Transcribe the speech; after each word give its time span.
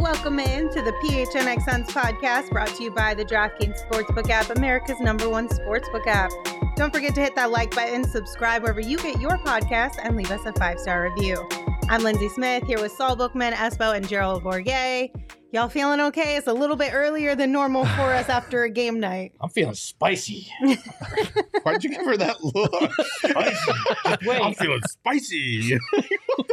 Welcome 0.00 0.38
in 0.38 0.70
to 0.70 0.80
the 0.80 0.94
PHNX 1.04 1.64
Suns 1.64 1.88
podcast 1.88 2.48
brought 2.48 2.68
to 2.68 2.82
you 2.82 2.90
by 2.90 3.12
the 3.12 3.22
DraftKings 3.22 3.86
Sportsbook 3.86 4.30
app, 4.30 4.48
America's 4.56 4.98
number 5.00 5.28
one 5.28 5.46
sportsbook 5.48 6.06
app. 6.06 6.30
Don't 6.76 6.90
forget 6.90 7.14
to 7.16 7.20
hit 7.20 7.34
that 7.34 7.50
like 7.50 7.74
button, 7.74 8.02
subscribe 8.02 8.62
wherever 8.62 8.80
you 8.80 8.96
get 8.96 9.20
your 9.20 9.36
podcast, 9.38 9.96
and 10.02 10.16
leave 10.16 10.30
us 10.30 10.46
a 10.46 10.54
five 10.54 10.80
star 10.80 11.02
review. 11.02 11.46
I'm 11.90 12.02
Lindsey 12.02 12.30
Smith 12.30 12.64
here 12.66 12.80
with 12.80 12.92
Saul 12.92 13.14
Bookman, 13.14 13.52
Espo, 13.52 13.94
and 13.94 14.08
Gerald 14.08 14.42
Bourguet. 14.42 15.10
Y'all 15.52 15.68
feeling 15.68 16.00
okay? 16.00 16.36
It's 16.36 16.48
a 16.48 16.52
little 16.52 16.76
bit 16.76 16.92
earlier 16.92 17.34
than 17.36 17.52
normal 17.52 17.84
for 17.84 18.12
us 18.12 18.28
after 18.30 18.64
a 18.64 18.70
game 18.70 18.98
night. 19.00 19.32
I'm 19.40 19.48
feeling 19.48 19.74
spicy. 19.74 20.50
Why'd 21.62 21.84
you 21.84 21.90
give 21.90 22.04
her 22.04 22.16
that 22.16 22.42
look? 22.42 22.92
Spicy. 23.18 24.42
I'm 24.42 24.54
feeling 24.54 24.82
spicy. 24.88 25.78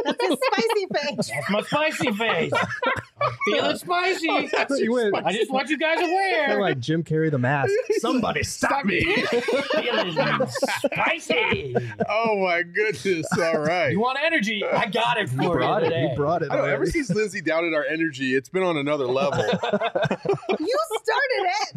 That's 0.04 0.22
a 0.22 0.36
spicy 0.36 0.86
face. 0.92 1.30
that's 1.30 1.50
my 1.50 1.62
spicy 1.62 2.12
face. 2.12 2.52
I'm 3.24 3.32
feeling 3.46 3.76
spicy. 3.76 4.50
You 4.84 4.92
went 4.92 5.14
I 5.24 5.32
just 5.32 5.50
want 5.50 5.68
you 5.68 5.78
guys 5.78 5.96
kind 5.96 6.04
of 6.06 6.10
aware. 6.10 6.60
like 6.60 6.78
Jim 6.78 7.02
Carrey 7.04 7.30
the 7.30 7.38
mask. 7.38 7.70
Somebody 7.98 8.42
stop 8.42 8.84
me. 8.84 9.00
feeling 9.74 10.16
spicy. 10.48 11.76
oh 12.08 12.38
my 12.44 12.62
goodness! 12.62 13.26
All 13.38 13.58
right. 13.60 13.90
You 13.90 14.00
want 14.00 14.18
energy? 14.24 14.64
I 14.64 14.86
got 14.86 15.18
it 15.18 15.28
for 15.28 15.42
You 15.42 15.50
brought 15.50 15.82
you 15.82 15.86
it. 15.88 15.90
today. 15.90 16.08
You 16.10 16.16
brought 16.16 16.42
it. 16.42 16.50
I 16.50 16.56
know. 16.56 16.64
Ever 16.64 16.86
since 16.86 17.10
Lindsey 17.10 17.40
doubted 17.40 17.74
our 17.74 17.84
energy, 17.84 18.34
it's 18.34 18.48
been 18.48 18.62
on 18.62 18.76
another 18.76 19.06
level. 19.06 19.44
You 19.44 20.78
started 21.02 21.44
it. 21.44 21.76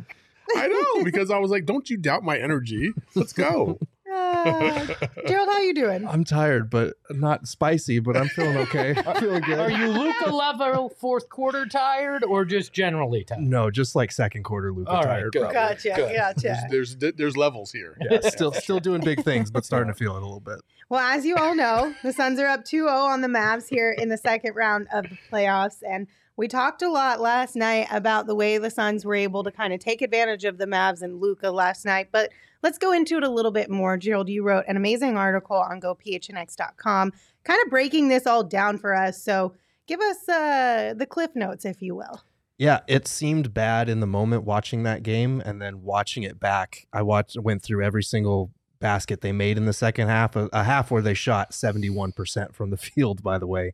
I 0.56 0.68
know 0.68 1.04
because 1.04 1.30
I 1.30 1.40
was 1.40 1.52
like, 1.52 1.66
"Don't 1.66 1.90
you 1.90 1.98
doubt 1.98 2.24
my 2.24 2.38
energy? 2.38 2.94
Let's 3.16 3.34
go." 3.34 3.80
Uh, 4.18 4.88
Gerald, 5.28 5.50
how 5.52 5.60
you 5.62 5.74
doing? 5.74 6.08
I'm 6.08 6.24
tired, 6.24 6.70
but 6.70 6.96
not 7.12 7.48
spicy. 7.48 8.00
But 8.00 8.18
I'm 8.18 8.28
feeling 8.30 8.58
okay. 8.58 8.96
I'm 9.06 9.16
feeling 9.20 9.42
good. 9.42 9.60
Are 9.60 9.72
you 9.72 9.88
Luka 9.88 10.30
level 10.32 10.90
fourth 10.90 11.30
quarter 11.30 11.66
tired 11.66 12.24
or 12.24 12.46
just 12.46 12.74
generally 12.74 13.24
tired? 13.24 13.42
No, 13.42 13.70
just 13.72 13.96
like 13.96 14.12
second 14.12 14.44
quarter 14.44 14.72
Luka 14.72 14.90
All 14.92 14.98
right, 15.04 15.06
tired. 15.06 15.34
good. 15.34 15.40
probably. 15.42 15.54
Gotcha, 15.54 15.94
Good. 15.96 16.16
gotcha. 16.16 16.58
There's, 16.70 16.96
there's 16.98 17.14
there's 17.16 17.38
levels 17.38 17.72
here. 17.72 17.98
Yeah, 18.10 18.20
still 18.30 18.52
still 18.52 18.80
doing 18.80 19.02
big 19.02 19.24
things, 19.24 19.52
but 19.52 19.66
starting 19.66 19.92
to 19.92 19.98
feel 19.98 20.16
it 20.16 20.20
a 20.22 20.26
little 20.26 20.40
bit. 20.40 20.60
Well, 20.90 21.02
as 21.02 21.26
you 21.26 21.36
all 21.36 21.54
know, 21.56 21.94
the 22.04 22.14
Suns 22.14 22.40
are 22.40 22.48
up 22.48 22.64
2 22.64 22.86
0 22.86 22.90
on 22.90 23.22
the 23.22 23.28
Mavs 23.28 23.68
here 23.70 23.92
in 23.92 24.10
the 24.10 24.18
second 24.18 24.56
round 24.56 24.88
of 24.94 25.04
the 25.04 25.18
playoffs. 25.32 25.78
And 25.88 26.08
we 26.38 26.48
talked 26.48 26.82
a 26.82 26.90
lot 26.90 27.20
last 27.20 27.56
night 27.56 27.88
about 27.92 28.26
the 28.28 28.36
way 28.36 28.58
the 28.58 28.70
Suns 28.70 29.04
were 29.04 29.16
able 29.16 29.44
to 29.44 29.52
kind 29.52 29.74
of 29.74 29.80
take 29.82 30.02
advantage 30.02 30.46
of 30.46 30.58
the 30.58 30.66
Mavs 30.66 31.02
and 31.02 31.20
Luka 31.20 31.52
last 31.52 31.84
night. 31.84 32.08
But 32.12 32.32
let's 32.68 32.78
go 32.78 32.92
into 32.92 33.16
it 33.16 33.24
a 33.24 33.30
little 33.30 33.52
bit 33.52 33.70
more. 33.70 33.96
Gerald, 33.96 34.28
you 34.28 34.44
wrote 34.44 34.66
an 34.68 34.76
amazing 34.76 35.16
article 35.16 35.56
on 35.56 35.80
gophnx.com, 35.80 37.14
kind 37.46 37.60
of 37.64 37.70
breaking 37.70 38.10
this 38.10 38.28
all 38.28 38.44
down 38.44 38.78
for 38.78 38.94
us. 38.94 39.24
So 39.24 39.54
give 39.88 40.02
us 40.02 40.28
uh, 40.28 40.94
the 40.94 41.06
cliff 41.06 41.34
notes, 41.34 41.64
if 41.64 41.82
you 41.82 41.96
will. 41.96 42.24
Yeah, 42.58 42.82
it 42.86 43.08
seemed 43.08 43.54
bad 43.54 43.88
in 43.88 44.02
the 44.02 44.06
moment 44.06 44.44
watching 44.44 44.84
that 44.84 45.02
game, 45.02 45.42
and 45.46 45.62
then 45.62 45.82
watching 45.82 46.24
it 46.24 46.42
back, 46.42 46.88
I 46.92 47.04
watched 47.04 47.38
went 47.40 47.64
through 47.64 47.86
every 47.86 48.04
single 48.04 48.52
basket 48.82 49.22
they 49.22 49.32
made 49.32 49.56
in 49.56 49.64
the 49.64 49.72
second 49.72 50.10
half, 50.10 50.36
a, 50.36 50.50
a 50.52 50.66
half 50.66 50.92
where 50.92 51.02
they 51.02 51.14
shot 51.14 51.54
seventy 51.54 51.90
one 51.90 52.12
percent 52.12 52.54
from 52.54 52.70
the 52.70 52.78
field, 52.90 53.24
by 53.24 53.38
the 53.38 53.48
way, 53.48 53.74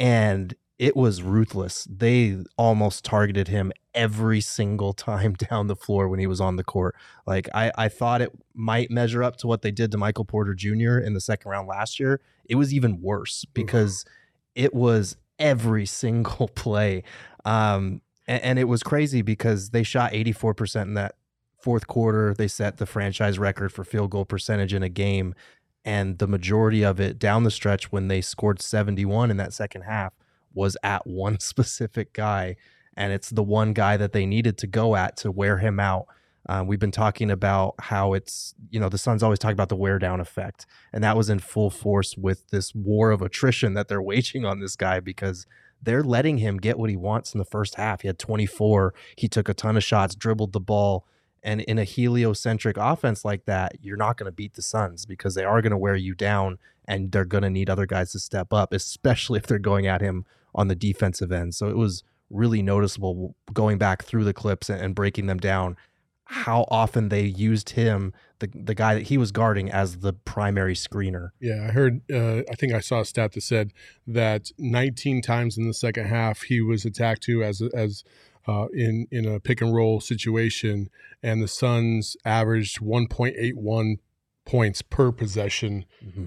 and 0.00 0.56
it 0.80 0.96
was 0.96 1.22
ruthless. 1.22 1.86
They 1.88 2.38
almost 2.56 3.04
targeted 3.04 3.46
him 3.46 3.70
every 3.94 4.40
single 4.40 4.92
time 4.92 5.32
down 5.50 5.66
the 5.66 5.76
floor 5.76 6.08
when 6.08 6.20
he 6.20 6.26
was 6.26 6.40
on 6.40 6.56
the 6.56 6.64
court. 6.64 6.94
Like 7.26 7.48
I, 7.54 7.72
I 7.76 7.88
thought 7.88 8.22
it 8.22 8.32
might 8.54 8.90
measure 8.90 9.22
up 9.22 9.36
to 9.38 9.46
what 9.46 9.62
they 9.62 9.70
did 9.70 9.90
to 9.92 9.98
Michael 9.98 10.24
Porter 10.24 10.54
Jr. 10.54 10.98
in 10.98 11.14
the 11.14 11.20
second 11.20 11.50
round 11.50 11.68
last 11.68 12.00
year. 12.00 12.20
It 12.44 12.56
was 12.56 12.72
even 12.72 13.00
worse 13.00 13.44
because 13.52 14.04
it 14.54 14.74
was 14.74 15.16
every 15.38 15.86
single 15.86 16.48
play. 16.48 17.02
Um, 17.44 18.02
and, 18.26 18.42
and 18.42 18.58
it 18.58 18.64
was 18.64 18.82
crazy 18.82 19.22
because 19.22 19.70
they 19.70 19.82
shot 19.82 20.12
84% 20.12 20.82
in 20.82 20.94
that 20.94 21.16
fourth 21.60 21.86
quarter. 21.86 22.34
They 22.34 22.48
set 22.48 22.78
the 22.78 22.86
franchise 22.86 23.38
record 23.38 23.72
for 23.72 23.84
field 23.84 24.10
goal 24.10 24.24
percentage 24.24 24.74
in 24.74 24.82
a 24.82 24.88
game. 24.88 25.34
And 25.84 26.18
the 26.18 26.28
majority 26.28 26.84
of 26.84 27.00
it 27.00 27.18
down 27.18 27.42
the 27.42 27.50
stretch 27.50 27.90
when 27.90 28.08
they 28.08 28.20
scored 28.20 28.60
71 28.60 29.30
in 29.30 29.36
that 29.38 29.52
second 29.52 29.82
half 29.82 30.12
was 30.54 30.76
at 30.82 31.06
one 31.06 31.40
specific 31.40 32.12
guy. 32.12 32.56
And 32.96 33.12
it's 33.12 33.30
the 33.30 33.42
one 33.42 33.72
guy 33.72 33.96
that 33.96 34.12
they 34.12 34.26
needed 34.26 34.58
to 34.58 34.66
go 34.66 34.96
at 34.96 35.16
to 35.18 35.30
wear 35.30 35.58
him 35.58 35.80
out. 35.80 36.06
Uh, 36.48 36.64
we've 36.66 36.80
been 36.80 36.90
talking 36.90 37.30
about 37.30 37.74
how 37.78 38.14
it's, 38.14 38.54
you 38.70 38.80
know, 38.80 38.88
the 38.88 38.98
Suns 38.98 39.22
always 39.22 39.38
talk 39.38 39.52
about 39.52 39.68
the 39.68 39.76
wear 39.76 39.98
down 39.98 40.20
effect. 40.20 40.66
And 40.92 41.02
that 41.04 41.16
was 41.16 41.30
in 41.30 41.38
full 41.38 41.70
force 41.70 42.16
with 42.16 42.48
this 42.50 42.74
war 42.74 43.10
of 43.12 43.22
attrition 43.22 43.74
that 43.74 43.88
they're 43.88 44.02
waging 44.12 44.44
on 44.44 44.60
this 44.60 44.76
guy 44.76 45.00
because 45.00 45.46
they're 45.80 46.02
letting 46.02 46.38
him 46.38 46.58
get 46.58 46.78
what 46.78 46.90
he 46.90 46.96
wants 46.96 47.34
in 47.34 47.38
the 47.38 47.44
first 47.44 47.76
half. 47.76 48.02
He 48.02 48.08
had 48.08 48.18
24. 48.18 48.94
He 49.16 49.28
took 49.28 49.48
a 49.48 49.54
ton 49.54 49.76
of 49.76 49.84
shots, 49.84 50.14
dribbled 50.14 50.52
the 50.52 50.60
ball. 50.60 51.06
And 51.44 51.60
in 51.62 51.78
a 51.78 51.84
heliocentric 51.84 52.76
offense 52.76 53.24
like 53.24 53.46
that, 53.46 53.76
you're 53.80 53.96
not 53.96 54.16
going 54.16 54.26
to 54.26 54.32
beat 54.32 54.54
the 54.54 54.62
Suns 54.62 55.06
because 55.06 55.34
they 55.34 55.44
are 55.44 55.60
going 55.60 55.72
to 55.72 55.78
wear 55.78 55.96
you 55.96 56.14
down 56.14 56.58
and 56.86 57.10
they're 57.10 57.24
going 57.24 57.42
to 57.42 57.50
need 57.50 57.68
other 57.68 57.86
guys 57.86 58.12
to 58.12 58.20
step 58.20 58.52
up, 58.52 58.72
especially 58.72 59.38
if 59.38 59.46
they're 59.46 59.58
going 59.58 59.86
at 59.86 60.00
him 60.00 60.24
on 60.54 60.68
the 60.68 60.76
defensive 60.76 61.32
end. 61.32 61.54
So 61.54 61.68
it 61.68 61.76
was 61.76 62.04
really 62.32 62.62
noticeable 62.62 63.36
going 63.52 63.78
back 63.78 64.02
through 64.02 64.24
the 64.24 64.32
clips 64.32 64.68
and, 64.70 64.94
breaking 64.94 65.26
them 65.26 65.38
down 65.38 65.76
how 66.32 66.64
often 66.70 67.10
they 67.10 67.24
used 67.24 67.70
him, 67.70 68.12
the, 68.38 68.48
the 68.54 68.74
guy 68.74 68.94
that 68.94 69.04
he 69.04 69.18
was 69.18 69.32
guarding, 69.32 69.70
as 69.70 69.98
the 69.98 70.14
primary 70.14 70.74
screener. 70.74 71.30
Yeah, 71.40 71.66
I 71.68 71.72
heard. 71.72 72.00
Uh, 72.10 72.42
I 72.50 72.54
think 72.56 72.72
I 72.72 72.80
saw 72.80 73.00
a 73.00 73.04
stat 73.04 73.32
that 73.32 73.42
said 73.42 73.72
that 74.06 74.50
19 74.58 75.20
times 75.20 75.58
in 75.58 75.66
the 75.66 75.74
second 75.74 76.06
half 76.06 76.42
he 76.42 76.62
was 76.62 76.86
attacked 76.86 77.22
to 77.24 77.44
as 77.44 77.60
as 77.74 78.02
uh, 78.48 78.66
in 78.72 79.06
in 79.10 79.26
a 79.26 79.40
pick 79.40 79.60
and 79.60 79.74
roll 79.74 80.00
situation, 80.00 80.88
and 81.22 81.42
the 81.42 81.48
Suns 81.48 82.16
averaged 82.24 82.80
1.81 82.80 83.98
points 84.44 84.82
per 84.82 85.12
possession, 85.12 85.84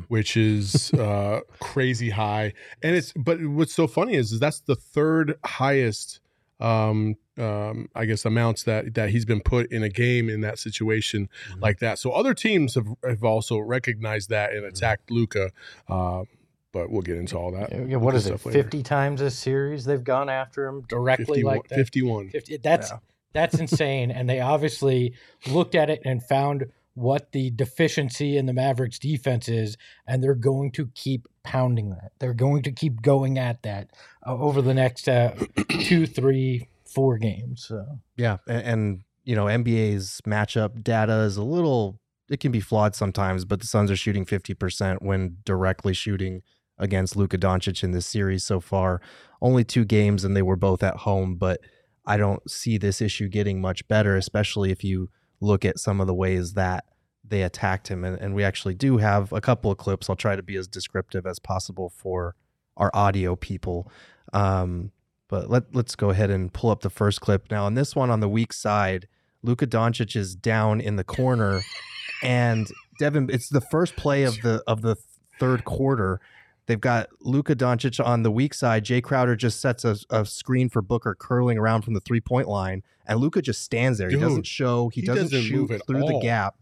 which 0.08 0.38
is 0.38 0.92
uh, 0.98 1.42
crazy 1.60 2.10
high. 2.12 2.54
And 2.82 2.96
it's 2.96 3.12
but 3.14 3.46
what's 3.46 3.74
so 3.74 3.88
funny 3.88 4.16
is, 4.16 4.32
is 4.32 4.40
that's 4.40 4.62
the 4.62 4.76
third 4.76 5.36
highest. 5.46 6.20
Um, 6.62 7.18
um, 7.38 7.90
I 7.94 8.06
guess 8.06 8.24
amounts 8.24 8.64
that 8.64 8.94
that 8.94 9.10
he's 9.10 9.26
been 9.26 9.42
put 9.42 9.70
in 9.74 9.84
a 9.84 9.90
game 9.90 10.30
in 10.30 10.40
that 10.42 10.58
situation 10.58 11.28
Mhm. 11.52 11.62
like 11.62 11.80
that. 11.80 12.00
So 12.00 12.12
other 12.12 12.34
teams 12.34 12.76
have, 12.76 12.88
have 13.04 13.26
also 13.26 13.60
recognized 13.60 14.30
that 14.30 14.54
and 14.54 14.64
attacked 14.66 15.12
Luka. 15.12 15.52
Uh, 15.90 16.24
but 16.72 16.90
we'll 16.90 17.02
get 17.02 17.18
into 17.18 17.38
all 17.38 17.52
that. 17.52 17.72
Yeah, 17.90 17.98
what 17.98 18.16
is 18.16 18.26
it? 18.26 18.30
Stuff 18.30 18.46
later. 18.46 18.64
Fifty 18.64 18.84
times 18.84 19.20
a 19.20 19.30
series 19.30 19.84
they've 19.84 20.02
gone 20.04 20.30
after 20.30 20.66
him 20.66 20.84
directly 20.88 21.40
51, 21.44 21.56
like 21.58 21.68
that. 21.68 21.76
51. 21.76 22.30
50 22.30 22.58
that's 22.58 22.90
Yeah. 22.92 22.98
that's 23.34 23.56
insane 23.60 24.12
and 24.12 24.30
they 24.30 24.40
obviously 24.40 25.14
looked 25.48 25.76
at 25.76 25.90
it 25.90 26.02
and 26.06 26.24
found 26.24 26.68
what 26.96 27.32
the 27.32 27.52
deficiency 27.52 28.38
in 28.38 28.46
the 28.46 28.54
mavericks 28.54 28.98
defense 28.98 29.48
is 29.48 29.78
and 30.08 30.24
they're 30.24 30.34
going 30.34 30.72
to 30.72 30.88
keep 30.96 31.28
pounding 31.44 31.92
that 31.92 32.12
they're 32.20 32.34
going 32.34 32.64
to 32.64 32.72
keep 32.72 33.02
going 33.02 33.38
at 33.38 33.62
that 33.64 33.92
uh, 34.26 34.34
over 34.34 34.62
the 34.62 34.74
next 34.74 35.08
uh, 35.08 35.34
two 35.70 36.08
three 36.08 36.68
four 36.96 37.18
games 37.18 37.66
so 37.68 37.86
Yeah, 38.18 38.38
and, 38.48 38.62
and 38.66 39.04
you 39.24 39.36
know 39.36 39.46
NBA's 39.46 40.22
matchup 40.26 40.84
data 40.84 41.20
is 41.20 41.38
a 41.38 41.44
little 41.44 42.00
it 42.28 42.40
can 42.40 42.52
be 42.52 42.60
flawed 42.60 42.96
sometimes, 42.96 43.46
but 43.46 43.60
the 43.60 43.68
Suns 43.68 43.92
are 43.92 43.96
shooting 43.96 44.26
fifty 44.26 44.54
percent 44.54 45.04
when 45.04 45.38
directly 45.44 45.94
shooting 45.94 46.42
against 46.80 47.16
Luka 47.16 47.38
Doncic 47.38 47.84
in 47.84 47.92
this 47.92 48.08
series 48.08 48.44
so 48.44 48.60
far. 48.60 49.02
Only 49.42 49.64
two 49.64 49.86
games, 49.86 50.24
and 50.24 50.36
they 50.36 50.42
were 50.42 50.56
both 50.56 50.82
at 50.82 50.98
home, 50.98 51.36
but 51.36 51.60
I 52.06 52.18
don't 52.18 52.50
see 52.50 52.78
this 52.78 53.02
issue 53.02 53.28
getting 53.28 53.62
much 53.62 53.88
better, 53.88 54.16
especially 54.16 54.72
if 54.72 54.84
you 54.84 55.10
look 55.40 55.66
at 55.66 55.80
some 55.80 56.02
of 56.02 56.08
the 56.08 56.14
ways 56.14 56.54
that 56.54 56.86
they 57.28 57.44
attacked 57.44 57.88
him. 57.88 58.04
And, 58.04 58.20
and 58.20 58.36
we 58.36 58.44
actually 58.44 58.76
do 58.76 58.98
have 58.98 59.32
a 59.32 59.42
couple 59.42 59.72
of 59.72 59.78
clips. 59.78 60.10
I'll 60.10 60.16
try 60.16 60.36
to 60.36 60.44
be 60.44 60.56
as 60.56 60.68
descriptive 60.68 61.26
as 61.26 61.40
possible 61.40 61.90
for 61.90 62.36
our 62.78 62.92
audio 62.94 63.36
people. 63.36 63.92
Um, 64.34 64.92
but 65.28 65.50
let, 65.50 65.74
let's 65.74 65.96
go 65.96 66.10
ahead 66.10 66.30
and 66.30 66.54
pull 66.54 66.70
up 66.70 66.82
the 66.82 66.90
first 66.90 67.22
clip. 67.22 67.50
Now, 67.50 67.66
on 67.66 67.74
this 67.74 67.96
one, 67.96 68.10
on 68.10 68.20
the 68.20 68.30
weak 68.30 68.54
side, 68.54 69.08
Luka 69.42 69.68
Doncic 69.68 70.16
is 70.16 70.36
down 70.36 70.82
in 70.82 70.96
the 70.96 71.04
corner, 71.04 71.62
and 72.24 72.68
Devin, 73.00 73.30
it's 73.32 73.50
the 73.50 73.62
first 73.62 73.96
play 73.96 74.24
of 74.24 74.42
the 74.42 74.64
of 74.68 74.82
the 74.82 74.96
third 75.40 75.66
quarter. 75.66 76.20
They've 76.68 76.82
got 76.82 77.10
Luka 77.22 77.56
Doncic 77.56 78.04
on 78.04 78.24
the 78.24 78.32
weak 78.32 78.54
side. 78.56 78.84
Jay 78.84 79.02
Crowder 79.02 79.36
just 79.36 79.60
sets 79.60 79.86
a, 79.86 79.98
a 80.10 80.26
screen 80.26 80.68
for 80.68 80.82
Booker 80.82 81.16
curling 81.18 81.60
around 81.60 81.84
from 81.84 81.94
the 81.94 82.00
three 82.00 82.22
point 82.22 82.48
line, 82.48 82.82
and 83.06 83.20
Luka 83.20 83.42
just 83.42 83.62
stands 83.62 84.00
there. 84.00 84.10
he 84.10 84.18
doesn't 84.18 84.48
show. 84.48 84.90
He, 84.90 85.02
he 85.02 85.08
doesn't, 85.08 85.26
doesn't 85.26 85.44
shoot 85.44 85.82
through 85.86 86.06
the 86.06 86.20
gap. 86.22 86.56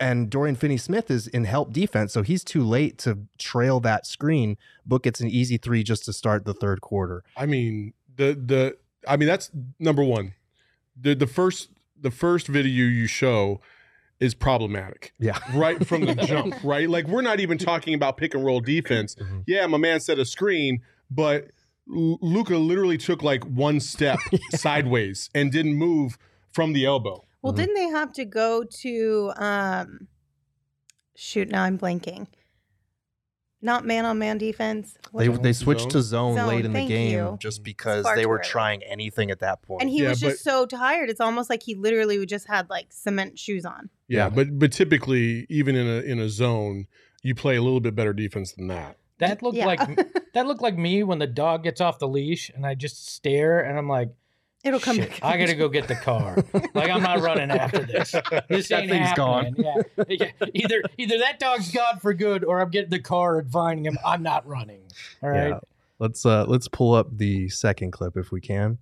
And 0.00 0.30
Dorian 0.30 0.54
Finney-Smith 0.54 1.10
is 1.10 1.26
in 1.26 1.44
help 1.44 1.72
defense, 1.72 2.12
so 2.12 2.22
he's 2.22 2.44
too 2.44 2.62
late 2.62 2.98
to 2.98 3.18
trail 3.36 3.80
that 3.80 4.06
screen. 4.06 4.56
Book 4.86 5.02
gets 5.02 5.20
an 5.20 5.28
easy 5.28 5.56
three 5.56 5.82
just 5.82 6.04
to 6.04 6.12
start 6.12 6.44
the 6.44 6.54
third 6.54 6.80
quarter. 6.80 7.24
I 7.36 7.46
mean, 7.46 7.94
the 8.16 8.34
the 8.34 8.76
I 9.08 9.16
mean 9.16 9.26
that's 9.28 9.50
number 9.80 10.04
one. 10.04 10.34
The 11.00 11.14
the 11.14 11.26
first 11.26 11.70
the 12.00 12.10
first 12.12 12.46
video 12.46 12.84
you 12.86 13.06
show 13.08 13.60
is 14.20 14.34
problematic 14.34 15.12
Yeah. 15.18 15.38
right 15.54 15.84
from 15.86 16.04
the 16.04 16.14
jump, 16.26 16.54
right? 16.64 16.88
Like 16.88 17.06
we're 17.08 17.22
not 17.22 17.40
even 17.40 17.58
talking 17.58 17.94
about 17.94 18.16
pick 18.16 18.34
and 18.34 18.44
roll 18.44 18.60
defense. 18.60 19.14
Mhm. 19.16 19.44
Yeah, 19.46 19.66
my 19.66 19.78
man 19.78 19.98
set 20.00 20.18
a 20.20 20.24
screen, 20.24 20.80
but 21.10 21.48
Luka 21.86 22.56
literally 22.56 22.98
took 22.98 23.22
like 23.22 23.42
one 23.44 23.80
step 23.80 24.18
sideways 24.50 25.30
and 25.34 25.50
didn't 25.50 25.74
move 25.74 26.18
from 26.52 26.72
the 26.72 26.84
elbow. 26.84 27.24
Well, 27.42 27.52
Mhm. 27.52 27.56
didn't 27.56 27.74
they 27.74 27.88
have 27.88 28.12
to 28.14 28.24
go 28.24 28.64
to 28.64 29.32
um 29.36 30.08
shoot, 31.16 31.48
now 31.48 31.62
I'm 31.64 31.78
blanking. 31.78 32.26
Not 33.60 33.84
man 33.84 34.04
on 34.04 34.18
man 34.20 34.38
defense. 34.38 34.96
What 35.10 35.22
They 35.24 35.28
they 35.36 35.52
switched 35.52 35.90
to 35.90 36.00
zone, 36.00 36.36
Zone, 36.36 36.46
late 36.48 36.64
in 36.64 36.72
the 36.72 36.86
game 36.86 37.10
you. 37.10 37.36
just 37.40 37.64
because 37.64 38.04
Far 38.04 38.14
they 38.14 38.24
were 38.24 38.36
early. 38.38 38.44
trying 38.48 38.82
anything 38.84 39.32
at 39.32 39.40
that 39.40 39.62
point. 39.62 39.80
and 39.82 39.90
he 39.90 40.02
Yeah, 40.02 40.10
was 40.10 40.20
just 40.20 40.44
so 40.44 40.64
tired. 40.64 41.10
It's 41.10 41.20
almost 41.20 41.50
like 41.50 41.64
he 41.64 41.74
literally 41.74 42.24
just 42.24 42.46
had 42.46 42.70
like 42.70 42.92
cement 42.92 43.36
shoes 43.36 43.64
on. 43.64 43.90
Yeah, 44.06 44.24
Yeah. 44.26 44.28
but 44.30 44.58
but 44.60 44.70
typically 44.70 45.44
even 45.48 45.74
in 45.74 45.88
a 45.88 46.00
in 46.02 46.20
a 46.20 46.28
zone, 46.28 46.86
you 47.22 47.34
play 47.34 47.56
a 47.56 47.62
little 47.62 47.80
bit 47.80 47.96
better 47.96 48.12
defense 48.12 48.52
than 48.52 48.68
that. 48.68 48.96
That 49.18 49.42
looked 49.42 49.56
Yeah. 49.56 49.66
like 49.66 49.80
that 50.34 50.46
looked 50.46 50.62
like 50.62 50.76
me 50.78 51.02
when 51.02 51.18
the 51.18 51.26
dog 51.26 51.64
gets 51.64 51.80
off 51.80 51.98
the 51.98 52.06
leash 52.06 52.50
and 52.54 52.64
I 52.64 52.76
just 52.76 53.08
stare 53.08 53.58
and 53.58 53.76
I'm 53.76 53.88
like, 53.88 54.10
It'll 54.64 54.80
come 54.80 54.96
Shit. 54.96 55.12
I 55.22 55.36
gotta 55.38 55.54
go 55.54 55.68
get 55.68 55.86
the 55.86 55.94
car. 55.94 56.36
like 56.74 56.90
I'm 56.90 57.02
not 57.02 57.20
running 57.20 57.50
after 57.50 57.78
this. 57.84 58.12
This 58.48 58.68
That 58.68 58.82
ain't 58.82 58.90
thing's 58.90 59.08
happening. 59.08 59.54
Yeah. 59.56 59.74
Yeah. 60.08 60.46
Either 60.52 60.82
either 60.96 61.18
that 61.18 61.38
dog's 61.38 61.70
gone 61.70 61.98
for 62.00 62.12
good 62.12 62.42
or 62.44 62.60
I'm 62.60 62.70
getting 62.70 62.90
the 62.90 62.98
car 62.98 63.38
and 63.38 63.50
finding 63.50 63.86
him. 63.86 63.98
I'm 64.04 64.22
not 64.22 64.46
running. 64.46 64.82
All 65.22 65.30
right. 65.30 65.48
Yeah. 65.50 65.60
Let's 66.00 66.26
uh 66.26 66.44
let's 66.48 66.66
pull 66.68 66.94
up 66.94 67.16
the 67.16 67.48
second 67.50 67.92
clip 67.92 68.16
if 68.16 68.32
we 68.32 68.40
can. 68.40 68.78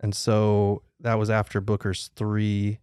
And 0.00 0.14
so 0.14 0.82
that 1.00 1.14
was 1.18 1.30
after 1.30 1.60
Booker's 1.60 2.10
three. 2.16 2.80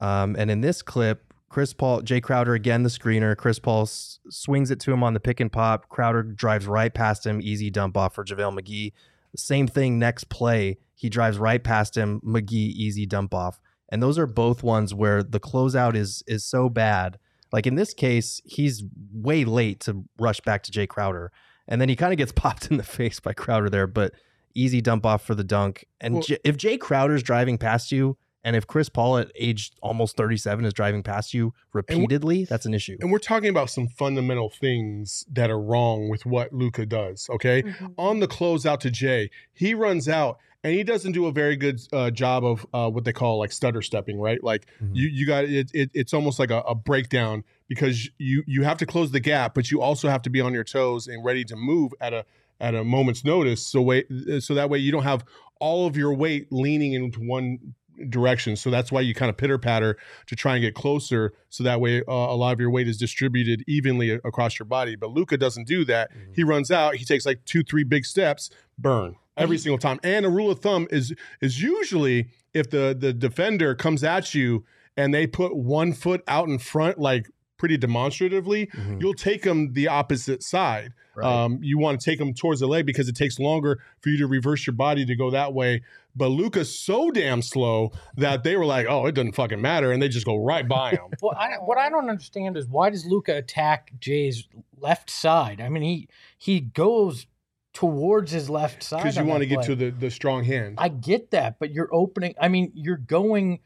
Um, 0.00 0.36
and 0.38 0.50
in 0.50 0.60
this 0.60 0.82
clip, 0.82 1.32
Chris 1.48 1.72
Paul, 1.74 2.02
Jay 2.02 2.20
Crowder 2.20 2.54
again 2.54 2.82
the 2.82 2.88
screener. 2.88 3.36
Chris 3.36 3.58
Paul 3.58 3.82
s- 3.82 4.20
swings 4.30 4.70
it 4.70 4.80
to 4.80 4.92
him 4.92 5.02
on 5.02 5.12
the 5.14 5.20
pick 5.20 5.38
and 5.40 5.50
pop. 5.52 5.88
Crowder 5.88 6.22
drives 6.22 6.66
right 6.66 6.92
past 6.92 7.26
him, 7.26 7.40
easy 7.42 7.70
dump 7.70 7.96
off 7.96 8.14
for 8.14 8.24
JaVale 8.24 8.58
McGee. 8.58 8.92
Same 9.36 9.66
thing 9.66 9.98
next 9.98 10.28
play. 10.28 10.78
He 10.94 11.08
drives 11.08 11.38
right 11.38 11.62
past 11.62 11.96
him, 11.96 12.20
McGee 12.24 12.52
easy 12.52 13.06
dump 13.06 13.34
off. 13.34 13.60
And 13.90 14.02
those 14.02 14.18
are 14.18 14.26
both 14.26 14.62
ones 14.62 14.94
where 14.94 15.22
the 15.22 15.40
closeout 15.40 15.94
is 15.94 16.22
is 16.26 16.44
so 16.44 16.68
bad. 16.68 17.18
Like 17.52 17.66
in 17.66 17.74
this 17.74 17.92
case, 17.92 18.40
he's 18.44 18.82
way 19.12 19.44
late 19.44 19.80
to 19.80 20.04
rush 20.18 20.40
back 20.40 20.62
to 20.64 20.70
Jay 20.72 20.86
Crowder. 20.86 21.30
And 21.68 21.80
then 21.80 21.88
he 21.88 21.96
kind 21.96 22.12
of 22.12 22.16
gets 22.18 22.32
popped 22.36 22.70
in 22.70 22.76
the 22.76 22.82
face 22.84 23.20
by 23.20 23.32
Crowder 23.34 23.68
there, 23.68 23.86
but 23.86 24.12
easy 24.54 24.80
dump 24.80 25.04
off 25.06 25.24
for 25.24 25.34
the 25.34 25.44
dunk. 25.44 25.84
And 26.00 26.14
Well- 26.14 26.22
J- 26.22 26.38
if 26.44 26.56
Jay 26.56 26.78
Crowder's 26.78 27.22
driving 27.22 27.58
past 27.58 27.92
you, 27.92 28.16
and 28.44 28.56
if 28.56 28.66
Chris 28.66 28.88
Paul 28.88 29.18
at 29.18 29.30
age 29.36 29.70
almost 29.82 30.16
37 30.16 30.64
is 30.64 30.72
driving 30.72 31.02
past 31.02 31.32
you 31.34 31.54
repeatedly, 31.72 32.44
that's 32.44 32.66
an 32.66 32.74
issue. 32.74 32.96
And 33.00 33.10
we're 33.12 33.18
talking 33.18 33.48
about 33.50 33.70
some 33.70 33.88
fundamental 33.88 34.50
things 34.50 35.24
that 35.32 35.50
are 35.50 35.60
wrong 35.60 36.08
with 36.08 36.26
what 36.26 36.52
Luka 36.52 36.86
does, 36.86 37.28
okay? 37.30 37.62
Mhm. 37.62 37.94
on 37.98 38.20
the 38.20 38.28
closeout 38.28 38.80
to 38.80 38.90
Jay, 38.90 39.30
he 39.52 39.74
runs 39.74 40.08
out 40.08 40.38
and 40.64 40.74
he 40.74 40.84
doesn't 40.84 41.12
do 41.12 41.26
a 41.26 41.32
very 41.32 41.56
good 41.56 41.80
uh, 41.92 42.10
job 42.10 42.44
of 42.44 42.64
uh, 42.72 42.88
what 42.88 43.04
they 43.04 43.12
call 43.12 43.38
like 43.38 43.50
stutter 43.52 43.82
stepping, 43.82 44.18
right? 44.20 44.42
Like 44.44 44.66
Mhm. 44.82 44.90
you 44.94 45.08
you 45.08 45.26
got 45.26 45.44
it, 45.44 45.70
it. 45.74 45.90
It's 45.94 46.14
almost 46.14 46.38
like 46.38 46.50
a, 46.50 46.60
a 46.60 46.74
breakdown 46.74 47.44
because 47.68 48.08
you 48.18 48.44
you 48.46 48.62
have 48.64 48.78
to 48.78 48.86
close 48.86 49.10
the 49.10 49.20
gap, 49.20 49.54
but 49.54 49.70
you 49.70 49.80
also 49.80 50.08
have 50.08 50.22
to 50.22 50.30
be 50.30 50.40
on 50.40 50.52
your 50.52 50.64
toes 50.64 51.06
and 51.08 51.24
ready 51.24 51.44
to 51.44 51.56
move 51.56 51.92
at 52.00 52.12
a 52.12 52.24
at 52.60 52.74
a 52.76 52.84
moment's 52.84 53.24
notice. 53.24 53.66
So 53.66 53.82
way 53.82 54.04
so 54.40 54.54
that 54.54 54.70
way 54.70 54.78
you 54.78 54.92
don't 54.92 55.02
have 55.02 55.24
all 55.58 55.86
of 55.86 55.96
your 55.96 56.12
weight 56.14 56.46
leaning 56.52 56.92
into 56.92 57.20
one 57.20 57.74
direction. 58.08 58.56
So 58.56 58.70
that's 58.70 58.90
why 58.90 59.00
you 59.02 59.14
kind 59.14 59.30
of 59.30 59.36
pitter 59.36 59.58
patter 59.58 59.96
to 60.26 60.36
try 60.36 60.54
and 60.56 60.62
get 60.62 60.74
closer. 60.74 61.32
So 61.50 61.62
that 61.64 61.80
way 61.80 62.00
uh, 62.08 62.12
a 62.12 62.36
lot 62.36 62.52
of 62.52 62.60
your 62.60 62.70
weight 62.70 62.88
is 62.88 62.96
distributed 62.98 63.62
evenly 63.66 64.10
across 64.10 64.58
your 64.58 64.66
body. 64.66 64.96
But 64.96 65.10
Luka 65.10 65.36
doesn't 65.36 65.66
do 65.66 65.84
that. 65.86 66.10
Mhm. 66.12 66.34
He 66.36 66.42
runs 66.44 66.70
out. 66.70 66.96
He 66.96 67.04
takes 67.04 67.26
like 67.26 67.44
two, 67.44 67.62
three 67.62 67.84
big 67.84 68.04
steps, 68.04 68.50
burn 68.78 69.16
every 69.36 69.58
single 69.58 69.78
time. 69.78 69.98
And 70.02 70.26
a 70.26 70.30
rule 70.30 70.50
of 70.50 70.60
thumb 70.60 70.88
is 70.90 71.14
is 71.40 71.62
usually 71.62 72.28
if 72.54 72.70
the 72.70 72.96
the 72.98 73.12
defender 73.12 73.74
comes 73.74 74.02
at 74.04 74.34
you 74.34 74.64
and 74.96 75.12
they 75.14 75.26
put 75.26 75.56
one 75.56 75.92
foot 75.92 76.22
out 76.28 76.48
in 76.48 76.58
front, 76.58 76.98
like 76.98 77.28
pretty 77.56 77.76
demonstratively, 77.76 78.66
Mhm. 78.66 79.00
you'll 79.00 79.14
take 79.14 79.42
them 79.42 79.72
the 79.72 79.86
opposite 79.88 80.42
side. 80.42 80.92
Right. 81.14 81.26
Um, 81.44 81.58
you 81.62 81.78
want 81.78 82.00
to 82.00 82.04
take 82.10 82.18
them 82.18 82.34
towards 82.34 82.60
the 82.60 82.66
leg 82.66 82.86
because 82.86 83.08
it 83.08 83.14
takes 83.14 83.38
longer 83.38 83.78
for 84.00 84.08
you 84.08 84.18
to 84.18 84.26
reverse 84.26 84.66
your 84.66 84.74
body 84.74 85.04
to 85.06 85.14
go 85.14 85.30
that 85.30 85.52
way. 85.54 85.82
But 86.14 86.28
Luka's 86.28 86.78
so 86.78 87.10
damn 87.10 87.40
slow 87.40 87.92
that 88.16 88.44
they 88.44 88.56
were 88.56 88.66
like, 88.66 88.86
"Oh, 88.88 89.06
it 89.06 89.14
doesn't 89.14 89.32
fucking 89.32 89.60
matter," 89.60 89.92
and 89.92 90.02
they 90.02 90.08
just 90.08 90.26
go 90.26 90.36
right 90.36 90.66
by 90.66 90.90
him. 90.90 91.10
Well, 91.22 91.36
I, 91.38 91.54
what 91.64 91.78
I 91.78 91.88
don't 91.88 92.08
understand 92.08 92.56
is 92.56 92.66
why 92.66 92.90
does 92.90 93.06
Luka 93.06 93.36
attack 93.36 93.92
Jay's 93.98 94.48
left 94.78 95.08
side? 95.08 95.60
I 95.60 95.68
mean, 95.68 95.82
he 95.82 96.08
he 96.36 96.60
goes 96.60 97.26
towards 97.72 98.32
his 98.32 98.50
left 98.50 98.82
side 98.82 98.98
Because 98.98 99.16
you 99.16 99.24
want 99.24 99.40
to 99.40 99.46
get 99.46 99.62
to 99.64 99.74
the 99.74 99.90
the 99.90 100.10
strong 100.10 100.44
hand. 100.44 100.76
I 100.78 100.88
get 100.88 101.30
that, 101.30 101.58
but 101.58 101.70
you're 101.70 101.88
opening. 101.92 102.34
I 102.40 102.48
mean, 102.48 102.72
you're 102.74 102.96
going. 102.96 103.60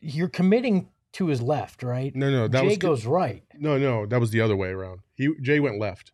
You're 0.00 0.28
committing 0.28 0.88
to 1.12 1.28
his 1.28 1.40
left, 1.40 1.82
right? 1.82 2.14
no, 2.14 2.30
no, 2.30 2.48
that 2.48 2.60
Jay 2.60 2.68
was 2.68 2.78
goes 2.78 3.06
right. 3.06 3.42
no, 3.58 3.78
no, 3.78 4.04
that 4.06 4.20
was 4.20 4.30
the 4.30 4.40
other 4.40 4.54
way 4.54 4.68
around. 4.68 5.00
He 5.14 5.30
Jay 5.40 5.60
went 5.60 5.78
left. 5.78 6.12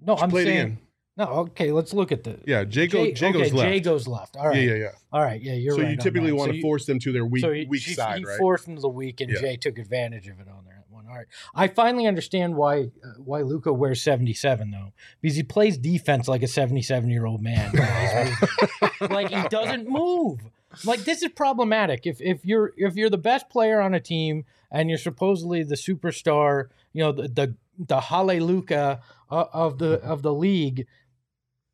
No, 0.00 0.16
I'm 0.16 0.30
Play 0.30 0.42
it 0.42 0.46
saying. 0.46 0.78
No, 1.20 1.26
okay. 1.26 1.70
Let's 1.70 1.92
look 1.92 2.12
at 2.12 2.24
the. 2.24 2.38
Yeah, 2.46 2.64
Jay, 2.64 2.86
go, 2.86 3.04
Jay, 3.12 3.28
okay, 3.28 3.38
goes 3.38 3.52
left. 3.52 3.68
Jay 3.70 3.80
goes 3.80 4.08
left. 4.08 4.36
All 4.36 4.48
right. 4.48 4.56
Yeah, 4.56 4.70
yeah, 4.70 4.76
yeah. 4.76 4.88
All 5.12 5.20
right. 5.20 5.40
Yeah, 5.42 5.52
you're 5.52 5.74
so 5.76 5.82
right. 5.82 5.90
you 5.90 5.96
typically 5.98 6.32
want 6.32 6.48
So 6.48 6.52
to 6.52 6.56
you- 6.56 6.62
force 6.62 6.86
them 6.86 6.98
to 7.00 7.12
their 7.12 7.26
weak 7.26 7.42
so 7.42 7.52
he, 7.52 7.66
weak 7.66 7.82
she- 7.82 7.92
side, 7.92 8.18
he 8.20 8.24
right? 8.24 8.38
forced 8.38 8.66
him 8.66 8.76
to 8.76 8.80
the 8.80 8.88
weak, 8.88 9.20
and 9.20 9.30
Yeah. 9.30 9.40
Jay 9.40 9.56
took 9.56 9.78
advantage 9.78 10.28
of 10.28 10.40
it 10.40 10.48
on 10.48 10.64
that 10.64 10.84
one. 10.88 11.04
All 11.10 11.14
right, 11.16 11.26
I 11.54 11.68
finally 11.68 12.06
understand 12.06 12.54
why 12.56 12.90
uh, 13.04 13.08
why 13.18 13.42
Luka 13.42 13.70
wears 13.72 14.00
seventy 14.00 14.32
seven 14.32 14.70
though, 14.70 14.92
because 15.20 15.36
he 15.36 15.42
plays 15.42 15.76
defense 15.76 16.26
like 16.26 16.42
a 16.42 16.48
seventy 16.48 16.80
seven 16.82 17.10
year 17.10 17.26
old 17.26 17.42
man. 17.42 17.70
like 19.10 19.28
he 19.30 19.42
doesn't 19.48 19.88
move. 19.88 20.40
Like 20.84 21.00
this 21.00 21.22
is 21.22 21.30
problematic. 21.32 22.06
If 22.06 22.20
if 22.20 22.44
you're 22.46 22.72
if 22.76 22.94
you're 22.96 23.10
the 23.10 23.18
best 23.18 23.50
player 23.50 23.80
on 23.80 23.92
a 23.92 24.00
team 24.00 24.44
and 24.70 24.88
you're 24.88 24.98
supposedly 24.98 25.64
the 25.64 25.74
superstar, 25.74 26.68
you 26.92 27.02
know 27.02 27.12
the 27.12 27.28
the, 27.28 27.54
the 27.78 28.00
hallelujah 28.00 29.00
uh, 29.30 29.44
of 29.52 29.78
the 29.78 29.94
of 30.02 30.22
the 30.22 30.32
league, 30.32 30.86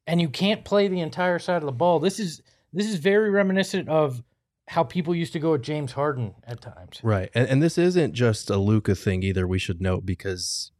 and 0.06 0.20
you 0.20 0.28
can't 0.28 0.64
play 0.64 0.88
the 0.88 1.00
entire 1.00 1.38
side 1.38 1.56
of 1.62 1.66
the 1.66 1.72
ball. 1.72 1.98
This 1.98 2.20
is 2.20 2.42
this 2.72 2.86
is 2.86 2.96
very 2.96 3.30
reminiscent 3.30 3.88
of 3.88 4.22
how 4.68 4.82
people 4.82 5.14
used 5.14 5.32
to 5.32 5.38
go 5.38 5.54
at 5.54 5.62
James 5.62 5.92
Harden 5.92 6.34
at 6.44 6.60
times. 6.60 7.00
Right. 7.02 7.30
And, 7.34 7.48
and 7.48 7.62
this 7.62 7.78
isn't 7.78 8.14
just 8.14 8.50
a 8.50 8.56
Luka 8.56 8.94
thing 8.94 9.22
either, 9.22 9.46
we 9.46 9.58
should 9.58 9.80
note, 9.80 10.04
because 10.04 10.72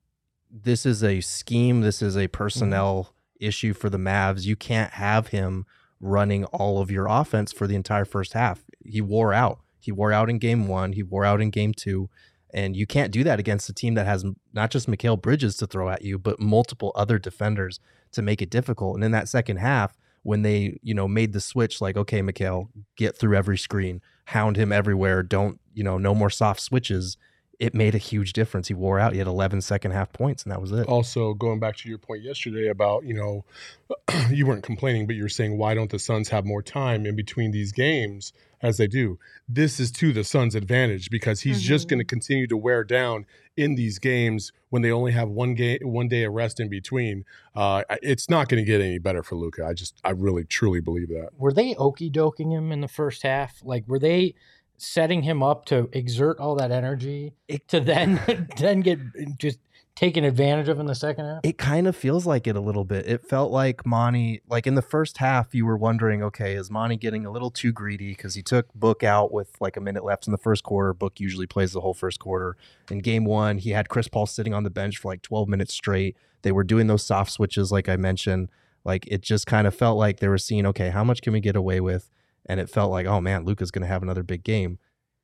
this 0.50 0.84
is 0.84 1.04
a 1.04 1.20
scheme, 1.20 1.82
this 1.82 2.02
is 2.02 2.16
a 2.16 2.26
personnel 2.28 3.04
mm-hmm. 3.04 3.46
issue 3.46 3.72
for 3.72 3.88
the 3.88 3.98
Mavs. 3.98 4.44
You 4.44 4.56
can't 4.56 4.92
have 4.94 5.28
him 5.28 5.66
running 6.00 6.44
all 6.46 6.80
of 6.80 6.90
your 6.90 7.06
offense 7.06 7.52
for 7.52 7.66
the 7.66 7.76
entire 7.76 8.04
first 8.04 8.32
half. 8.32 8.64
He 8.84 9.00
wore 9.00 9.32
out. 9.32 9.60
He 9.78 9.92
wore 9.92 10.12
out 10.12 10.28
in 10.28 10.38
game 10.38 10.66
one, 10.66 10.92
he 10.92 11.02
wore 11.04 11.24
out 11.24 11.40
in 11.40 11.50
game 11.50 11.72
two. 11.72 12.10
And 12.52 12.76
you 12.76 12.86
can't 12.86 13.12
do 13.12 13.22
that 13.22 13.38
against 13.38 13.68
a 13.68 13.72
team 13.72 13.94
that 13.94 14.06
has 14.06 14.24
not 14.52 14.70
just 14.70 14.88
Mikal 14.88 15.20
Bridges 15.20 15.56
to 15.58 15.66
throw 15.66 15.90
at 15.90 16.02
you, 16.02 16.18
but 16.18 16.40
multiple 16.40 16.90
other 16.94 17.18
defenders 17.18 17.78
to 18.16 18.22
make 18.22 18.42
it 18.42 18.50
difficult. 18.50 18.96
And 18.96 19.04
in 19.04 19.12
that 19.12 19.28
second 19.28 19.58
half, 19.58 19.96
when 20.22 20.42
they, 20.42 20.78
you 20.82 20.92
know, 20.92 21.06
made 21.06 21.32
the 21.32 21.40
switch, 21.40 21.80
like, 21.80 21.96
okay, 21.96 22.20
Mikal, 22.20 22.68
get 22.96 23.16
through 23.16 23.36
every 23.36 23.56
screen, 23.56 24.02
hound 24.24 24.56
him 24.56 24.72
everywhere, 24.72 25.22
don't, 25.22 25.60
you 25.72 25.84
know, 25.84 25.98
no 25.98 26.14
more 26.14 26.30
soft 26.30 26.60
switches. 26.60 27.16
It 27.58 27.74
made 27.74 27.94
a 27.94 27.98
huge 27.98 28.32
difference. 28.34 28.68
He 28.68 28.74
wore 28.74 28.98
out. 28.98 29.12
He 29.12 29.18
had 29.18 29.26
11 29.26 29.62
second 29.62 29.92
half 29.92 30.12
points, 30.12 30.42
and 30.42 30.52
that 30.52 30.60
was 30.60 30.72
it. 30.72 30.86
also 30.86 31.32
going 31.34 31.58
back 31.58 31.76
to 31.78 31.88
your 31.88 31.98
point 31.98 32.22
yesterday 32.22 32.68
about 32.68 33.04
you 33.04 33.14
know 33.14 33.44
you 34.30 34.46
weren't 34.46 34.62
complaining 34.64 35.06
but 35.06 35.16
you 35.16 35.22
were 35.22 35.28
saying 35.28 35.56
why 35.58 35.74
don't 35.74 35.90
the 35.90 35.98
suns 35.98 36.28
have 36.28 36.44
more 36.44 36.62
time 36.62 37.06
in 37.06 37.14
between 37.16 37.50
these 37.52 37.72
games 37.72 38.32
as 38.62 38.78
they 38.78 38.86
do 38.86 39.18
this 39.48 39.78
is 39.78 39.92
to 39.92 40.12
the 40.12 40.24
suns 40.24 40.54
advantage 40.54 41.08
because 41.10 41.42
he's 41.42 41.62
just 41.62 41.86
Mhm. 41.86 41.90
going 41.90 41.98
to 42.00 42.04
continue 42.04 42.46
to 42.48 42.56
wear 42.56 42.82
down 42.84 43.26
in 43.56 43.74
these 43.76 43.98
games 43.98 44.50
when 44.70 44.82
they 44.82 44.90
only 44.90 45.12
have 45.12 45.28
one 45.28 45.54
game 45.54 45.78
one 45.82 46.08
day 46.08 46.24
of 46.24 46.32
rest 46.32 46.58
in 46.58 46.68
between 46.68 47.24
uh, 47.54 47.82
it's 48.02 48.28
not 48.28 48.48
going 48.48 48.62
to 48.62 48.66
get 48.66 48.80
any 48.80 48.98
better 48.98 49.22
for 49.22 49.36
Luka. 49.36 49.64
i 49.64 49.72
just 49.72 50.00
i 50.04 50.10
really 50.10 50.44
truly 50.44 50.80
believe 50.80 51.08
that 51.08 51.30
Were 51.38 51.52
they 51.52 51.74
okey 51.76 52.10
doking 52.10 52.50
him 52.50 52.72
in 52.72 52.80
the 52.80 52.88
first 52.88 53.22
half? 53.22 53.60
Like, 53.62 53.84
were 53.86 53.98
they 54.00 54.34
setting 54.78 55.22
him 55.22 55.42
up 55.42 55.64
to 55.66 55.88
exert 55.92 56.38
all 56.38 56.54
that 56.56 56.70
energy 56.70 57.32
It- 57.48 57.66
to 57.68 57.80
then 57.80 58.20
then 58.58 58.80
get 58.80 58.98
just 59.38 59.58
taken 59.94 60.24
advantage 60.24 60.68
of 60.68 60.78
in 60.78 60.84
the 60.84 60.94
second 60.94 61.24
half? 61.24 61.40
It 61.42 61.56
kind 61.56 61.86
of 61.88 61.96
feels 61.96 62.26
like 62.26 62.46
it 62.46 62.54
a 62.54 62.60
little 62.60 62.84
bit. 62.84 63.08
It 63.08 63.26
felt 63.26 63.50
like 63.50 63.86
Monty, 63.86 64.42
like 64.46 64.66
in 64.66 64.74
the 64.74 64.82
first 64.82 65.16
half, 65.16 65.54
you 65.54 65.64
were 65.64 65.76
wondering, 65.76 66.22
okay, 66.22 66.54
is 66.54 66.70
Monty 66.70 66.96
getting 66.98 67.24
a 67.24 67.30
little 67.30 67.50
too 67.50 67.72
greedy 67.72 68.10
because 68.10 68.34
he 68.34 68.42
took 68.42 68.72
Book 68.74 69.02
out 69.02 69.32
with 69.32 69.56
like 69.58 69.76
a 69.76 69.80
minute 69.80 70.04
left 70.04 70.26
in 70.26 70.32
the 70.32 70.38
first 70.38 70.62
quarter. 70.64 70.92
Book 70.92 71.18
usually 71.18 71.46
plays 71.46 71.72
the 71.72 71.80
whole 71.80 71.94
first 71.94 72.18
quarter. 72.20 72.58
In 72.90 72.98
game 72.98 73.24
one, 73.24 73.56
he 73.56 73.70
had 73.70 73.88
Chris 73.88 74.06
Paul 74.06 74.26
sitting 74.26 74.52
on 74.52 74.64
the 74.64 74.70
bench 74.70 74.98
for 74.98 75.10
like 75.10 75.22
12 75.22 75.48
minutes 75.48 75.72
straight. 75.72 76.14
They 76.42 76.52
were 76.52 76.64
doing 76.64 76.88
those 76.88 77.02
soft 77.04 77.32
switches, 77.32 77.72
like 77.72 77.88
I 77.88 77.96
mentioned. 77.96 78.50
Like 78.84 79.06
it 79.08 79.22
just 79.22 79.46
kind 79.46 79.66
of 79.66 79.74
felt 79.74 79.96
like 79.98 80.20
they 80.20 80.28
were 80.28 80.36
seeing, 80.38 80.66
okay, 80.66 80.90
how 80.90 81.04
much 81.04 81.22
can 81.22 81.32
we 81.32 81.40
get 81.40 81.56
away 81.56 81.80
with? 81.80 82.10
And 82.48 82.60
it 82.60 82.70
felt 82.70 82.90
like, 82.90 83.06
oh 83.06 83.20
man, 83.20 83.44
Luka's 83.44 83.70
going 83.70 83.82
to 83.82 83.88
have 83.88 84.02
another 84.02 84.22
big 84.22 84.44
game. 84.44 84.78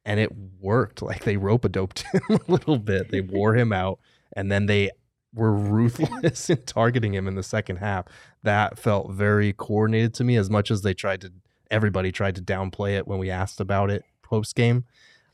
and 0.05 0.19
it 0.19 0.31
worked. 0.61 1.01
Like 1.11 1.25
they 1.25 1.37
rope 1.37 1.65
a 1.65 1.69
doped 1.69 2.05
him 2.13 2.23
a 2.31 2.41
little 2.51 2.79
bit. 2.79 3.11
They 3.11 3.21
wore 3.37 3.55
him 3.55 3.73
out, 3.73 3.99
and 4.37 4.51
then 4.51 4.67
they 4.67 4.91
were 5.35 5.53
ruthless 5.53 6.51
in 6.51 6.63
targeting 6.65 7.15
him 7.15 7.27
in 7.29 7.37
the 7.37 7.43
second 7.43 7.77
half. 7.77 8.07
That 8.43 8.79
felt 8.79 9.13
very 9.13 9.53
coordinated 9.53 10.15
to 10.15 10.25
me. 10.25 10.37
As 10.37 10.51
much 10.51 10.71
as 10.71 10.83
they 10.83 10.93
tried 10.95 11.21
to, 11.23 11.33
everybody 11.71 12.11
tried 12.13 12.35
to 12.37 12.43
downplay 12.43 12.97
it 12.99 13.07
when 13.07 13.19
we 13.19 13.31
asked 13.31 13.61
about 13.61 13.91
it 13.91 14.05
post 14.23 14.55
game. 14.57 14.85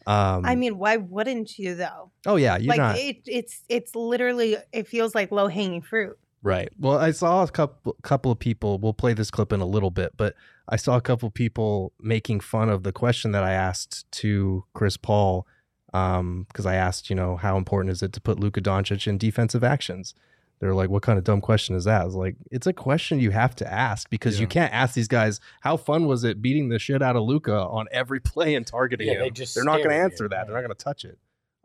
Um, 0.06 0.44
I 0.44 0.54
mean, 0.54 0.78
why 0.78 0.96
wouldn't 0.98 1.58
you 1.58 1.74
though? 1.74 2.12
oh 2.26 2.36
yeah, 2.36 2.56
you're 2.58 2.68
like 2.68 2.78
not 2.78 2.98
it, 2.98 3.18
it's 3.26 3.62
it's 3.68 3.94
literally 3.94 4.56
it 4.72 4.86
feels 4.88 5.14
like 5.14 5.30
low 5.32 5.48
hanging 5.48 5.82
fruit. 5.82 6.18
Right. 6.42 6.68
Well, 6.78 6.98
I 6.98 7.10
saw 7.10 7.42
a 7.42 7.48
couple 7.48 7.96
couple 8.02 8.30
of 8.30 8.38
people. 8.38 8.78
We'll 8.78 8.92
play 8.92 9.12
this 9.12 9.30
clip 9.30 9.52
in 9.52 9.60
a 9.60 9.66
little 9.66 9.90
bit, 9.90 10.12
but 10.16 10.34
I 10.68 10.76
saw 10.76 10.96
a 10.96 11.00
couple 11.00 11.26
of 11.26 11.34
people 11.34 11.92
making 12.00 12.40
fun 12.40 12.68
of 12.68 12.82
the 12.84 12.92
question 12.92 13.32
that 13.32 13.42
I 13.42 13.52
asked 13.52 14.10
to 14.12 14.64
Chris 14.74 14.96
Paul, 14.96 15.46
because 15.86 16.66
I 16.66 16.74
asked, 16.74 17.10
you 17.10 17.16
know, 17.16 17.36
how 17.36 17.56
important 17.56 17.90
is 17.92 18.02
it 18.02 18.12
to 18.12 18.20
put 18.20 18.38
Luka 18.38 18.60
Doncic 18.60 19.06
in 19.06 19.18
defensive 19.18 19.64
actions? 19.64 20.14
They're 20.60 20.74
like, 20.74 20.90
"What 20.90 21.02
kind 21.02 21.18
of 21.18 21.24
dumb 21.24 21.40
question 21.40 21.74
is 21.76 21.84
that?" 21.84 22.02
I 22.02 22.04
was 22.04 22.14
like, 22.16 22.36
"It's 22.50 22.66
a 22.66 22.72
question 22.72 23.20
you 23.20 23.30
have 23.30 23.54
to 23.56 23.72
ask 23.72 24.10
because 24.10 24.40
you 24.40 24.46
can't 24.46 24.72
ask 24.72 24.94
these 24.94 25.06
guys 25.08 25.40
how 25.60 25.76
fun 25.76 26.06
was 26.06 26.24
it 26.24 26.42
beating 26.42 26.68
the 26.68 26.78
shit 26.78 27.00
out 27.02 27.14
of 27.16 27.22
Luka 27.22 27.56
on 27.56 27.86
every 27.92 28.20
play 28.32 28.54
and 28.54 28.66
targeting 28.66 29.06
Yeah, 29.06 29.14
him. 29.14 29.20
they 29.20 29.30
just 29.30 29.54
They're 29.54 29.64
not 29.64 29.78
going 29.78 29.90
to 29.90 29.96
answer 29.96 30.24
you, 30.24 30.28
that. 30.30 30.46
They're 30.46 30.54
not 30.56 30.62
going 30.62 30.76
to 30.76 30.84
touch 30.84 31.04
it." 31.04 31.18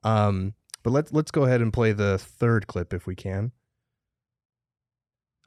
Um, 0.03 0.53
but 0.83 0.91
let's 0.91 1.11
let's 1.11 1.31
go 1.31 1.43
ahead 1.43 1.61
and 1.61 1.73
play 1.73 1.91
the 1.91 2.17
third 2.17 2.67
clip 2.67 2.93
if 2.93 3.07
we 3.07 3.15
can. 3.15 3.51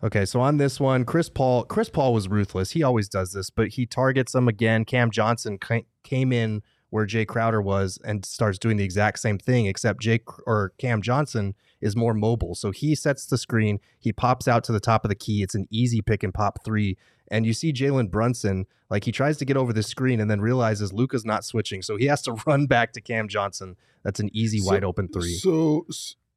Okay, 0.05 0.27
so 0.27 0.41
on 0.41 0.59
this 0.59 0.79
one, 0.79 1.05
Chris 1.05 1.29
Paul, 1.31 1.65
Chris 1.65 1.89
Paul 1.89 2.13
was 2.13 2.29
ruthless. 2.29 2.73
He 2.73 2.83
always 2.83 3.09
does 3.09 3.33
this, 3.33 3.49
but 3.51 3.69
he 3.69 3.87
targets 3.87 4.33
them 4.33 4.47
again. 4.47 4.85
Cam 4.85 5.11
Johnson 5.11 5.59
came 6.05 6.33
in 6.33 6.63
where 6.91 7.07
Jay 7.07 7.25
Crowder 7.25 7.61
was 7.63 7.99
and 8.05 8.25
starts 8.25 8.59
doing 8.59 8.77
the 8.77 8.85
exact 8.85 9.19
same 9.19 9.39
thing, 9.39 9.67
except 9.67 10.01
Jake 10.01 10.25
or 10.47 10.73
Cam 10.79 11.03
Johnson 11.03 11.55
is 11.81 11.97
more 11.97 12.15
mobile. 12.15 12.55
So 12.55 12.71
he 12.71 12.95
sets 12.95 13.27
the 13.27 13.39
screen, 13.39 13.81
he 13.99 14.13
pops 14.13 14.47
out 14.47 14.65
to 14.65 14.73
the 14.73 14.81
top 14.81 15.05
of 15.05 15.09
the 15.09 15.15
key. 15.15 15.43
It's 15.43 15.55
an 15.55 15.67
easy 15.71 16.01
pick 16.03 16.23
and 16.23 16.33
pop 16.33 16.65
three. 16.65 16.97
And 17.31 17.45
you 17.45 17.55
see 17.55 17.73
Jalen 17.73 18.11
Brunson, 18.11 18.67
like 18.89 19.05
he 19.05 19.13
tries 19.13 19.37
to 19.39 19.45
get 19.45 19.57
over 19.57 19.73
the 19.73 19.83
screen 19.83 20.21
and 20.21 20.31
then 20.31 20.41
realizes 20.41 20.93
Luka's 20.93 21.25
not 21.25 21.45
switching. 21.45 21.83
So 21.83 21.97
he 21.97 22.05
has 22.07 22.23
to 22.23 22.33
run 22.47 22.67
back 22.67 22.93
to 22.93 23.01
Cam 23.01 23.29
Johnson. 23.29 23.77
That's 24.05 24.21
an 24.21 24.31
easy 24.33 24.59
So- 24.59 24.73
wide 24.73 24.85
open 24.85 25.09
three. 25.09 25.35
So, 25.35 25.87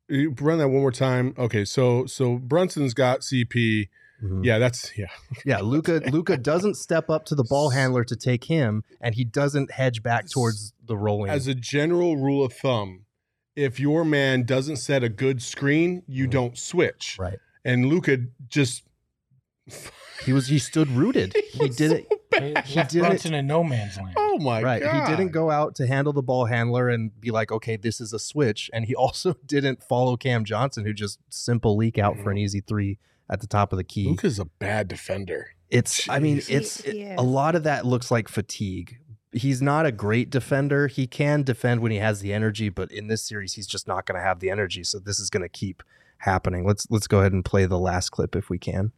run 0.09 0.57
that 0.59 0.69
one 0.69 0.81
more 0.81 0.91
time. 0.91 1.33
Okay, 1.37 1.65
so 1.65 2.05
so 2.05 2.37
Brunson's 2.37 2.93
got 2.93 3.21
CP. 3.21 3.89
Mhm. 4.23 4.43
Yeah, 4.43 4.57
that's 4.59 4.91
yeah. 4.97 5.07
Yeah, 5.45 5.59
Luka 5.61 6.01
Luka 6.11 6.35
doesn't 6.37 6.75
step 6.75 7.09
up 7.09 7.25
to 7.25 7.35
the 7.35 7.43
ball 7.45 7.69
handler 7.69 8.03
to 8.03 8.15
take 8.15 8.43
him, 8.45 8.83
and 8.99 9.15
he 9.15 9.23
doesn't 9.23 9.71
hedge 9.71 10.03
back 10.03 10.29
towards 10.29 10.73
the 10.85 10.97
rolling. 10.97 11.31
As 11.31 11.47
a 11.47 11.55
general 11.55 12.17
rule 12.17 12.43
of 12.43 12.51
thumb, 12.53 13.05
if 13.55 13.79
your 13.79 14.03
man 14.03 14.43
doesn't 14.43 14.77
set 14.77 15.03
a 15.03 15.09
good 15.09 15.41
screen, 15.41 16.03
you 16.07 16.27
Mhm. 16.27 16.31
don't 16.31 16.57
switch. 16.57 17.17
Right. 17.19 17.37
And 17.63 17.85
Luka 17.87 18.17
just 18.49 18.83
he 20.25 20.33
was 20.33 20.47
he 20.47 20.59
stood 20.59 20.89
rooted. 20.89 21.33
He 21.53 21.67
was 21.67 21.75
did 21.75 21.91
it. 21.91 22.07
So 22.39 22.61
He 22.61 22.73
did 22.83 22.95
it- 22.95 22.99
Brunson 22.99 23.33
in 23.33 23.47
no 23.47 23.63
man's 23.63 23.97
land. 23.97 24.13
Oh 24.17 24.37
my 24.39 24.61
right. 24.61 24.81
god. 24.81 25.09
He 25.09 25.15
didn't 25.15 25.31
go 25.31 25.49
out 25.49 25.75
to 25.75 25.87
handle 25.87 26.13
the 26.13 26.21
ball 26.21 26.45
handler 26.45 26.89
and 26.89 27.19
be 27.19 27.31
like, 27.31 27.51
okay, 27.51 27.75
this 27.75 27.99
is 27.99 28.13
a 28.13 28.19
switch. 28.19 28.69
And 28.73 28.85
he 28.85 28.95
also 28.95 29.35
didn't 29.45 29.83
follow 29.83 30.17
Cam 30.17 30.45
Johnson, 30.45 30.85
who 30.85 30.93
just 30.93 31.19
simple 31.29 31.75
leak 31.75 31.97
out 31.97 32.15
for 32.15 32.31
an 32.31 32.37
mm-hmm. 32.37 32.45
easy 32.45 32.61
three 32.61 32.97
at 33.29 33.41
the 33.41 33.47
top 33.47 33.71
of 33.73 33.77
the 33.77 33.83
key. 33.83 34.07
Luka's 34.07 34.39
a 34.39 34.45
bad 34.45 34.87
defender. 34.87 35.53
It's 35.69 36.09
I 36.09 36.19
mean, 36.19 36.41
it's 36.47 36.81
He- 36.81 37.03
he 37.03 37.11
a 37.11 37.21
lot 37.21 37.55
of 37.55 37.63
that 37.63 37.85
looks 37.85 38.09
like 38.09 38.27
fatigue. 38.27 38.97
He's 39.31 39.61
not 39.61 39.85
a 39.85 39.91
great 39.91 40.31
defender. 40.31 40.87
He 40.87 41.05
can 41.05 41.43
defend 41.43 41.81
when 41.81 41.91
he 41.91 41.99
has 41.99 42.21
the 42.21 42.33
energy, 42.33 42.69
but 42.69 42.91
in 42.91 43.07
this 43.07 43.21
series 43.21 43.53
he's 43.53 43.67
just 43.67 43.87
not 43.87 44.07
going 44.07 44.19
to 44.19 44.25
have 44.25 44.39
the 44.39 44.49
energy. 44.49 44.83
So 44.83 44.97
this 44.97 45.19
is 45.19 45.29
going 45.29 45.43
to 45.43 45.49
keep 45.49 45.83
happening. 46.19 46.65
Let's 46.65 46.87
let's 46.89 47.07
go 47.07 47.19
ahead 47.19 47.33
and 47.33 47.43
play 47.43 47.65
the 47.65 47.79
last 47.79 48.09
clip 48.09 48.35
if 48.35 48.49
we 48.49 48.57
can. 48.57 48.91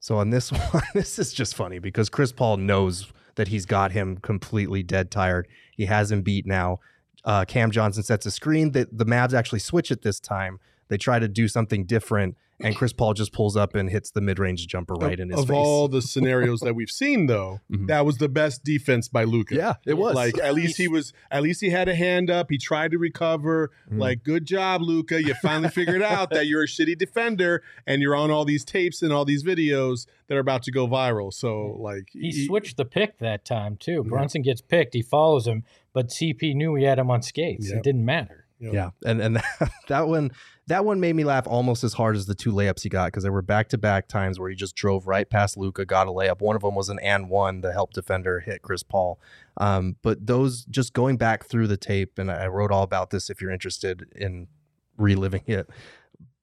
So 0.00 0.16
on 0.16 0.30
this 0.30 0.50
one, 0.72 0.82
this 0.94 1.18
is 1.18 1.32
just 1.32 1.54
funny 1.54 1.78
because 1.78 2.08
Chris 2.08 2.32
Paul 2.32 2.56
knows 2.56 3.12
that 3.36 3.48
he's 3.48 3.66
got 3.66 3.92
him 3.92 4.16
completely 4.18 4.82
dead 4.82 5.10
tired. 5.10 5.46
He 5.76 5.86
has 5.86 6.10
him 6.10 6.22
beat 6.22 6.46
now. 6.46 6.80
Uh, 7.24 7.44
Cam 7.44 7.70
Johnson 7.70 8.02
sets 8.02 8.26
a 8.26 8.30
screen 8.30 8.72
that 8.72 8.96
the 8.96 9.04
Mavs 9.04 9.34
actually 9.34 9.60
switch 9.60 9.90
it 9.90 10.02
this 10.02 10.18
time. 10.18 10.58
They 10.88 10.96
try 10.96 11.18
to 11.18 11.28
do 11.28 11.46
something 11.46 11.84
different, 11.84 12.36
and 12.62 12.76
Chris 12.76 12.92
Paul 12.92 13.14
just 13.14 13.32
pulls 13.32 13.56
up 13.56 13.74
and 13.74 13.88
hits 13.90 14.10
the 14.10 14.20
mid-range 14.20 14.66
jumper 14.66 14.94
right 14.94 15.14
of, 15.14 15.20
in 15.20 15.30
his 15.30 15.40
of 15.40 15.46
face. 15.46 15.50
Of 15.50 15.56
all 15.56 15.88
the 15.88 16.02
scenarios 16.12 16.60
that 16.60 16.74
we've 16.74 16.90
seen, 16.90 17.26
though, 17.26 17.60
Mhm. 17.72 17.86
that 17.88 18.04
was 18.06 18.18
the 18.18 18.28
best 18.28 18.64
defense 18.64 19.08
by 19.08 19.24
Luka. 19.24 19.54
yeah, 19.54 19.74
it 19.86 19.94
was 19.94 20.14
Like 20.14 20.38
at 20.38 20.54
least 20.54 20.76
he 20.76 20.88
was 20.88 21.12
at 21.30 21.42
least 21.42 21.60
he 21.60 21.70
had 21.70 21.88
a 21.88 21.94
hand 21.94 22.30
up. 22.30 22.48
He 22.50 22.58
tried 22.58 22.90
to 22.92 22.98
recover. 22.98 23.70
Mhm. 23.90 23.98
Like, 23.98 24.22
good 24.22 24.46
job, 24.46 24.82
Luka. 24.82 25.22
You 25.22 25.34
finally 25.42 25.68
figured 25.70 26.02
out 26.02 26.30
that 26.30 26.46
you're 26.46 26.62
a 26.62 26.66
shitty 26.66 26.98
defender 26.98 27.62
and 27.86 28.02
you're 28.02 28.14
on 28.16 28.30
all 28.30 28.44
these 28.44 28.64
tapes 28.64 29.02
and 29.02 29.12
all 29.12 29.24
these 29.24 29.42
videos 29.44 30.06
that 30.28 30.36
are 30.36 30.40
about 30.40 30.62
to 30.64 30.70
go 30.72 30.86
viral. 30.86 31.32
So 31.32 31.76
like 31.80 32.08
He 32.12 32.46
switched 32.46 32.76
the 32.76 32.84
pick 32.84 33.18
that 33.18 33.44
time 33.44 33.76
too. 33.76 34.04
Brunson 34.04 34.42
gets 34.42 34.60
picked. 34.60 34.94
He 34.94 35.02
follows 35.02 35.46
him, 35.46 35.64
but 35.92 36.08
CP 36.10 36.54
knew 36.54 36.74
he 36.74 36.84
had 36.84 36.98
him 36.98 37.10
on 37.10 37.22
skates. 37.22 37.68
Yep. 37.68 37.78
It 37.78 37.82
didn't 37.82 38.04
matter. 38.04 38.46
you 38.58 38.68
know, 38.68 38.74
Yeah, 38.74 38.90
and 39.10 39.20
and 39.22 39.42
that 39.88 40.06
one 40.06 40.30
that 40.66 40.84
one 40.84 41.00
made 41.00 41.16
me 41.16 41.24
laugh 41.24 41.46
almost 41.46 41.82
as 41.82 41.94
hard 41.94 42.16
as 42.16 42.26
the 42.26 42.34
two 42.34 42.52
layups 42.52 42.82
he 42.82 42.88
got 42.88 43.06
because 43.06 43.22
there 43.22 43.32
were 43.32 43.42
back 43.42 43.68
to 43.70 43.78
back 43.78 44.06
times 44.08 44.38
where 44.38 44.48
he 44.48 44.54
just 44.54 44.76
drove 44.76 45.06
right 45.06 45.28
past 45.28 45.56
Luka, 45.56 45.84
got 45.84 46.06
a 46.06 46.10
layup. 46.10 46.40
One 46.40 46.56
of 46.56 46.62
them 46.62 46.74
was 46.74 46.88
an 46.88 46.98
and 47.00 47.28
one, 47.28 47.60
the 47.60 47.72
help 47.72 47.92
defender 47.92 48.40
hit 48.40 48.62
Chris 48.62 48.82
Paul. 48.82 49.20
Um, 49.56 49.96
but 50.02 50.26
those 50.26 50.64
just 50.66 50.92
going 50.92 51.16
back 51.16 51.44
through 51.44 51.66
the 51.66 51.76
tape, 51.76 52.18
and 52.18 52.30
I 52.30 52.46
wrote 52.46 52.70
all 52.70 52.82
about 52.82 53.10
this 53.10 53.30
if 53.30 53.40
you're 53.40 53.50
interested 53.50 54.06
in 54.14 54.46
reliving 54.96 55.42
it. 55.46 55.68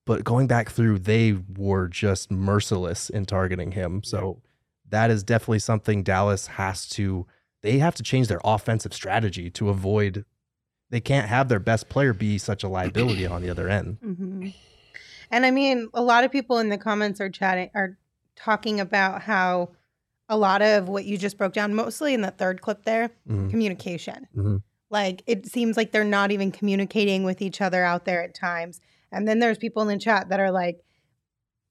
But 0.04 0.24
going 0.24 0.46
back 0.46 0.70
through, 0.70 1.00
they 1.00 1.36
were 1.56 1.88
just 1.88 2.30
merciless 2.30 3.10
in 3.10 3.26
targeting 3.26 3.72
him. 3.72 4.02
So 4.02 4.42
that 4.88 5.10
is 5.10 5.22
definitely 5.22 5.58
something 5.58 6.02
Dallas 6.02 6.46
has 6.46 6.88
to. 6.90 7.26
They 7.62 7.78
have 7.78 7.94
to 7.96 8.02
change 8.02 8.28
their 8.28 8.40
offensive 8.44 8.94
strategy 8.94 9.50
to 9.50 9.68
avoid 9.68 10.24
they 10.90 11.00
can't 11.00 11.28
have 11.28 11.48
their 11.48 11.58
best 11.60 11.88
player 11.88 12.12
be 12.12 12.38
such 12.38 12.62
a 12.64 12.68
liability 12.68 13.26
on 13.26 13.42
the 13.42 13.50
other 13.50 13.68
end. 13.68 13.98
hmm 14.02 14.48
And 15.30 15.44
I 15.44 15.50
mean, 15.50 15.88
a 15.92 16.02
lot 16.02 16.24
of 16.24 16.32
people 16.32 16.58
in 16.58 16.70
the 16.70 16.78
comments 16.78 17.20
are 17.20 17.28
chatting, 17.28 17.70
are 17.74 17.98
talking 18.36 18.80
about 18.80 19.22
how 19.22 19.70
a 20.28 20.36
lot 20.36 20.62
of 20.62 20.88
what 20.88 21.04
you 21.04 21.18
just 21.18 21.36
broke 21.38 21.52
down, 21.52 21.74
mostly 21.74 22.14
in 22.14 22.22
the 22.22 22.30
third 22.30 22.60
clip 22.60 22.84
there, 22.84 23.10
Mhm. 23.28 23.50
communication. 23.50 24.26
Mhm. 24.36 24.62
Like 24.90 25.22
it 25.26 25.46
seems 25.46 25.76
like 25.76 25.92
they're 25.92 26.04
not 26.04 26.30
even 26.30 26.50
communicating 26.50 27.24
with 27.24 27.42
each 27.42 27.60
other 27.60 27.84
out 27.84 28.04
there 28.04 28.22
at 28.22 28.34
times. 28.34 28.80
And 29.12 29.26
then 29.28 29.38
there's 29.38 29.58
people 29.58 29.82
in 29.82 29.88
the 29.88 29.98
chat 29.98 30.28
that 30.30 30.40
are 30.40 30.50
like, 30.50 30.80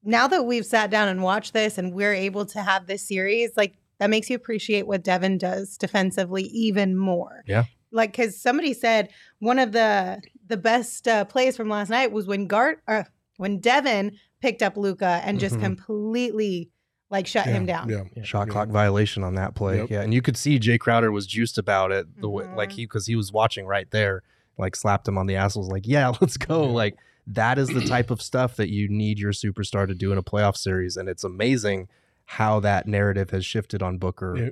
now 0.03 0.27
that 0.27 0.43
we've 0.45 0.65
sat 0.65 0.89
down 0.91 1.07
and 1.07 1.24
watched 1.24 1.53
this 1.53 1.77
and 1.77 1.93
we're 1.93 2.13
able 2.13 2.45
to 2.47 2.62
have 2.62 2.86
this 2.88 3.07
series, 3.07 3.57
like 3.57 3.75
that 4.00 4.09
makes 4.12 4.29
you 4.29 4.36
appreciate 4.36 4.86
what 4.88 5.03
Devin 5.03 5.38
does 5.39 5.77
defensively 5.77 6.43
even 6.43 6.95
more. 6.95 7.43
Yeah. 7.47 7.63
Like, 7.91 8.12
because 8.12 8.39
somebody 8.39 8.74
said 8.74 9.10
one 9.39 9.60
of 9.60 9.72
the 9.72 10.22
the 10.48 10.58
best 10.58 11.08
uh, 11.08 11.25
plays 11.25 11.58
from 11.58 11.70
last 11.70 11.89
night 11.89 12.12
was 12.12 12.25
when 12.27 12.48
Gart, 12.48 12.82
uh, 12.88 13.03
when 13.38 13.60
Devin 13.60 14.17
picked 14.41 14.62
up 14.62 14.77
Luka 14.77 15.22
and 15.25 15.39
just 15.39 15.56
Mhm. 15.56 15.62
completely 15.62 16.70
like 17.10 17.25
shut 17.27 17.46
yeah, 17.46 17.53
him 17.53 17.65
down. 17.65 17.89
Yeah. 17.89 18.03
Yeah. 18.15 18.24
Shot 18.24 18.48
Yeah. 18.48 18.51
clock 18.53 18.70
violation 18.70 19.24
on 19.24 19.36
that 19.36 19.56
play. 19.56 19.77
Yep. 19.77 19.89
Yeah, 19.89 20.01
and 20.01 20.13
you 20.13 20.22
could 20.22 20.36
see 20.38 20.60
Jay 20.60 20.77
Crowder 20.77 21.12
was 21.12 21.25
juiced 21.25 21.58
about 21.58 21.91
it 21.91 22.06
the 22.20 22.29
way, 22.29 22.46
like 22.56 22.70
Mhm. 22.70 22.74
he 22.74 22.86
because 22.86 23.06
he 23.08 23.15
was 23.15 23.32
watching 23.32 23.65
right 23.65 23.89
there, 23.91 24.24
like 24.58 24.75
slapped 24.75 25.08
him 25.08 25.17
on 25.17 25.25
the 25.27 25.36
ass. 25.36 25.56
Was 25.56 25.67
like, 25.70 25.88
yeah, 25.88 26.12
let's 26.22 26.36
go. 26.38 26.65
Yeah. 26.65 26.72
Like 26.72 26.98
that 27.27 27.58
is 27.58 27.67
the 27.70 27.82
type 27.82 28.10
of 28.12 28.22
stuff 28.22 28.56
that 28.58 28.70
you 28.70 28.88
need 28.89 29.20
your 29.20 29.32
superstar 29.34 29.88
to 29.88 29.94
do 29.96 30.12
in 30.12 30.17
a 30.17 30.24
playoff 30.24 30.56
series, 30.58 30.96
and 30.98 31.08
it's 31.10 31.24
amazing 31.24 31.88
how 32.25 32.60
that 32.62 32.88
narrative 32.88 33.29
has 33.32 33.46
shifted 33.46 33.82
on 33.82 33.98
Booker. 33.98 34.51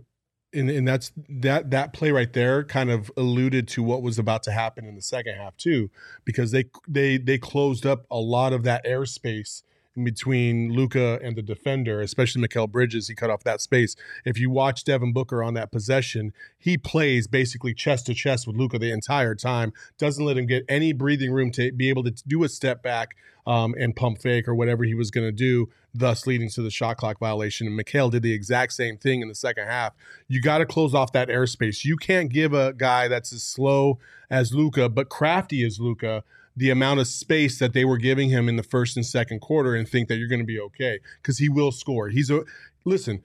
And 0.56 0.70
and 0.70 0.88
that's 0.88 1.12
that 1.30 1.72
that 1.72 1.94
play 1.94 2.12
right 2.12 2.32
there 2.32 2.64
kind 2.64 2.90
of 2.90 3.12
alluded 3.18 3.68
to 3.70 3.84
what 3.84 4.02
was 4.02 4.18
about 4.18 4.42
to 4.44 4.52
happen 4.52 4.86
in 4.86 4.96
the 4.96 5.02
second 5.02 5.36
half 5.36 5.58
too 5.58 5.90
because 6.24 6.52
they 6.52 6.66
they 6.88 7.18
they 7.18 7.38
closed 7.38 7.86
up 7.86 8.06
a 8.10 8.18
lot 8.20 8.54
of 8.54 8.64
that 8.64 8.86
airspace 8.86 9.64
between 10.04 10.74
Luka 10.74 11.20
and 11.24 11.36
the 11.36 11.42
defender, 11.42 12.02
especially 12.02 12.46
Mikal 12.46 12.70
Bridges. 12.70 13.08
He 13.08 13.16
cut 13.16 13.30
off 13.30 13.44
that 13.44 13.62
space. 13.62 13.96
If 14.26 14.40
you 14.40 14.50
watch 14.50 14.84
Devin 14.84 15.14
Booker 15.14 15.42
on 15.42 15.54
that 15.54 15.72
possession, 15.72 16.34
he 16.58 16.78
plays 16.78 17.28
basically 17.28 17.74
chest 17.74 18.06
to 18.08 18.14
chest 18.14 18.48
with 18.48 18.56
Luka 18.56 18.78
the 18.80 18.92
entire 18.92 19.36
time. 19.36 19.74
Doesn't 19.98 20.26
let 20.26 20.38
him 20.38 20.48
get 20.48 20.66
any 20.68 20.94
breathing 20.94 21.32
room 21.32 21.52
to 21.52 21.72
be 21.72 21.90
able 21.90 22.04
to 22.04 22.12
do 22.28 22.44
a 22.44 22.50
step 22.50 22.84
back 22.84 23.16
um, 23.48 23.76
and 23.78 23.96
pump 23.96 24.22
fake 24.22 24.48
or 24.48 24.56
whatever 24.56 24.84
he 24.84 24.96
was 24.96 25.12
going 25.12 25.28
to 25.28 25.32
do, 25.32 25.70
thus 25.94 26.26
leading 26.26 26.50
to 26.50 26.62
the 26.62 26.72
shot 26.72 26.98
clock 26.98 27.20
violation. 27.20 27.68
And 27.68 27.80
Mikal 27.80 28.12
did 28.12 28.24
the 28.24 28.34
exact 28.34 28.74
same 28.74 28.98
thing 28.98 29.22
in 29.22 29.28
the 29.28 29.36
second 29.36 29.68
half. 29.68 29.94
You 30.28 30.42
got 30.42 30.58
to 30.60 30.66
close 30.66 30.94
off 30.94 31.12
that 31.14 31.30
airspace. 31.30 31.86
You 31.86 31.98
can't 31.98 32.30
give 32.30 32.54
a 32.54 32.74
guy 32.74 33.08
that's 33.08 33.32
as 33.32 33.44
slow 33.44 34.00
as 34.30 34.54
Luka, 34.54 34.90
but 34.90 35.10
crafty 35.10 35.64
as 35.64 35.80
Luka, 35.80 36.24
the 36.56 36.70
amount 36.70 37.00
of 37.00 37.08
space 37.08 37.60
that 37.60 37.74
they 37.74 37.84
were 37.86 37.98
giving 37.98 38.30
him 38.30 38.48
in 38.48 38.56
the 38.56 38.64
first 38.64 38.96
and 38.96 39.06
second 39.06 39.40
quarter 39.42 39.76
and 39.76 39.88
think 39.88 40.08
that 40.08 40.18
you're 40.18 40.28
going 40.28 40.40
to 40.40 40.46
be 40.46 40.60
okay 40.60 41.00
because 41.22 41.38
he 41.38 41.50
will 41.50 41.72
score. 41.72 42.10
He's 42.10 42.30
a 42.30 42.44
listen. 42.86 43.24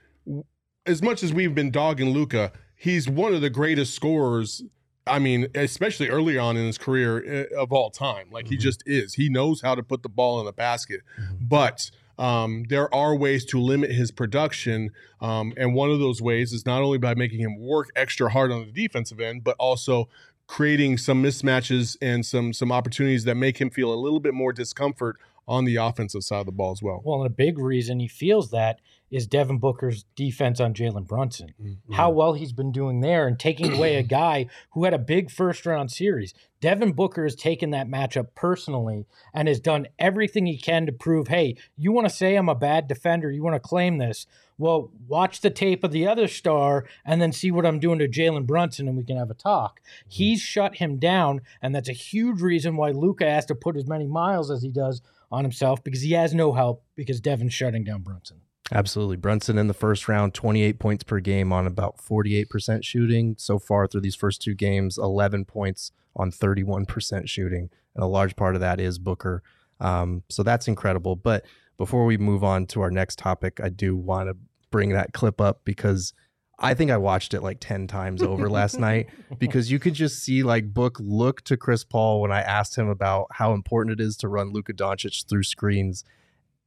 As 0.87 1.03
much 1.03 1.23
as 1.23 1.33
we've 1.33 1.55
been 1.55 1.71
dogging 1.71 2.11
Luka, 2.11 2.53
he's 2.75 3.09
one 3.09 3.35
of 3.35 3.41
the 3.41 3.51
greatest 3.51 3.95
scorers. 3.95 4.63
I 5.07 5.19
mean, 5.19 5.49
especially 5.55 6.09
early 6.09 6.39
on 6.39 6.57
in 6.57 6.67
his 6.67 6.79
career 6.79 7.47
uh, 7.55 7.61
of 7.63 7.73
all 7.73 7.91
time. 7.91 8.27
Like 8.31 8.49
he 8.49 8.57
Mhm. 8.57 8.61
just 8.61 8.83
is. 8.87 9.15
He 9.15 9.29
knows 9.29 9.61
how 9.63 9.75
to 9.75 9.83
put 9.83 10.03
the 10.03 10.09
ball 10.09 10.41
in 10.41 10.47
the 10.47 10.53
basket. 10.53 11.01
Mhm. 11.19 11.49
But 11.49 11.91
um, 12.19 12.65
there 12.69 12.95
are 12.95 13.17
ways 13.17 13.47
to 13.47 13.59
limit 13.59 13.91
his 13.93 14.11
production. 14.11 14.91
Um, 15.23 15.55
and 15.57 15.73
one 15.75 15.91
of 15.91 16.01
those 16.01 16.21
ways 16.21 16.53
is 16.53 16.67
not 16.67 16.83
only 16.83 16.99
by 16.99 17.15
making 17.15 17.39
him 17.41 17.59
work 17.59 17.89
extra 17.97 18.29
hard 18.31 18.53
on 18.53 18.67
the 18.67 18.73
defensive 18.73 19.21
end, 19.21 19.43
but 19.43 19.57
also 19.59 20.11
creating 20.51 20.99
some 20.99 21.23
mismatches 21.23 21.97
and 22.03 22.27
some 22.27 22.53
some 22.53 22.73
opportunities 22.73 23.23
that 23.23 23.37
make 23.37 23.61
him 23.61 23.71
feel 23.71 23.95
a 23.95 23.95
little 23.95 24.19
bit 24.19 24.35
more 24.35 24.53
discomfort 24.53 25.17
on 25.47 25.65
the 25.65 25.77
offensive 25.77 26.25
side 26.25 26.41
of 26.41 26.47
the 26.47 26.53
ball 26.53 26.73
as 26.73 26.83
well. 26.83 27.01
Well, 27.05 27.23
and 27.23 27.27
a 27.27 27.35
big 27.35 27.57
reason 27.57 28.01
he 28.01 28.09
feels 28.09 28.51
that 28.51 28.81
is 29.13 29.29
Devin 29.29 29.59
Booker's 29.59 30.05
defense 30.17 30.59
on 30.59 30.75
Jalen 30.75 31.07
Brunson. 31.07 31.55
Mm-hmm. 31.61 31.93
How 31.95 32.11
well 32.11 32.33
he's 32.33 32.53
been 32.53 32.73
doing 32.73 33.01
there 33.01 33.29
and 33.29 33.39
taking 33.39 33.73
away 33.77 33.95
a 33.95 34.03
guy 34.23 34.47
who 34.73 34.85
had 34.85 34.95
a 34.95 34.99
big 34.99 35.31
first 35.31 35.67
round 35.67 35.93
series. 35.93 36.35
Devin 36.61 36.93
Booker 36.93 37.23
has 37.23 37.37
taken 37.37 37.71
that 37.71 37.89
matchup 37.89 38.29
personally 38.35 39.07
and 39.33 39.47
has 39.47 39.61
done 39.61 39.87
everything 40.01 40.47
he 40.47 40.59
can 40.59 40.85
to 40.87 40.93
prove 40.93 41.29
hey, 41.29 41.57
you 41.77 41.93
want 41.93 42.09
to 42.09 42.15
say 42.15 42.35
I'm 42.35 42.49
a 42.49 42.57
bad 42.57 42.89
defender, 42.89 43.31
you 43.31 43.45
want 43.45 43.55
to 43.55 43.61
claim 43.61 43.99
this. 43.99 44.27
Well, 44.61 44.91
watch 45.09 45.41
the 45.41 45.49
tape 45.49 45.85
of 45.85 45.91
the 45.91 46.07
other 46.07 46.29
star 46.29 46.85
and 47.07 47.21
then 47.21 47.33
see 47.33 47.51
what 47.51 47.65
I'm 47.65 47.81
doing 47.81 47.99
to 47.99 48.07
Jalen 48.07 48.47
Brunson 48.47 48.89
and 48.89 48.97
we 48.97 49.05
can 49.05 49.17
have 49.17 49.31
a 49.31 49.35
talk. 49.35 49.81
He's 50.07 50.43
shut 50.43 50.77
him 50.77 50.99
down, 50.99 51.41
and 51.63 51.75
that's 51.75 51.89
a 51.89 51.95
huge 51.95 52.43
reason 52.43 52.77
why 52.77 52.91
Luka 52.91 53.25
has 53.25 53.47
to 53.47 53.55
put 53.55 53.75
as 53.77 53.87
many 53.87 54.07
miles 54.07 54.51
as 54.51 54.63
he 54.63 54.71
does 54.71 55.01
on 55.33 55.45
himself 55.45 55.83
because 55.83 56.03
he 56.03 56.13
has 56.13 56.35
no 56.35 56.53
help 56.53 56.85
because 56.95 57.23
Devin's 57.23 57.55
shutting 57.55 57.85
down 57.85 58.03
Brunson. 58.03 58.43
Absolutely. 58.71 59.17
Brunson 59.17 59.57
in 59.57 59.67
the 59.67 59.73
first 59.73 60.09
round, 60.09 60.35
28 60.35 60.79
points 60.79 61.05
per 61.05 61.21
game 61.21 61.55
on 61.55 61.67
about 61.67 61.97
48% 61.97 62.85
shooting. 62.85 63.37
So 63.39 63.59
far 63.59 63.87
through 63.87 64.03
these 64.03 64.15
first 64.15 64.43
two 64.43 64.55
games, 64.55 64.99
11 64.99 65.47
points 65.47 65.91
on 66.15 66.31
31% 66.31 67.29
shooting. 67.29 67.71
And 67.95 68.05
a 68.05 68.07
large 68.07 68.37
part 68.37 68.55
of 68.55 68.61
that 68.61 68.79
is 68.79 68.99
Booker. 68.99 69.43
Um, 69.81 70.23
so 70.29 70.43
that's 70.43 70.69
incredible. 70.69 71.17
But 71.17 71.47
before 71.79 72.05
we 72.05 72.19
move 72.19 72.45
on 72.45 72.67
to 72.67 72.83
our 72.83 72.91
next 72.91 73.19
topic, 73.19 73.59
I 73.59 73.71
do 73.71 73.97
want 73.97 74.29
to 74.29 74.37
bring 74.71 74.91
that 74.91 75.13
clip 75.13 75.41
up 75.41 75.61
because 75.65 76.13
I 76.59 76.75
think 76.75 76.91
I 76.91 76.99
watched 76.99 77.33
it 77.33 77.43
like 77.43 77.59
10 77.61 77.87
times 77.87 78.23
over 78.23 78.51
last 78.51 78.79
night 78.79 79.09
because 79.39 79.71
you 79.71 79.79
could 79.79 79.95
just 79.95 80.23
see 80.23 80.43
like 80.43 80.75
Book 80.75 80.99
look 81.01 81.43
to 81.43 81.57
Chris 81.57 81.85
Paul 81.85 82.21
when 82.21 82.33
I 82.33 82.41
asked 82.43 82.77
him 82.77 82.89
about 82.89 83.29
how 83.33 83.55
important 83.55 84.01
it 84.01 84.05
is 84.05 84.17
to 84.19 84.29
run 84.29 84.53
Luka 84.53 84.73
Doncic 84.73 85.29
through 85.29 85.45
screens 85.45 86.05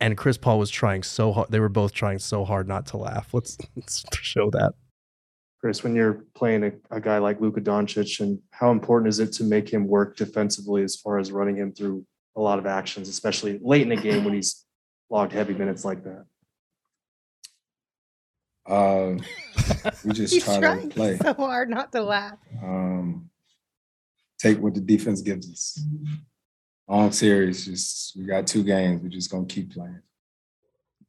and 0.03 0.17
Chris 0.17 0.37
Paul 0.37 0.59
was 0.59 0.69
trying 0.69 1.01
so 1.01 1.31
hard. 1.31 1.49
They 1.49 1.61
were 1.61 1.69
both 1.69 1.93
trying 1.93 2.19
so 2.19 2.43
hard 2.43 2.67
not 2.67 2.85
to 2.87 2.97
laugh. 2.97 3.33
Let's, 3.33 3.57
let's 3.75 4.03
show 4.11 4.49
that. 4.51 4.73
Chris, 5.61 5.81
when 5.81 5.95
you're 5.95 6.25
playing 6.35 6.65
a, 6.65 6.71
a 6.91 6.99
guy 6.99 7.19
like 7.19 7.39
Luka 7.39 7.61
Doncic, 7.61 8.19
and 8.19 8.37
how 8.51 8.71
important 8.71 9.07
is 9.07 9.19
it 9.19 9.31
to 9.33 9.45
make 9.45 9.69
him 9.69 9.87
work 9.87 10.17
defensively 10.17 10.83
as 10.83 10.97
far 10.97 11.19
as 11.19 11.31
running 11.31 11.55
him 11.55 11.71
through 11.71 12.05
a 12.35 12.41
lot 12.41 12.59
of 12.59 12.65
actions, 12.65 13.07
especially 13.07 13.59
late 13.63 13.83
in 13.83 13.87
the 13.87 13.95
game 13.95 14.25
when 14.25 14.33
he's 14.33 14.65
logged 15.09 15.31
heavy 15.31 15.53
minutes 15.53 15.85
like 15.85 16.03
that? 16.03 16.25
Um, 18.65 19.21
we 20.05 20.11
just 20.13 20.39
try 20.41 20.59
to 20.79 20.87
play. 20.87 21.17
so 21.17 21.33
hard 21.33 21.69
not 21.69 21.91
to 21.91 22.01
laugh. 22.03 22.37
Um, 22.61 23.29
take 24.39 24.59
what 24.59 24.73
the 24.73 24.81
defense 24.81 25.21
gives 25.21 25.49
us. 25.51 25.81
Long 26.87 27.11
series, 27.11 27.65
just 27.65 28.17
we 28.17 28.25
got 28.25 28.47
two 28.47 28.63
games. 28.63 29.01
We're 29.01 29.09
just 29.09 29.31
gonna 29.31 29.45
keep 29.45 29.73
playing. 29.73 30.01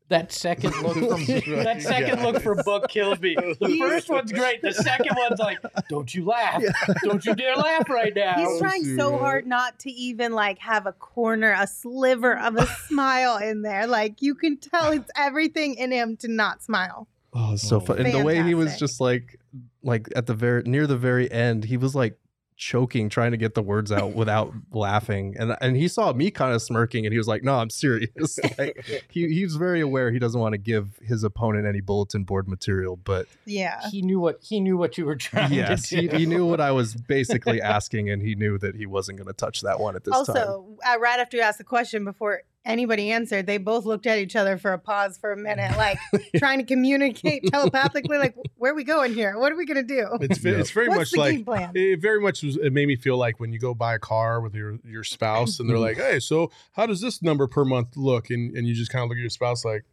That 0.08 0.32
second 0.32 0.74
look 0.82 0.94
from 0.94 1.24
that 1.64 1.80
second 1.80 2.22
look 2.22 2.42
from 2.42 2.58
Book 2.64 2.88
kills 2.90 3.18
me. 3.20 3.36
The 3.60 3.78
first 3.78 4.10
one's 4.10 4.30
great. 4.32 4.60
The 4.60 4.72
second 4.72 5.16
one's 5.16 5.40
like, 5.40 5.58
"Don't 5.88 6.14
you 6.14 6.26
laugh! 6.26 6.62
Don't 7.02 7.24
you 7.24 7.34
dare 7.34 7.56
laugh 7.56 7.88
right 7.88 8.14
now!" 8.14 8.34
He's 8.36 8.60
trying 8.60 8.96
so 8.96 9.16
hard 9.16 9.46
not 9.46 9.78
to 9.80 9.90
even 9.90 10.32
like 10.32 10.58
have 10.58 10.86
a 10.86 10.92
corner, 10.92 11.56
a 11.58 11.66
sliver 11.66 12.38
of 12.38 12.56
a 12.56 12.66
smile 12.86 13.38
in 13.38 13.62
there. 13.62 13.86
Like 13.86 14.20
you 14.20 14.34
can 14.34 14.58
tell 14.58 14.92
it's 14.92 15.10
everything 15.16 15.74
in 15.76 15.90
him 15.90 16.16
to 16.18 16.28
not 16.28 16.62
smile. 16.62 17.08
Oh, 17.34 17.54
it's 17.54 17.68
so 17.68 17.80
fun. 17.80 17.98
And 17.98 18.14
the 18.14 18.22
way 18.22 18.42
he 18.42 18.54
was 18.54 18.78
just 18.78 19.00
like, 19.00 19.40
like 19.82 20.08
at 20.14 20.26
the 20.26 20.34
very 20.34 20.62
near 20.62 20.86
the 20.86 20.96
very 20.96 21.30
end, 21.30 21.64
he 21.64 21.76
was 21.76 21.94
like 21.94 22.18
choking, 22.56 23.08
trying 23.08 23.32
to 23.32 23.36
get 23.36 23.54
the 23.54 23.62
words 23.62 23.90
out 23.90 24.12
without 24.14 24.52
laughing. 24.70 25.34
And 25.38 25.56
and 25.60 25.76
he 25.76 25.88
saw 25.88 26.12
me 26.12 26.30
kind 26.30 26.54
of 26.54 26.62
smirking, 26.62 27.04
and 27.06 27.12
he 27.12 27.18
was 27.18 27.26
like, 27.26 27.42
"No, 27.42 27.56
I'm 27.56 27.70
serious." 27.70 28.38
like 28.58 29.04
he 29.10 29.28
he's 29.28 29.56
very 29.56 29.80
aware 29.80 30.12
he 30.12 30.18
doesn't 30.18 30.40
want 30.40 30.52
to 30.52 30.58
give 30.58 30.98
his 31.02 31.24
opponent 31.24 31.66
any 31.66 31.80
bulletin 31.80 32.24
board 32.24 32.48
material, 32.48 32.96
but 32.96 33.26
Yeah. 33.44 33.80
He 33.90 34.02
knew 34.02 34.20
what 34.20 34.38
he 34.42 34.60
knew 34.60 34.76
what 34.76 34.96
you 34.98 35.04
were 35.04 35.16
trying 35.16 35.52
yes, 35.52 35.88
to 35.88 35.96
he, 35.96 36.08
do. 36.08 36.16
he 36.16 36.26
knew 36.26 36.46
what 36.46 36.60
I 36.60 36.70
was 36.70 36.94
basically 36.94 37.60
asking, 37.62 38.10
and 38.10 38.22
he 38.22 38.34
knew 38.34 38.58
that 38.58 38.76
he 38.76 38.86
wasn't 38.86 39.18
going 39.18 39.28
to 39.28 39.34
touch 39.34 39.62
that 39.62 39.80
one 39.80 39.96
at 39.96 40.04
this 40.04 40.12
time. 40.12 40.24
Also, 40.28 40.78
uh, 40.86 40.98
right 40.98 41.18
after 41.18 41.36
you 41.36 41.42
asked 41.42 41.58
the 41.58 41.64
question, 41.64 42.04
before 42.04 42.42
anybody 42.64 43.10
answered, 43.10 43.46
they 43.46 43.58
both 43.58 43.84
looked 43.84 44.06
at 44.06 44.18
each 44.18 44.36
other 44.36 44.56
for 44.58 44.72
a 44.72 44.78
pause 44.78 45.18
for 45.18 45.32
a 45.32 45.36
minute, 45.36 45.70
like 45.76 45.98
trying 46.36 46.58
to 46.58 46.64
communicate 46.64 47.44
telepathically, 47.50 48.18
like, 48.18 48.34
where 48.56 48.72
are 48.72 48.74
we 48.74 48.84
going 48.84 49.12
here? 49.14 49.38
What 49.38 49.52
are 49.52 49.56
we 49.56 49.66
going 49.66 49.86
to 49.86 49.94
do? 49.94 50.08
It's 50.20 50.38
ve- 50.38 50.52
Yeah. 50.52 50.58
it's 50.58 50.70
very 50.70 50.88
What's 50.88 50.98
much 50.98 51.10
the 51.12 51.18
like 51.18 51.34
game 51.36 51.44
plan? 51.44 51.70
it 51.74 52.00
very 52.00 52.20
much 52.20 52.42
was 52.42 52.56
it 52.56 52.72
made 52.72 52.86
me 52.88 52.96
feel 52.96 53.16
like 53.16 53.38
when 53.40 53.52
you 53.52 53.58
go 53.58 53.74
buy 53.74 53.94
a 53.94 53.98
car 53.98 54.40
with 54.40 54.54
your 54.54 54.78
your 54.84 55.04
spouse 55.04 55.60
and 55.60 55.68
they're 55.68 55.78
like 55.78 55.96
hey 55.96 56.18
so 56.20 56.50
how 56.72 56.86
does 56.86 57.00
this 57.00 57.22
number 57.22 57.46
per 57.46 57.64
month 57.64 57.96
look 57.96 58.30
and 58.30 58.56
and 58.56 58.66
you 58.66 58.74
just 58.74 58.90
kind 58.90 59.02
of 59.02 59.08
look 59.08 59.16
at 59.16 59.20
your 59.20 59.30
spouse 59.30 59.64
like 59.64 59.84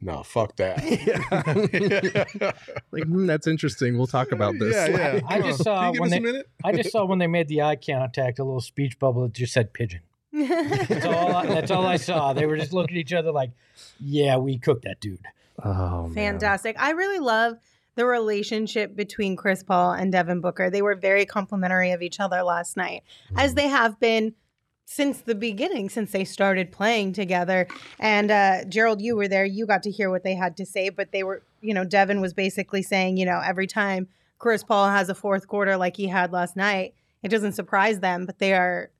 no 0.00 0.22
fuck 0.22 0.56
that 0.56 0.78
like 2.92 3.04
hmm, 3.04 3.26
that's 3.26 3.46
interesting. 3.46 3.96
We'll 3.96 4.06
talk 4.06 4.32
about 4.32 4.54
this. 4.58 4.74
yeah 4.74 5.14
yeah 5.14 5.20
I 5.28 5.38
Come 5.40 5.48
just 5.50 5.62
saw 5.62 5.80
Can 5.80 5.86
you 5.86 5.92
give 5.92 6.00
when 6.00 6.06
us 6.08 6.12
a 6.12 6.14
they- 6.14 6.20
minute 6.20 6.48
I 6.64 6.72
just 6.72 6.92
saw 6.92 7.04
when 7.04 7.18
they 7.18 7.26
made 7.26 7.48
the 7.48 7.62
eye 7.62 7.76
contact, 7.76 8.38
a 8.38 8.44
little 8.44 8.60
speech 8.60 8.98
bubble 8.98 9.22
that 9.22 9.32
just 9.34 9.52
said 9.52 9.72
pigeon. 9.72 10.00
That's 10.32 11.04
all. 11.04 11.34
I, 11.36 11.46
that's 11.46 11.70
all 11.70 11.86
I 11.86 11.96
saw. 11.96 12.32
They 12.32 12.46
were 12.46 12.56
just 12.56 12.72
looking 12.72 12.96
at 12.96 13.00
each 13.00 13.12
other 13.12 13.32
like, 13.32 13.50
"Yeah, 14.00 14.36
we 14.38 14.58
cooked 14.58 14.84
that 14.84 15.00
dude." 15.00 15.26
Oh, 15.62 16.08
man. 16.08 16.14
Fantastic. 16.14 16.76
I 16.78 16.90
really 16.90 17.18
love 17.18 17.58
the 17.94 18.06
relationship 18.06 18.96
between 18.96 19.36
Chris 19.36 19.62
Paul 19.62 19.92
and 19.92 20.10
Devin 20.10 20.40
Booker. 20.40 20.70
They 20.70 20.82
were 20.82 20.94
very 20.94 21.26
complimentary 21.26 21.92
of 21.92 22.02
each 22.02 22.20
other 22.20 22.42
last 22.42 22.76
night, 22.76 23.02
as 23.36 23.54
they 23.54 23.68
have 23.68 24.00
been 24.00 24.34
since 24.86 25.20
the 25.20 25.34
beginning, 25.34 25.88
since 25.88 26.12
they 26.12 26.24
started 26.24 26.72
playing 26.72 27.12
together. 27.12 27.68
And 27.98 28.30
uh, 28.30 28.64
Gerald, 28.64 29.00
you 29.00 29.16
were 29.16 29.28
there. 29.28 29.44
You 29.44 29.66
got 29.66 29.82
to 29.84 29.90
hear 29.90 30.10
what 30.10 30.24
they 30.24 30.34
had 30.34 30.56
to 30.56 30.66
say, 30.66 30.88
but 30.88 31.12
they 31.12 31.22
were, 31.22 31.42
you 31.60 31.74
know, 31.74 31.84
Devin 31.84 32.20
was 32.20 32.34
basically 32.34 32.82
saying, 32.82 33.16
you 33.16 33.26
know, 33.26 33.40
every 33.44 33.66
time 33.66 34.08
Chris 34.38 34.64
Paul 34.64 34.88
has 34.88 35.08
a 35.08 35.14
fourth 35.14 35.46
quarter 35.46 35.76
like 35.76 35.96
he 35.96 36.08
had 36.08 36.32
last 36.32 36.56
night, 36.56 36.94
it 37.22 37.28
doesn't 37.28 37.52
surprise 37.52 38.00
them, 38.00 38.26
but 38.26 38.38
they 38.38 38.54
are 38.54 38.90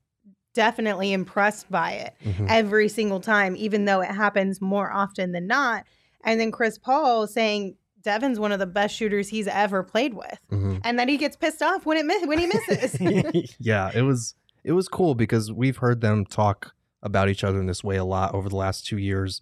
definitely 0.55 1.13
impressed 1.13 1.71
by 1.71 1.93
it 1.93 2.15
Mhm. 2.25 2.47
every 2.49 2.89
single 2.89 3.21
time, 3.21 3.57
even 3.57 3.85
though 3.85 4.01
it 4.01 4.11
happens 4.11 4.61
more 4.61 4.93
often 4.93 5.33
than 5.33 5.47
not. 5.47 5.85
And 6.25 6.39
then 6.41 6.51
Chris 6.53 6.79
Paul 6.79 7.27
saying 7.27 7.77
Devin's 8.03 8.39
one 8.41 8.53
of 8.53 8.59
the 8.59 8.67
best 8.67 8.95
shooters 8.97 9.29
he's 9.29 9.47
ever 9.49 9.83
played 9.83 10.15
with, 10.15 10.39
Mhm. 10.51 10.81
and 10.85 10.99
then 10.99 11.09
he 11.09 11.17
gets 11.17 11.37
pissed 11.37 11.63
off 11.63 11.87
when 11.87 11.97
it 11.99 12.29
when 12.29 12.39
he 12.39 12.47
misses. 12.47 12.97
yeah, 13.61 13.91
it 13.95 14.03
was 14.03 14.35
it 14.65 14.73
was 14.73 14.89
cool 14.89 15.15
because 15.15 15.51
we've 15.53 15.79
heard 15.79 16.01
them 16.01 16.25
talk 16.25 16.75
about 17.03 17.29
each 17.29 17.43
other 17.43 17.59
in 17.59 17.67
this 17.67 17.83
way 17.83 17.97
a 17.97 18.05
lot 18.05 18.33
over 18.35 18.49
the 18.49 18.55
last 18.57 18.87
two 18.87 18.99
years. 18.99 19.41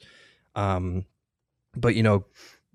Um, 0.54 1.04
but 1.76 1.94
you 1.94 2.02
know, 2.02 2.24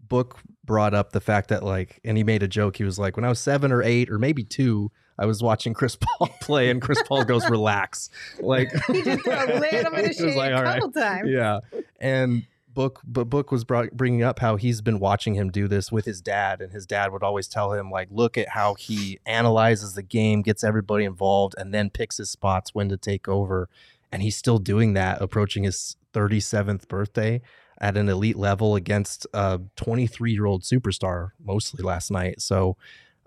Book 0.08 0.40
brought 0.64 0.94
up 0.94 1.12
the 1.12 1.20
fact 1.22 1.50
that 1.50 1.64
like, 1.64 2.00
and 2.04 2.18
he 2.18 2.24
made 2.24 2.44
a 2.44 2.48
joke. 2.48 2.78
He 2.78 2.84
was 2.84 3.00
like, 3.00 3.16
when 3.16 3.26
I 3.26 3.30
was 3.30 3.40
seven 3.40 3.72
or 3.72 3.82
eight 3.82 4.10
or 4.12 4.20
maybe 4.20 4.44
two, 4.44 4.92
I 5.18 5.26
was 5.26 5.42
watching 5.42 5.74
Chris 5.74 5.96
Paul 6.02 6.30
play, 6.42 6.70
and 6.70 6.82
Chris 6.82 7.02
Paul 7.08 7.24
goes, 7.24 7.50
"Relax." 7.50 8.10
Like 8.40 8.72
he 8.88 9.02
just 9.02 9.24
threw 9.24 9.34
a 9.34 9.60
little 9.60 9.92
bit 9.92 10.08
He 10.08 10.14
shade 10.14 10.36
like, 10.36 10.52
a 10.52 10.56
"All 10.58 10.64
right." 10.64 10.82
couple 10.82 10.92
times. 10.92 11.30
yeah 11.30 11.60
and 12.00 12.46
book 12.74 13.00
but 13.06 13.24
book 13.30 13.54
was 13.54 13.64
brought, 13.64 13.90
bringing 13.92 14.22
up 14.22 14.40
how 14.40 14.58
he's 14.58 14.82
been 14.82 15.00
watching 15.00 15.34
him 15.36 15.50
do 15.50 15.66
this 15.66 15.94
with 15.94 16.04
his 16.04 16.20
dad 16.22 16.60
and 16.60 16.74
his 16.74 16.86
dad 16.86 17.10
would 17.14 17.24
always 17.24 17.48
tell 17.48 17.72
him 17.72 17.90
like 17.90 18.10
look 18.12 18.38
at 18.38 18.50
how 18.50 18.74
he 18.74 19.18
analyzes 19.26 19.94
the 19.94 20.04
game 20.04 20.42
gets 20.42 20.62
everybody 20.62 21.06
involved 21.06 21.56
and 21.58 21.74
then 21.74 21.90
picks 21.90 22.18
his 22.18 22.30
spots 22.30 22.76
when 22.76 22.90
to 22.90 22.98
take 22.98 23.30
over 23.30 23.70
and 24.12 24.22
he's 24.22 24.36
still 24.36 24.58
doing 24.58 24.94
that 24.94 25.22
approaching 25.22 25.64
his 25.64 25.96
37th 26.14 26.90
birthday 26.90 27.42
at 27.80 27.96
an 27.96 28.10
elite 28.10 28.36
level 28.38 28.76
against 28.76 29.26
a 29.34 29.62
23 29.78 30.34
year 30.34 30.46
old 30.46 30.64
superstar 30.64 31.30
mostly 31.42 31.82
last 31.82 32.12
night 32.12 32.42
so 32.42 32.76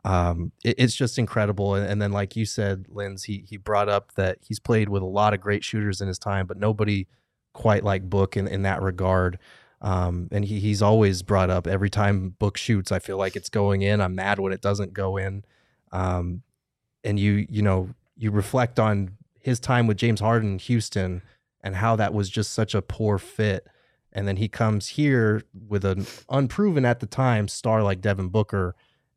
um, 0.04 0.52
it- 0.64 0.76
it's 0.78 0.94
just 0.94 1.18
incredible. 1.18 1.74
And, 1.74 1.86
and 1.88 2.00
then, 2.00 2.12
like 2.12 2.36
you 2.36 2.44
said, 2.46 2.86
Linz, 2.88 3.24
he 3.24 3.44
he 3.48 3.56
brought 3.56 3.88
up 3.88 4.14
that 4.14 4.38
he's 4.46 4.60
played 4.60 4.88
with 4.88 5.02
a 5.02 5.06
lot 5.06 5.34
of 5.34 5.40
great 5.40 5.64
shooters 5.64 6.00
in 6.00 6.08
his 6.08 6.18
time, 6.18 6.46
but 6.46 6.56
nobody 6.56 7.06
quite 7.52 7.82
like 7.84 8.08
Book 8.08 8.36
in, 8.36 8.46
in 8.46 8.62
that 8.62 8.80
regard. 8.82 9.38
Um, 9.80 10.28
and 10.32 10.44
he, 10.44 10.58
he's 10.60 10.82
always 10.82 11.22
brought 11.22 11.50
up 11.50 11.66
every 11.66 11.90
time 11.90 12.30
Book 12.38 12.56
shoots, 12.56 12.90
I 12.92 12.98
feel 12.98 13.16
like 13.16 13.36
it's 13.36 13.48
going 13.48 13.82
in. 13.82 14.00
I'm 14.00 14.14
mad 14.14 14.38
when 14.40 14.52
it 14.52 14.60
doesn't 14.60 14.92
go 14.92 15.16
in. 15.16 15.44
Um, 15.92 16.42
and 17.04 17.18
you 17.18 17.46
you 17.48 17.62
know 17.62 17.90
you 18.16 18.30
reflect 18.30 18.78
on 18.78 19.10
his 19.40 19.60
time 19.60 19.86
with 19.86 19.96
James 19.96 20.20
Harden 20.20 20.52
in 20.52 20.58
Houston 20.58 21.22
and 21.62 21.76
how 21.76 21.96
that 21.96 22.12
was 22.12 22.28
just 22.28 22.52
such 22.52 22.74
a 22.74 22.82
poor 22.82 23.18
fit. 23.18 23.66
And 24.12 24.26
then 24.26 24.36
he 24.36 24.48
comes 24.48 24.88
here 24.88 25.42
with 25.68 25.84
an 25.84 26.06
unproven 26.28 26.84
at 26.84 27.00
the 27.00 27.06
time 27.06 27.46
star 27.48 27.82
like 27.82 28.00
Devin 28.00 28.28
Booker 28.28 28.74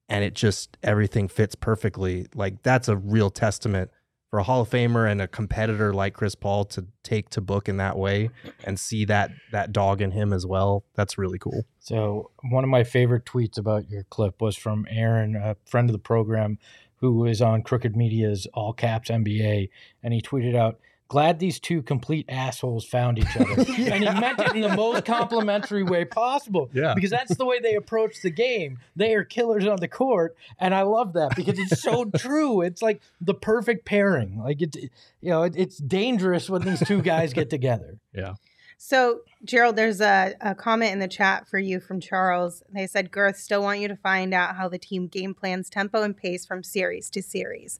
and 0.10 0.24
it 0.24 0.34
just 0.34 0.78
everything 0.84 1.28
fits 1.28 1.56
perfectly. 1.56 2.28
Like 2.36 2.64
that's 2.64 2.88
a 2.88 2.98
real 2.98 3.30
testament 3.30 3.92
for 4.32 4.40
a 4.40 4.44
Hall 4.44 4.62
of 4.62 4.70
Famer 4.70 5.12
and 5.12 5.22
a 5.22 5.28
competitor 5.28 5.94
like 5.94 6.14
Chris 6.14 6.36
Paul 6.36 6.64
to 6.66 6.86
take 7.04 7.30
to 7.32 7.42
book 7.42 7.68
in 7.68 7.78
that 7.78 7.98
way 7.98 8.30
and 8.64 8.80
see 8.80 9.04
that 9.06 9.32
that 9.52 9.74
dog 9.74 10.02
in 10.02 10.12
him 10.12 10.32
as 10.32 10.46
well. 10.46 10.86
That's 10.96 11.18
really 11.18 11.38
cool. 11.38 11.66
So 11.80 12.32
one 12.50 12.64
of 12.64 12.70
my 12.70 12.86
favorite 12.86 13.26
tweets 13.26 13.58
about 13.58 13.90
your 13.90 14.04
clip 14.06 14.42
was 14.42 14.56
from 14.56 14.88
Aaron, 14.90 15.36
a 15.36 15.58
friend 15.66 15.90
of 15.90 15.94
the 15.94 16.00
program, 16.00 16.60
who 16.96 17.26
is 17.26 17.42
on 17.42 17.62
Crooked 17.62 17.96
Media's 17.96 18.48
All 18.54 18.72
Caps 18.72 19.10
NBA, 19.10 19.70
and 20.02 20.14
he 20.14 20.22
tweeted 20.22 20.56
out, 20.56 20.80
"Glad 21.12 21.40
these 21.40 21.60
two 21.60 21.82
complete 21.82 22.26
assholes 22.30 22.86
found 22.86 23.20
each 23.20 23.36
other," 23.36 23.52
and 23.58 23.68
he 23.68 24.00
meant 24.00 24.40
it 24.40 24.56
in 24.56 24.62
the 24.62 24.74
most 24.78 25.04
complimentary 25.04 25.84
way 25.84 26.06
possible. 26.06 26.70
Yeah. 26.72 26.94
because 26.94 27.10
that's 27.10 27.36
the 27.36 27.44
way 27.46 27.60
they 27.60 27.76
approach 27.76 28.22
the 28.22 28.30
game. 28.30 28.80
They 28.96 29.14
are 29.16 29.26
killers 29.26 29.68
on 29.68 29.76
the 29.76 29.90
court, 29.90 30.38
and 30.58 30.74
I 30.74 30.84
love 30.84 31.12
that 31.14 31.36
because 31.36 31.60
it's 31.60 31.82
so 31.82 32.06
true. 32.18 32.62
It's 32.62 32.82
like 32.82 33.02
the 33.20 33.34
perfect 33.34 33.84
pairing. 33.86 34.40
Like 34.40 34.62
it's 34.62 34.78
you 34.78 35.30
know 35.32 35.44
it, 35.44 35.54
it's 35.58 35.80
dangerous 35.80 36.50
when 36.50 36.62
these 36.62 36.82
two 36.88 37.02
guys 37.02 37.34
get 37.34 37.50
together. 37.50 37.98
Yeah. 38.14 38.34
So, 38.78 39.20
Gerald, 39.46 39.76
there's 39.76 40.02
a, 40.02 40.34
a 40.42 40.56
comment 40.56 40.92
in 40.92 40.98
the 40.98 41.08
chat 41.08 41.48
for 41.48 41.60
you 41.60 41.80
from 41.80 42.02
Charles. 42.02 42.64
They 42.74 42.88
said, 42.88 43.12
Girth, 43.12 43.38
still 43.38 43.62
want 43.62 43.80
you 43.80 43.88
to 43.88 43.96
find 43.96 44.34
out 44.34 44.56
how 44.56 44.68
the 44.70 44.80
team 44.80 45.06
game 45.08 45.36
plans 45.36 45.70
tempo 45.70 46.02
and 46.02 46.18
pace 46.18 46.48
from 46.48 46.64
series 46.64 47.12
to 47.12 47.22
series. 47.22 47.80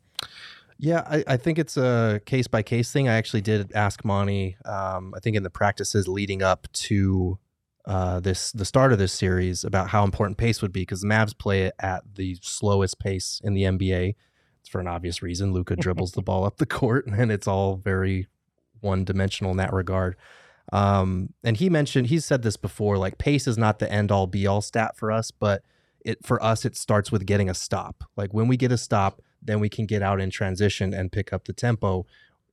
Yeah, 0.82 1.04
I, 1.08 1.24
I 1.28 1.38
think 1.38 1.60
it's 1.60 1.78
a 1.78 2.22
case 2.26 2.48
by 2.48 2.64
case 2.64 2.92
thing. 2.92 3.08
I 3.08 3.14
actually 3.14 3.42
did 3.42 3.72
ask 3.74 4.04
Monty. 4.04 4.58
Um, 4.66 5.14
I 5.16 5.20
think 5.20 5.36
in 5.36 5.44
the 5.44 5.52
practices 5.52 6.08
leading 6.08 6.42
up 6.42 6.68
to 6.74 7.38
uh, 7.86 8.20
this 8.20 8.52
the 8.52 8.66
start 8.66 8.92
of 8.92 8.98
this 8.98 9.14
series 9.14 9.64
about 9.64 9.90
how 9.90 10.04
important 10.04 10.40
pace 10.40 10.60
would 10.60 10.72
be 10.74 10.82
because 10.82 11.02
the 11.02 11.08
Mavs 11.08 11.38
play 11.38 11.66
it 11.66 11.76
at 11.80 12.16
the 12.16 12.36
slowest 12.42 12.98
pace 12.98 13.40
in 13.44 13.54
the 13.54 13.62
NBA. 13.62 14.16
It's 14.60 14.70
for 14.70 14.82
an 14.82 14.88
obvious 14.88 15.22
reason. 15.22 15.54
Luka 15.54 15.76
dribbles 15.76 16.14
the 16.14 16.24
ball 16.24 16.46
up 16.46 16.58
the 16.58 16.66
court, 16.66 17.06
and 17.16 17.32
it's 17.32 17.48
all 17.48 17.76
very 17.76 18.26
one 18.80 19.06
dimensional 19.06 19.52
in 19.52 19.58
that 19.58 19.74
regard. 19.74 20.16
Um, 20.74 21.34
and 21.44 21.58
he 21.58 21.70
mentioned 21.70 22.08
he 22.08 22.20
said 22.20 22.42
this 22.42 22.58
before. 22.58 22.98
Like 22.98 23.20
pace 23.20 23.46
is 23.46 23.58
not 23.58 23.78
the 23.78 23.92
end 23.92 24.12
all 24.12 24.26
be 24.26 24.48
all 24.48 24.62
stat 24.62 24.98
for 24.98 25.12
us, 25.12 25.30
but 25.30 25.62
it 26.04 26.26
for 26.26 26.44
us 26.44 26.66
it 26.66 26.76
starts 26.76 27.12
with 27.12 27.28
getting 27.28 27.52
a 27.52 27.54
stop. 27.54 28.04
Like 28.18 28.34
when 28.34 28.48
we 28.48 28.58
get 28.58 28.72
a 28.72 28.80
stop, 28.80 29.22
then 29.42 29.60
we 29.60 29.70
can 29.70 29.86
get 29.86 30.02
out 30.02 30.22
in 30.22 30.30
transition 30.30 30.94
and 30.94 31.12
pick 31.12 31.34
up 31.34 31.46
the 31.46 31.54
tempo. 31.54 32.06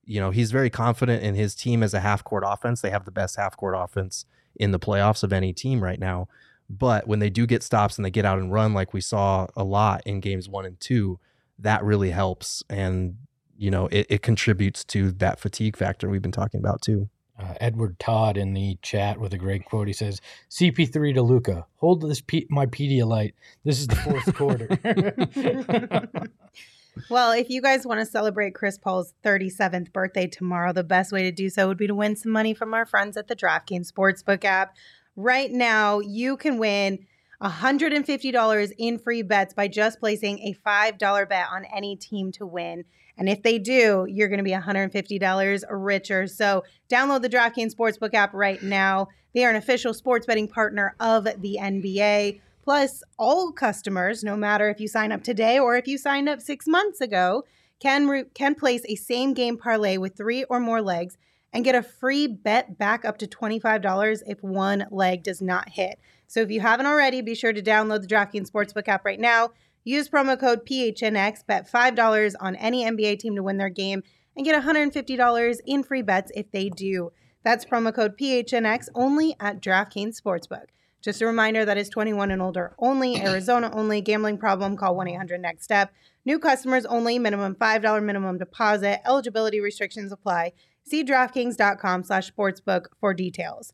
You 0.05 0.21
know, 0.21 0.31
he's 0.31 0.51
very 0.51 0.71
confident 0.71 1.23
in 1.23 1.35
his 1.35 1.55
team 1.55 1.83
as 1.83 1.93
a 1.93 2.01
half 2.01 2.25
court 2.25 2.45
offense. 2.47 2.81
They 2.81 2.91
have 2.91 3.05
the 3.05 3.11
best 3.11 3.37
half 3.37 3.57
court 3.57 3.75
offense 3.77 4.25
in 4.57 4.73
the 4.73 4.79
playoffs 4.79 5.23
of 5.23 5.33
any 5.33 5.53
team 5.53 5.83
right 5.83 6.01
now. 6.01 6.29
But 6.71 7.07
when 7.07 7.19
they 7.19 7.31
do 7.31 7.47
get 7.47 7.63
stops 7.63 7.97
and 7.97 8.05
they 8.05 8.11
get 8.11 8.25
out 8.25 8.39
and 8.39 8.53
run, 8.53 8.75
like 8.75 8.93
we 8.93 9.01
saw 9.01 9.47
a 9.57 9.65
lot 9.65 10.03
in 10.05 10.21
games 10.21 10.49
one 10.49 10.67
and 10.67 10.79
two, 10.81 11.19
that 11.59 11.83
really 11.83 12.11
helps. 12.11 12.63
And, 12.69 13.17
you 13.57 13.71
know, 13.71 13.87
it, 13.89 14.07
it 14.09 14.23
contributes 14.23 14.85
to 14.85 15.13
that 15.13 15.41
fatigue 15.41 15.77
factor 15.77 16.09
we've 16.09 16.23
been 16.23 16.33
talking 16.33 16.61
about 16.61 16.83
too. 16.83 17.09
Uh, 17.39 17.55
Edward 17.61 17.99
Todd 18.01 18.37
in 18.37 18.53
the 18.53 18.79
chat 18.83 19.21
with 19.21 19.33
a 19.33 19.39
great 19.39 19.65
quote. 19.65 19.87
He 19.87 19.93
says, 19.93 20.21
"CP3 20.51 21.15
to 21.15 21.23
Luka, 21.23 21.67
hold 21.77 22.01
this 22.01 22.21
P- 22.21 22.49
my 22.51 22.67
Pedialyte. 22.67 23.35
This 23.65 23.79
is 23.79 23.87
the 23.87 23.95
fourth 23.95 24.35
quarter." 24.35 24.67
Well, 27.09 27.33
if 27.33 27.51
you 27.51 27.63
guys 27.63 27.87
want 27.87 28.01
to 28.01 28.07
celebrate 28.07 28.55
Chris 28.55 28.79
Paul's 28.79 29.15
37th 29.25 29.93
birthday 29.93 30.27
tomorrow, 30.27 30.73
the 30.73 30.85
best 30.85 31.13
way 31.13 31.23
to 31.23 31.33
do 31.33 31.51
so 31.51 31.69
would 31.69 31.79
be 31.79 31.87
to 31.87 31.95
win 31.95 32.17
some 32.17 32.33
money 32.33 32.55
from 32.55 32.75
our 32.75 32.87
friends 32.87 33.17
at 33.17 33.29
the 33.29 33.37
DraftKings 33.37 33.93
Sportsbook 33.93 34.45
app. 34.45 34.77
Right 35.17 35.51
now, 35.51 36.01
you 36.01 36.37
can 36.37 36.59
win 36.59 37.07
$150 37.43 38.73
in 38.79 38.99
free 38.99 39.23
bets 39.23 39.55
by 39.55 39.69
just 39.69 40.01
placing 40.01 40.39
a 40.41 40.55
$5 40.67 41.29
bet 41.29 41.47
on 41.51 41.65
any 41.67 41.97
team 41.97 42.33
to 42.33 42.47
win. 42.47 42.85
And 43.17 43.29
if 43.29 43.43
they 43.43 43.59
do, 43.59 44.07
you're 44.09 44.29
going 44.29 44.39
to 44.39 44.45
be 44.45 44.53
$150 44.53 45.65
richer. 45.71 46.27
So 46.27 46.65
download 46.89 47.23
the 47.23 47.29
DraftKings 47.29 47.75
Sportsbook 47.75 48.15
app 48.15 48.33
right 48.33 48.63
now. 48.63 49.09
They 49.35 49.45
are 49.45 49.51
an 49.51 49.57
official 49.57 49.93
sports 49.93 50.27
betting 50.27 50.49
partner 50.49 50.95
of 51.01 51.25
the 51.25 51.59
NBA. 51.61 52.41
Plus, 52.69 53.03
all 53.19 53.51
customers, 53.51 54.23
no 54.23 54.37
matter 54.37 54.69
if 54.69 54.79
you 54.79 54.89
sign 54.89 55.11
up 55.11 55.25
today 55.25 55.59
or 55.59 55.79
if 55.79 55.89
you 55.89 55.97
signed 55.97 56.29
up 56.29 56.39
six 56.39 56.67
months 56.67 57.01
ago, 57.01 57.45
can 57.81 58.07
re- 58.07 58.27
can 58.35 58.55
place 58.55 58.83
a 58.85 58.95
same 58.95 59.33
game 59.33 59.57
parlay 59.57 59.97
with 59.97 60.15
three 60.15 60.45
or 60.45 60.61
more 60.61 60.83
legs 60.83 61.17
and 61.51 61.65
get 61.65 61.75
a 61.75 61.83
free 61.83 62.27
bet 62.27 62.77
back 62.77 63.07
up 63.07 63.17
to 63.17 63.27
$25 63.27 64.23
if 64.27 64.43
one 64.43 64.87
leg 64.91 65.23
does 65.23 65.41
not 65.41 65.71
hit. 65.71 65.99
So 66.27 66.41
if 66.41 66.51
you 66.51 66.61
haven't 66.61 66.85
already, 66.85 67.23
be 67.23 67.35
sure 67.35 67.55
to 67.55 67.63
download 67.63 68.03
the 68.03 68.15
DraftKings 68.15 68.51
Sportsbook 68.51 68.87
app 68.87 69.07
right 69.07 69.19
now. 69.19 69.49
Use 69.83 70.11
promo 70.11 70.39
code 70.39 70.67
PHNX, 70.67 71.47
bet 71.47 71.73
$5 71.73 72.35
on 72.39 72.55
any 72.57 72.85
NBA 72.85 73.19
team 73.19 73.35
to 73.35 73.43
win 73.43 73.57
their 73.57 73.71
game, 73.71 74.03
and 74.37 74.45
get 74.45 74.63
$150 74.63 75.61
in 75.65 75.83
free 75.83 76.03
bets 76.03 76.31
if 76.35 76.51
they 76.53 76.69
do. 76.69 77.13
That's 77.43 77.65
promo 77.65 77.95
code 77.95 78.19
PHNX 78.19 78.89
only 78.95 79.37
at 79.41 79.63
DraftKings 79.63 80.21
Sportsbook. 80.21 80.67
Just 81.01 81.23
a 81.23 81.27
reminder 81.27 81.65
that 81.65 81.79
is 81.79 81.89
21 81.89 82.31
and 82.31 82.43
older 82.43 82.75
only, 82.79 83.21
Arizona 83.21 83.71
only. 83.73 84.01
Gambling 84.01 84.39
problem, 84.39 84.77
call 84.77 84.97
1 84.97 85.09
800 85.09 85.41
NEXT 85.41 85.65
STEP. 85.65 85.93
New 86.25 86.39
customers 86.39 86.85
only, 86.87 87.19
minimum 87.19 87.55
$5 87.55 88.03
minimum 88.03 88.37
deposit. 88.39 89.01
Eligibility 89.07 89.61
restrictions 89.61 90.11
apply. 90.13 90.53
See 90.83 91.05
DraftKings.com 91.05 92.03
slash 92.03 92.31
sportsbook 92.33 92.87
for 93.01 93.15
details. 93.15 93.73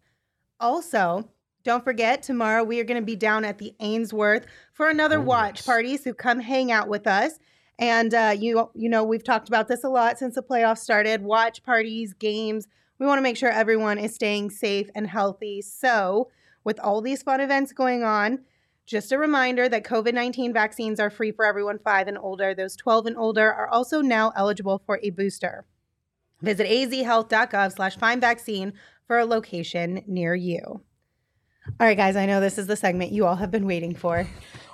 Also, 0.60 1.30
don't 1.62 1.82
forget, 1.82 2.22
tomorrow 2.22 2.62
we 2.62 2.78
are 2.78 2.84
going 2.84 3.00
to 3.00 3.06
be 3.06 3.16
down 3.16 3.44
at 3.44 3.58
the 3.58 3.74
Ainsworth 3.80 4.46
for 4.72 4.88
another 4.88 5.18
Oh, 5.18 5.22
watch 5.22 5.58
yes. 5.58 5.66
party. 5.66 5.96
So 5.96 6.12
come 6.12 6.40
hang 6.40 6.70
out 6.70 6.88
with 6.88 7.06
us. 7.06 7.38
And 7.78 8.12
uh, 8.14 8.34
you, 8.38 8.70
you 8.74 8.88
know, 8.88 9.02
we've 9.02 9.24
talked 9.24 9.48
about 9.48 9.66
this 9.66 9.82
a 9.82 9.88
lot 9.88 10.18
since 10.18 10.34
the 10.34 10.42
playoffs 10.42 10.78
started. 10.78 11.22
Watch 11.22 11.62
parties, 11.62 12.12
games. 12.12 12.68
We 12.98 13.06
want 13.06 13.18
to 13.18 13.22
make 13.22 13.36
sure 13.36 13.48
everyone 13.50 13.98
is 13.98 14.14
staying 14.14 14.50
safe 14.50 14.88
and 14.94 15.06
healthy. 15.08 15.62
So, 15.62 16.30
with 16.64 16.80
all 16.80 17.00
these 17.00 17.22
fun 17.22 17.40
events 17.40 17.72
going 17.72 18.02
on, 18.02 18.40
just 18.86 19.12
a 19.12 19.18
reminder 19.18 19.68
that 19.68 19.84
COVID 19.84 20.12
19 20.12 20.52
vaccines 20.52 20.98
are 20.98 21.10
free 21.10 21.30
for 21.30 21.44
everyone 21.44 21.78
five 21.78 22.08
and 22.08 22.18
older. 22.18 22.54
Those 22.54 22.76
12 22.76 23.06
and 23.06 23.16
older 23.16 23.52
are 23.52 23.68
also 23.68 24.00
now 24.00 24.32
eligible 24.36 24.82
for 24.84 24.98
a 25.02 25.10
booster. 25.10 25.64
Visit 26.42 26.66
azhealth.gov 26.66 27.74
slash 27.74 27.96
find 27.96 28.20
vaccine 28.20 28.74
for 29.06 29.18
a 29.18 29.24
location 29.24 30.02
near 30.06 30.34
you. 30.34 30.60
All 31.80 31.86
right, 31.86 31.96
guys, 31.96 32.14
I 32.14 32.26
know 32.26 32.40
this 32.40 32.58
is 32.58 32.66
the 32.66 32.76
segment 32.76 33.12
you 33.12 33.24
all 33.24 33.36
have 33.36 33.50
been 33.50 33.66
waiting 33.66 33.94
for. 33.94 34.26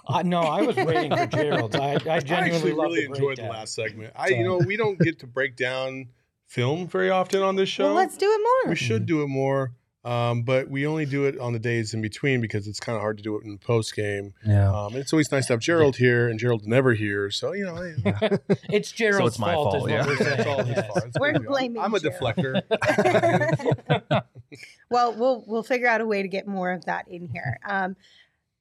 uh, 0.08 0.22
no, 0.22 0.40
I 0.40 0.62
was 0.62 0.74
waiting 0.74 1.16
for 1.16 1.26
Gerald's. 1.26 1.76
I, 1.76 1.92
I 1.92 1.94
I 2.16 2.20
genuinely 2.20 2.56
actually 2.56 2.72
really 2.72 3.06
the 3.06 3.12
enjoyed 3.12 3.38
the 3.38 3.42
last 3.44 3.74
segment. 3.74 4.12
I, 4.16 4.28
you 4.28 4.42
know, 4.42 4.58
we 4.58 4.76
don't 4.76 4.98
get 4.98 5.20
to 5.20 5.28
break 5.28 5.56
down 5.56 6.08
film 6.48 6.88
very 6.88 7.10
often 7.10 7.42
on 7.42 7.54
this 7.54 7.68
show. 7.68 7.84
Well, 7.84 7.94
let's 7.94 8.16
do 8.16 8.26
it 8.28 8.40
more. 8.42 8.70
We 8.70 8.76
should 8.76 9.06
do 9.06 9.22
it 9.22 9.28
more, 9.28 9.72
um, 10.04 10.42
but 10.42 10.68
we 10.68 10.86
only 10.86 11.04
do 11.06 11.24
it 11.26 11.38
on 11.38 11.52
the 11.52 11.58
days 11.58 11.92
in 11.94 12.00
between 12.02 12.40
because 12.40 12.66
it's 12.66 12.80
kind 12.80 12.96
of 12.96 13.02
hard 13.02 13.16
to 13.18 13.22
do 13.22 13.36
it 13.36 13.44
in 13.44 13.58
post 13.58 13.94
game. 13.94 14.32
Yeah. 14.46 14.72
Um, 14.72 14.96
it's 14.96 15.12
always 15.12 15.30
nice 15.30 15.46
to 15.46 15.52
have 15.54 15.60
Gerald 15.60 15.96
here, 15.96 16.28
and 16.28 16.38
Gerald's 16.38 16.66
never 16.66 16.94
here, 16.94 17.30
so 17.30 17.52
you 17.52 17.64
know. 17.64 17.76
I- 18.06 18.38
It's 18.70 18.92
Gerald's 18.92 19.34
it's 19.34 19.38
my 19.38 19.54
fault, 19.54 19.72
fault, 19.74 19.90
is 19.90 19.92
yeah. 19.92 20.06
we're. 20.06 20.12
It's 20.38 20.46
all 20.46 20.64
his 20.64 20.76
yes. 20.76 20.86
fault. 20.86 21.04
It's 21.06 21.18
We're 21.18 21.32
crazy. 21.32 21.44
I'm- 21.46 21.52
blaming 21.52 21.82
I'm 21.82 21.94
a 21.94 21.98
deflector. 21.98 22.62
well, 24.90 25.12
we'll 25.14 25.44
we'll 25.46 25.62
figure 25.62 25.86
out 25.86 26.00
a 26.00 26.06
way 26.06 26.22
to 26.22 26.28
get 26.28 26.46
more 26.46 26.70
of 26.72 26.84
that 26.86 27.08
in 27.08 27.28
here. 27.28 27.58
Um, 27.68 27.96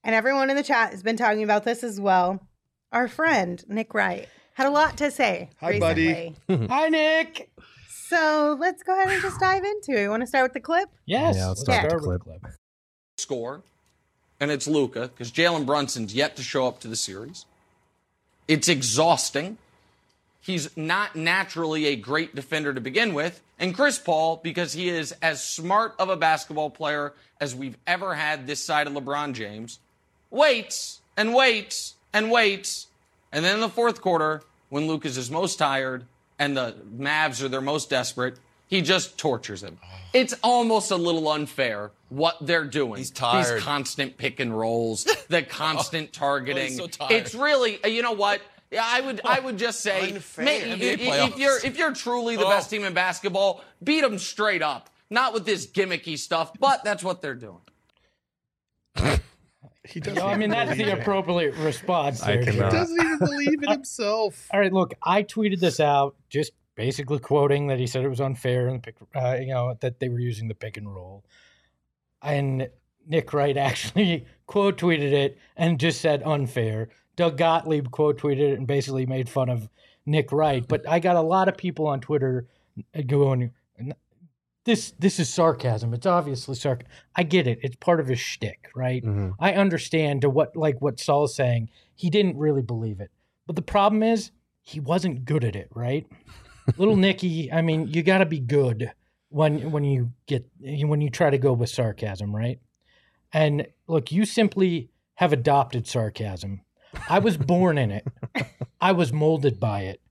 and 0.03 0.15
everyone 0.15 0.49
in 0.49 0.55
the 0.55 0.63
chat 0.63 0.91
has 0.91 1.03
been 1.03 1.17
talking 1.17 1.43
about 1.43 1.63
this 1.63 1.83
as 1.83 1.99
well. 1.99 2.45
Our 2.91 3.07
friend 3.07 3.63
Nick 3.67 3.93
Wright 3.93 4.27
had 4.53 4.67
a 4.67 4.71
lot 4.71 4.97
to 4.97 5.11
say 5.11 5.49
Hi, 5.59 5.79
buddy. 5.79 6.35
Hi, 6.49 6.89
Nick. 6.89 7.51
So 8.09 8.57
let's 8.59 8.81
go 8.81 8.93
ahead 8.93 9.13
and 9.13 9.21
just 9.21 9.39
dive 9.39 9.63
into 9.63 9.91
it. 9.91 10.01
You 10.01 10.09
want 10.09 10.23
to 10.23 10.27
start 10.27 10.43
with 10.43 10.53
the 10.53 10.59
clip? 10.59 10.89
Yes. 11.05 11.35
Yeah, 11.37 11.49
let's 11.49 11.61
start 11.61 11.93
with 11.93 12.03
the 12.03 12.17
clip. 12.17 12.47
score, 13.19 13.61
and 14.39 14.49
it's 14.49 14.67
Luka 14.67 15.09
because 15.09 15.31
Jalen 15.31 15.67
Brunson's 15.67 16.15
yet 16.15 16.35
to 16.37 16.41
show 16.41 16.67
up 16.67 16.79
to 16.79 16.87
the 16.87 16.95
series. 16.95 17.45
It's 18.47 18.67
exhausting. 18.67 19.59
He's 20.41 20.75
not 20.75 21.15
naturally 21.15 21.85
a 21.85 21.95
great 21.95 22.33
defender 22.33 22.73
to 22.73 22.81
begin 22.81 23.13
with, 23.13 23.41
and 23.59 23.75
Chris 23.75 23.99
Paul 23.99 24.39
because 24.41 24.73
he 24.73 24.89
is 24.89 25.13
as 25.21 25.43
smart 25.43 25.93
of 25.99 26.09
a 26.09 26.15
basketball 26.15 26.71
player 26.71 27.13
as 27.39 27.53
we've 27.53 27.77
ever 27.85 28.15
had 28.15 28.47
this 28.47 28.63
side 28.63 28.87
of 28.87 28.93
LeBron 28.93 29.33
James. 29.33 29.77
Waits 30.31 31.01
and 31.15 31.35
waits 31.35 31.93
and 32.11 32.31
waits, 32.31 32.87
and 33.31 33.45
then 33.45 33.55
in 33.55 33.61
the 33.61 33.69
fourth 33.69 34.01
quarter, 34.01 34.41
when 34.69 34.87
Luka's 34.87 35.15
is 35.15 35.29
most 35.29 35.57
tired 35.57 36.05
and 36.39 36.55
the 36.57 36.75
Mavs 36.97 37.43
are 37.43 37.49
their 37.49 37.61
most 37.61 37.89
desperate, 37.89 38.37
he 38.67 38.81
just 38.81 39.17
tortures 39.17 39.61
him. 39.61 39.77
It's 40.13 40.33
almost 40.43 40.89
a 40.91 40.95
little 40.95 41.27
unfair 41.29 41.91
what 42.09 42.37
they're 42.41 42.65
doing. 42.65 42.97
He's 42.97 43.11
tired. 43.11 43.57
These 43.57 43.63
constant 43.63 44.17
pick 44.17 44.39
and 44.39 44.57
rolls, 44.57 45.03
the 45.27 45.41
constant 45.49 46.13
targeting. 46.13 46.73
so 46.73 46.87
tired. 46.87 47.11
It's 47.11 47.35
really, 47.35 47.83
uh, 47.83 47.87
you 47.87 48.01
know 48.01 48.13
what? 48.13 48.41
Yeah, 48.71 48.83
I 48.85 49.01
would, 49.01 49.21
I 49.25 49.39
would 49.39 49.57
just 49.57 49.81
say, 49.81 50.11
Unfair. 50.13 50.45
ma- 50.45 50.51
NBA 50.51 50.81
if, 50.81 51.01
if 51.33 51.37
you're 51.39 51.57
if 51.65 51.77
you're 51.77 51.93
truly 51.93 52.35
the 52.37 52.45
Oh. 52.45 52.49
best 52.49 52.69
team 52.69 52.83
in 52.83 52.93
basketball, 52.93 53.63
beat 53.83 54.01
them 54.01 54.19
straight 54.19 54.61
up, 54.61 54.89
not 55.09 55.33
with 55.33 55.43
this 55.45 55.65
gimmicky 55.67 56.17
stuff. 56.19 56.51
But 56.59 56.83
that's 56.83 57.03
what 57.03 57.21
they're 57.21 57.33
doing. 57.35 57.61
He 59.89 59.99
No, 59.99 60.27
I 60.27 60.37
mean 60.37 60.49
that's 60.49 60.77
the 60.77 60.99
appropriate 60.99 61.55
response. 61.55 62.21
I 62.21 62.37
cannot. 62.37 62.71
He 62.71 62.77
doesn't 62.77 63.01
even 63.01 63.17
believe 63.19 63.63
in 63.63 63.69
himself. 63.69 64.47
All 64.51 64.59
right, 64.59 64.71
look, 64.71 64.93
I 65.03 65.23
tweeted 65.23 65.59
this 65.59 65.79
out, 65.79 66.15
just 66.29 66.53
basically 66.75 67.19
quoting 67.19 67.67
that 67.67 67.79
he 67.79 67.87
said 67.87 68.05
it 68.05 68.09
was 68.09 68.21
unfair 68.21 68.67
and 68.67 68.81
pick, 68.81 68.95
uh, 69.15 69.37
you 69.39 69.47
know 69.47 69.75
that 69.81 69.99
they 69.99 70.09
were 70.09 70.19
using 70.19 70.47
the 70.47 70.55
pick 70.55 70.77
and 70.77 70.93
roll, 70.93 71.25
and 72.21 72.69
Nick 73.07 73.33
Wright 73.33 73.57
actually 73.69 74.25
quote 74.45 74.77
tweeted 74.77 75.11
it 75.11 75.37
and 75.57 75.79
just 75.79 76.01
said 76.01 76.23
unfair. 76.23 76.89
Doug 77.15 77.37
Gottlieb 77.37 77.91
quote 77.91 78.19
tweeted 78.19 78.51
it 78.51 78.57
and 78.57 78.67
basically 78.67 79.05
made 79.05 79.27
fun 79.27 79.49
of 79.49 79.69
Nick 80.05 80.31
Wright, 80.31 80.65
but 80.67 80.87
I 80.87 80.99
got 80.99 81.15
a 81.15 81.21
lot 81.21 81.49
of 81.49 81.57
people 81.57 81.87
on 81.87 81.99
Twitter 81.99 82.47
going, 83.05 83.51
"This 84.69 84.93
this 84.99 85.19
is 85.19 85.29
sarcasm. 85.29 85.93
It's 85.95 86.05
obviously 86.05 86.53
sarcasm." 86.55 86.91
I 87.15 87.23
get 87.23 87.47
it. 87.47 87.59
It's 87.63 87.75
part 87.77 87.99
of 87.99 88.07
his 88.07 88.19
shtick, 88.19 88.69
right? 88.75 89.03
Mhm. 89.03 89.33
I 89.39 89.53
understand 89.53 90.21
to 90.21 90.29
what 90.29 90.55
like 90.55 90.79
what 90.79 90.99
Saul's 90.99 91.33
saying. 91.35 91.69
He 91.95 92.09
didn't 92.11 92.37
really 92.37 92.61
believe 92.61 92.99
it. 92.99 93.09
But 93.47 93.55
the 93.55 93.63
problem 93.63 94.03
is 94.03 94.31
he 94.61 94.79
wasn't 94.79 95.25
good 95.25 95.43
at 95.43 95.55
it, 95.55 95.69
right? 95.73 96.05
Little 96.77 96.95
Nicky, 97.07 97.51
I 97.51 97.63
mean, 97.63 97.87
you 97.87 98.03
got 98.03 98.19
to 98.19 98.25
be 98.27 98.39
good 98.39 98.91
when 99.29 99.71
when 99.71 99.83
you 99.83 100.11
get 100.27 100.47
when 100.61 101.01
you 101.01 101.09
try 101.09 101.31
to 101.31 101.37
go 101.39 101.53
with 101.53 101.69
sarcasm, 101.71 102.35
right? 102.35 102.59
And 103.33 103.67
look, 103.87 104.11
you 104.11 104.23
simply 104.25 104.91
have 105.15 105.33
adopted 105.33 105.87
sarcasm. 105.87 106.61
I 107.09 107.19
was 107.19 107.37
born 107.37 107.77
in 107.79 107.91
it. 107.91 108.07
I 108.81 108.91
was 108.91 109.11
molded 109.11 109.59
by 109.59 109.81
it. 109.81 110.01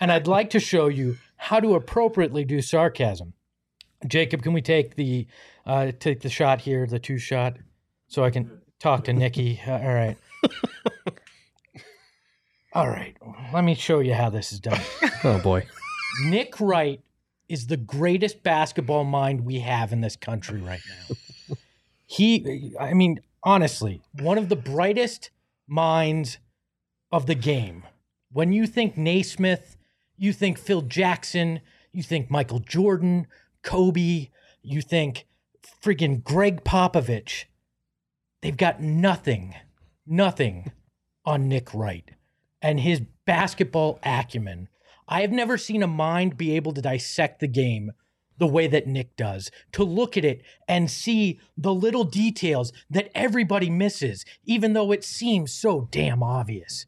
And 0.00 0.12
I'd 0.12 0.26
like 0.26 0.50
to 0.50 0.60
show 0.60 0.88
you 0.88 1.16
how 1.36 1.60
to 1.60 1.74
appropriately 1.74 2.44
do 2.44 2.60
sarcasm. 2.60 3.32
Jacob, 4.06 4.42
can 4.42 4.52
we 4.52 4.62
take 4.62 4.96
the 4.96 5.26
uh, 5.66 5.92
take 5.98 6.20
the 6.20 6.30
shot 6.30 6.60
here, 6.62 6.86
the 6.86 6.98
two 6.98 7.18
shot, 7.18 7.56
so 8.08 8.24
I 8.24 8.30
can 8.30 8.60
talk 8.78 9.04
to 9.04 9.12
Nikki? 9.12 9.60
Uh, 9.66 9.72
all 9.72 9.94
right. 9.94 10.16
All 12.72 12.88
right. 12.88 13.16
Let 13.52 13.64
me 13.64 13.74
show 13.74 13.98
you 13.98 14.14
how 14.14 14.30
this 14.30 14.52
is 14.52 14.60
done. 14.60 14.80
Oh 15.22 15.38
boy. 15.38 15.66
Nick 16.24 16.58
Wright 16.60 17.02
is 17.46 17.66
the 17.66 17.76
greatest 17.76 18.42
basketball 18.42 19.04
mind 19.04 19.44
we 19.44 19.58
have 19.58 19.92
in 19.92 20.00
this 20.00 20.16
country 20.16 20.62
right 20.62 20.80
now. 20.88 21.16
He, 22.06 22.72
I 22.80 22.94
mean, 22.94 23.20
honestly, 23.42 24.00
one 24.18 24.38
of 24.38 24.48
the 24.48 24.56
brightest 24.56 25.30
minds 25.68 26.38
of 27.12 27.26
the 27.26 27.34
game. 27.34 27.82
When 28.32 28.52
you 28.52 28.66
think 28.66 28.96
Naismith, 28.96 29.76
you 30.16 30.32
think 30.32 30.58
Phil 30.58 30.80
Jackson, 30.80 31.60
you 31.92 32.02
think 32.02 32.30
Michael 32.30 32.60
Jordan, 32.60 33.26
Kobe, 33.62 34.28
you 34.62 34.82
think 34.82 35.26
freaking 35.82 36.22
Gregg 36.22 36.64
Popovich. 36.64 37.44
They've 38.42 38.56
got 38.56 38.80
nothing, 38.80 39.54
nothing 40.06 40.72
on 41.24 41.48
Nick 41.48 41.74
Wright 41.74 42.10
and 42.62 42.80
his 42.80 43.02
basketball 43.26 43.98
acumen. 44.02 44.68
I 45.08 45.22
have 45.22 45.32
never 45.32 45.58
seen 45.58 45.82
a 45.82 45.86
mind 45.86 46.36
be 46.36 46.56
able 46.56 46.72
to 46.72 46.82
dissect 46.82 47.40
the 47.40 47.48
game 47.48 47.92
the 48.38 48.46
way 48.46 48.66
that 48.66 48.86
Nick 48.86 49.16
does, 49.16 49.50
to 49.72 49.84
look 49.84 50.16
at 50.16 50.24
it 50.24 50.42
and 50.66 50.90
see 50.90 51.38
the 51.58 51.74
little 51.74 52.04
details 52.04 52.72
that 52.88 53.10
everybody 53.14 53.68
misses, 53.68 54.24
even 54.44 54.72
though 54.72 54.92
it 54.92 55.04
seems 55.04 55.52
so 55.52 55.88
damn 55.90 56.22
obvious. 56.22 56.86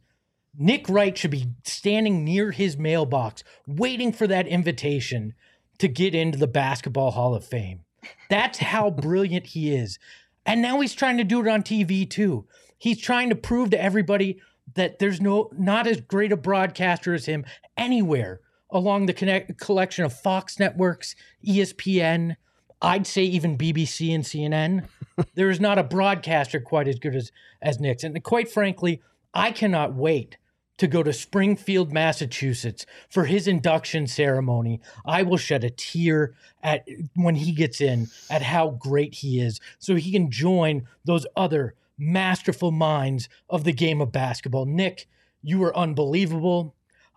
Nick 0.56 0.88
Wright 0.88 1.16
should 1.16 1.30
be 1.30 1.50
standing 1.64 2.24
near 2.24 2.52
his 2.52 2.78
mailbox, 2.78 3.44
waiting 3.66 4.12
for 4.12 4.26
that 4.26 4.46
invitation 4.46 5.34
to 5.78 5.88
get 5.88 6.14
into 6.14 6.38
the 6.38 6.46
Basketball 6.46 7.12
Hall 7.12 7.34
of 7.34 7.44
Fame. 7.44 7.80
That's 8.28 8.58
how 8.58 8.90
brilliant 8.90 9.48
he 9.48 9.74
is. 9.74 9.98
And 10.44 10.60
now 10.60 10.80
he's 10.80 10.94
trying 10.94 11.18
to 11.18 11.24
do 11.24 11.40
it 11.40 11.48
on 11.48 11.62
TV 11.62 12.08
too. 12.08 12.46
He's 12.78 13.00
trying 13.00 13.28
to 13.28 13.36
prove 13.36 13.70
to 13.70 13.82
everybody 13.82 14.40
that 14.74 14.98
there's 14.98 15.20
no 15.20 15.50
not 15.56 15.86
as 15.86 16.00
great 16.00 16.32
a 16.32 16.36
broadcaster 16.36 17.14
as 17.14 17.26
him 17.26 17.44
anywhere 17.76 18.40
along 18.70 19.06
the 19.06 19.12
connect, 19.12 19.58
collection 19.58 20.04
of 20.04 20.12
Fox 20.12 20.58
networks, 20.58 21.14
ESPN, 21.46 22.36
I'd 22.80 23.06
say 23.06 23.22
even 23.22 23.56
BBC 23.56 24.12
and 24.12 24.24
CNN. 24.24 24.88
there 25.34 25.50
is 25.50 25.60
not 25.60 25.78
a 25.78 25.84
broadcaster 25.84 26.60
quite 26.60 26.88
as 26.88 26.98
good 26.98 27.14
as 27.14 27.30
as 27.62 27.78
Nick's. 27.78 28.02
And 28.02 28.22
quite 28.24 28.50
frankly, 28.50 29.00
I 29.32 29.52
cannot 29.52 29.94
wait 29.94 30.36
to 30.78 30.86
go 30.86 31.02
to 31.02 31.12
Springfield, 31.12 31.92
Massachusetts 31.92 32.86
for 33.08 33.26
his 33.26 33.46
induction 33.46 34.06
ceremony. 34.06 34.80
I 35.04 35.22
will 35.22 35.36
shed 35.36 35.64
a 35.64 35.70
tear 35.70 36.34
at 36.62 36.86
when 37.14 37.36
he 37.36 37.52
gets 37.52 37.80
in 37.80 38.08
at 38.30 38.42
how 38.42 38.70
great 38.70 39.14
he 39.14 39.40
is 39.40 39.60
so 39.78 39.94
he 39.94 40.12
can 40.12 40.30
join 40.30 40.86
those 41.04 41.26
other 41.36 41.74
masterful 41.98 42.72
minds 42.72 43.28
of 43.48 43.64
the 43.64 43.72
game 43.72 44.00
of 44.00 44.12
basketball. 44.12 44.66
Nick, 44.66 45.06
you 45.42 45.62
are 45.62 45.76
unbelievable. 45.76 46.74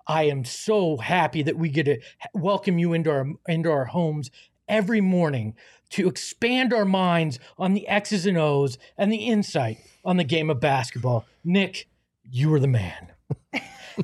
I 0.08 0.24
am 0.24 0.46
so 0.46 0.98
happy 0.98 1.42
that 1.42 1.58
we 1.58 1.70
get 1.70 1.86
to 1.86 2.00
welcome 2.34 2.78
you 2.78 2.94
into 2.94 3.10
our 3.10 3.28
into 3.48 3.72
our 3.72 3.86
homes 3.86 4.30
every 4.68 5.02
morning 5.02 5.56
to 5.92 6.08
expand 6.08 6.74
our 6.74 6.86
minds 6.86 7.40
on 7.58 7.74
the 7.74 7.88
X's 7.88 8.26
and 8.26 8.38
O's 8.38 8.78
and 8.98 9.12
the 9.12 9.26
insight 9.28 9.78
on 10.04 10.18
the 10.18 10.24
game 10.24 10.50
of 10.50 10.60
basketball. 10.60 11.26
Nick, 11.44 11.88
you 12.30 12.54
are 12.54 12.60
the 12.60 12.68
man. 12.68 13.15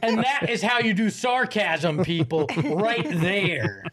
And 0.01 0.19
that 0.19 0.49
is 0.49 0.61
how 0.61 0.79
you 0.79 0.93
do 0.93 1.09
sarcasm, 1.09 2.03
people, 2.03 2.47
right 2.63 3.07
there. 3.19 3.83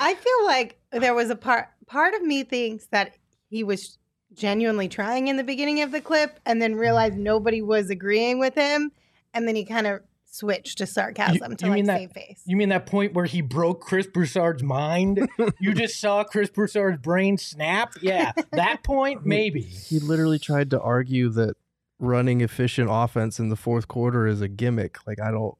I 0.00 0.14
feel 0.14 0.44
like 0.44 0.78
there 0.92 1.14
was 1.14 1.30
a 1.30 1.36
part 1.36 1.68
part 1.86 2.14
of 2.14 2.22
me 2.22 2.42
thinks 2.44 2.86
that 2.86 3.14
he 3.48 3.62
was 3.62 3.98
genuinely 4.32 4.88
trying 4.88 5.28
in 5.28 5.36
the 5.36 5.44
beginning 5.44 5.82
of 5.82 5.92
the 5.92 6.00
clip 6.00 6.40
and 6.44 6.60
then 6.60 6.74
realized 6.74 7.16
nobody 7.16 7.62
was 7.62 7.90
agreeing 7.90 8.38
with 8.38 8.54
him 8.54 8.90
and 9.32 9.46
then 9.46 9.54
he 9.54 9.64
kind 9.64 9.86
of 9.86 10.00
switched 10.24 10.78
to 10.78 10.86
sarcasm 10.86 11.54
to 11.56 11.66
you 11.66 11.70
like 11.70 11.76
mean 11.76 11.84
that- 11.86 11.98
save 12.00 12.12
face. 12.12 12.42
You 12.44 12.56
mean 12.56 12.70
that 12.70 12.86
point 12.86 13.14
where 13.14 13.26
he 13.26 13.40
broke 13.40 13.80
Chris 13.80 14.06
Broussard's 14.08 14.62
mind? 14.62 15.28
you 15.60 15.72
just 15.74 16.00
saw 16.00 16.24
Chris 16.24 16.50
Broussard's 16.50 16.98
brain 17.00 17.38
snap? 17.38 17.94
Yeah, 18.00 18.32
that 18.52 18.82
point, 18.82 19.24
maybe. 19.24 19.60
He 19.60 20.00
literally 20.00 20.40
tried 20.40 20.70
to 20.70 20.80
argue 20.80 21.28
that 21.30 21.54
running 21.98 22.40
efficient 22.40 22.88
offense 22.90 23.38
in 23.38 23.48
the 23.48 23.56
fourth 23.56 23.88
quarter 23.88 24.26
is 24.26 24.40
a 24.40 24.48
gimmick. 24.48 24.96
Like 25.06 25.20
I 25.20 25.30
don't 25.30 25.54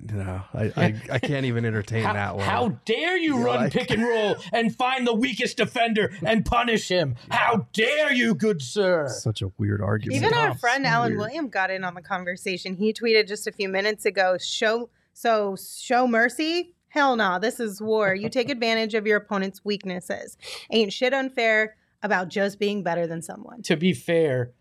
no, 0.00 0.42
I 0.52 0.64
I, 0.76 1.02
I 1.12 1.18
can't 1.20 1.46
even 1.46 1.64
entertain 1.64 2.02
How, 2.02 2.12
that 2.14 2.36
one. 2.36 2.44
how 2.44 2.68
dare 2.84 3.16
you 3.16 3.36
You're 3.36 3.44
run 3.44 3.56
like- 3.64 3.72
pick 3.72 3.90
and 3.90 4.02
roll 4.08 4.34
and 4.52 4.74
find 4.74 5.06
the 5.06 5.14
weakest 5.14 5.58
defender 5.58 6.12
and 6.24 6.44
punish 6.44 6.88
him? 6.88 7.14
How 7.30 7.68
dare 7.72 8.12
you, 8.12 8.34
good 8.34 8.62
sir? 8.62 9.06
Such 9.08 9.42
a 9.42 9.52
weird 9.58 9.80
argument. 9.80 10.22
Even 10.24 10.34
our 10.34 10.50
Oh, 10.50 10.54
friend 10.54 10.84
so 10.84 10.90
Alan 10.90 11.10
weird. 11.12 11.18
William 11.20 11.48
got 11.48 11.70
in 11.70 11.84
on 11.84 11.94
the 11.94 12.02
conversation. 12.02 12.74
He 12.74 12.92
tweeted 12.92 13.28
just 13.28 13.46
a 13.46 13.52
few 13.52 13.68
minutes 13.68 14.04
ago, 14.06 14.36
show 14.40 14.90
so 15.12 15.56
show 15.56 16.06
mercy. 16.08 16.74
Hell 16.88 17.14
no, 17.14 17.38
this 17.38 17.60
is 17.60 17.80
war. 17.80 18.14
You 18.14 18.28
take 18.28 18.48
advantage 18.50 18.94
of 18.94 19.06
your 19.06 19.18
opponent's 19.18 19.64
weaknesses. 19.64 20.36
Ain't 20.70 20.92
shit 20.92 21.12
unfair 21.14 21.76
about 22.02 22.28
just 22.28 22.58
being 22.58 22.82
better 22.82 23.06
than 23.06 23.22
someone. 23.22 23.62
To 23.62 23.76
be 23.76 23.92
fair, 23.92 24.52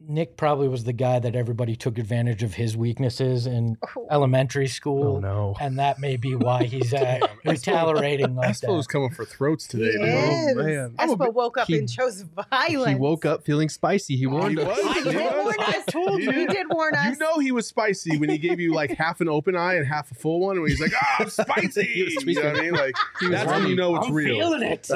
Nick 0.00 0.36
probably 0.36 0.68
was 0.68 0.84
the 0.84 0.92
guy 0.92 1.18
that 1.18 1.34
everybody 1.34 1.74
took 1.74 1.98
advantage 1.98 2.44
of 2.44 2.54
his 2.54 2.76
weaknesses 2.76 3.46
in 3.48 3.76
Oh. 3.96 4.06
elementary 4.12 4.68
school. 4.68 5.16
oh 5.16 5.18
no. 5.20 5.56
And 5.60 5.76
that 5.80 5.98
may 5.98 6.16
be 6.16 6.36
why 6.36 6.62
he's 6.72 6.94
uh, 6.94 7.18
retaliating 7.44 8.36
like 8.36 8.50
Espo 8.50 8.76
was 8.76 8.86
coming 8.86 9.10
for 9.10 9.24
throats 9.24 9.66
today. 9.66 9.96
man. 9.98 10.06
Yes. 10.46 10.54
man. 10.54 10.94
I'm 11.00 11.10
a 11.10 11.16
Espo 11.16 11.34
woke 11.34 11.58
up 11.58 11.66
he- 11.66 11.78
and 11.78 11.88
chose 11.90 12.22
violence. 12.22 12.90
He 12.90 12.94
woke 12.94 13.24
up 13.26 13.44
feeling 13.44 13.68
spicy. 13.68 14.16
He 14.16 14.26
warned 14.28 14.58
he 14.58 14.64
us. 14.64 14.68
was. 14.76 14.86
I 14.86 14.92
He 15.00 15.02
did 15.10 15.14
was. 15.16 15.44
warn 15.44 15.60
us. 15.68 15.74
I 15.76 15.90
told 15.90 16.22
You 16.22 16.30
you. 16.32 16.46
did 16.48 16.66
warn 16.70 16.94
us. 16.94 17.06
You 17.12 17.16
know 17.18 17.38
he 17.40 17.50
was 17.50 17.66
spicy 17.66 18.18
when 18.18 18.30
he 18.30 18.38
gave 18.38 18.60
you 18.60 18.72
like 18.74 18.92
half 18.96 19.20
an 19.20 19.28
open 19.28 19.56
eye 19.56 19.74
and 19.74 19.84
half 19.86 20.12
a 20.12 20.14
full 20.14 20.38
one, 20.38 20.58
and 20.58 20.68
he's 20.68 20.80
like, 20.80 20.92
"Ah, 20.94 21.16
I'm 21.20 21.28
spicy." 21.30 21.82
He 21.88 22.04
was 22.04 22.24
you 22.24 22.34
know 22.40 22.52
what 22.52 22.56
I 22.56 22.62
mean? 22.62 22.72
Like 22.72 22.94
that's 23.30 23.50
when 23.50 23.66
you 23.66 23.74
know 23.74 23.96
it's 23.96 24.06
I'm 24.06 24.12
real. 24.14 24.38
feeling 24.38 24.62
it, 24.62 24.88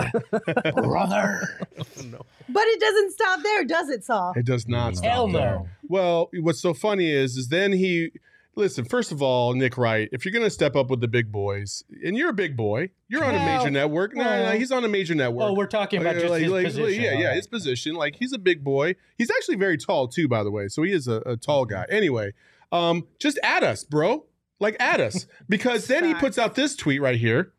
brother. 0.75 1.67
no. 2.05 2.25
But 2.49 2.65
it 2.67 2.81
doesn't 2.81 3.13
stop 3.13 3.41
there, 3.43 3.65
does 3.65 3.89
it, 3.89 4.05
Saul? 4.05 4.35
It 4.37 4.45
does 4.45 4.69
not 4.69 4.92
stop. 4.95 5.11
Hell 5.11 5.29
no. 5.29 5.69
Well, 5.89 6.31
what's 6.41 6.61
so 6.61 6.75
funny 6.75 7.11
is, 7.11 7.37
is 7.37 7.49
then 7.49 7.73
he. 7.73 8.13
Listen, 8.55 8.85
first 8.85 9.13
of 9.13 9.23
all, 9.23 9.55
Nick 9.55 9.79
Wright, 9.79 10.11
if 10.13 10.27
you're 10.27 10.33
going 10.33 10.45
to 10.45 10.51
step 10.51 10.77
up 10.77 10.91
with 10.91 11.01
the 11.01 11.09
big 11.09 11.33
boys, 11.33 11.83
and 12.05 12.19
you're 12.19 12.29
a 12.29 12.35
big 12.35 12.55
boy, 12.55 12.91
you're 13.09 13.25
on 13.25 13.35
a 13.35 13.39
Well, 13.39 13.59
major 13.61 13.71
network. 13.71 14.15
No, 14.15 14.25
no, 14.25 14.29
well. 14.29 14.53
he's 14.53 14.71
on 14.71 14.85
a 14.85 14.89
major 14.89 15.15
network. 15.15 15.45
Oh, 15.45 15.55
we're 15.55 15.67
talking 15.67 16.03
about 16.03 16.17
Like- 16.17 16.21
just 16.21 16.31
like- 16.31 16.43
his 16.43 16.53
like- 16.53 16.67
position. 16.67 17.03
Yeah, 17.03 17.13
yeah, 17.19 17.35
his 17.35 17.47
position. 17.47 17.95
Like 17.95 18.17
he's 18.17 18.35
a 18.35 18.39
big 18.39 18.63
boy. 18.63 18.97
He's 19.17 19.31
actually 19.31 19.57
very 19.57 19.79
tall 19.79 20.07
too, 20.07 20.29
by 20.29 20.45
the 20.45 20.51
way. 20.51 20.69
So 20.69 20.83
he 20.83 20.93
is 20.93 21.09
a, 21.09 21.23
a 21.25 21.37
tall 21.39 21.65
guy. 21.65 21.87
Anyway, 21.89 22.35
um, 22.73 23.07
just 23.19 23.39
add 23.43 23.65
us, 23.65 23.85
bro. 23.85 24.27
Like 24.61 24.77
add 24.79 25.01
us, 25.01 25.27
because 25.49 25.87
then 25.87 26.05
he 26.05 26.13
puts 26.13 26.37
out 26.37 26.55
this 26.55 26.77
tweet 26.77 27.01
right 27.01 27.17
here, 27.17 27.55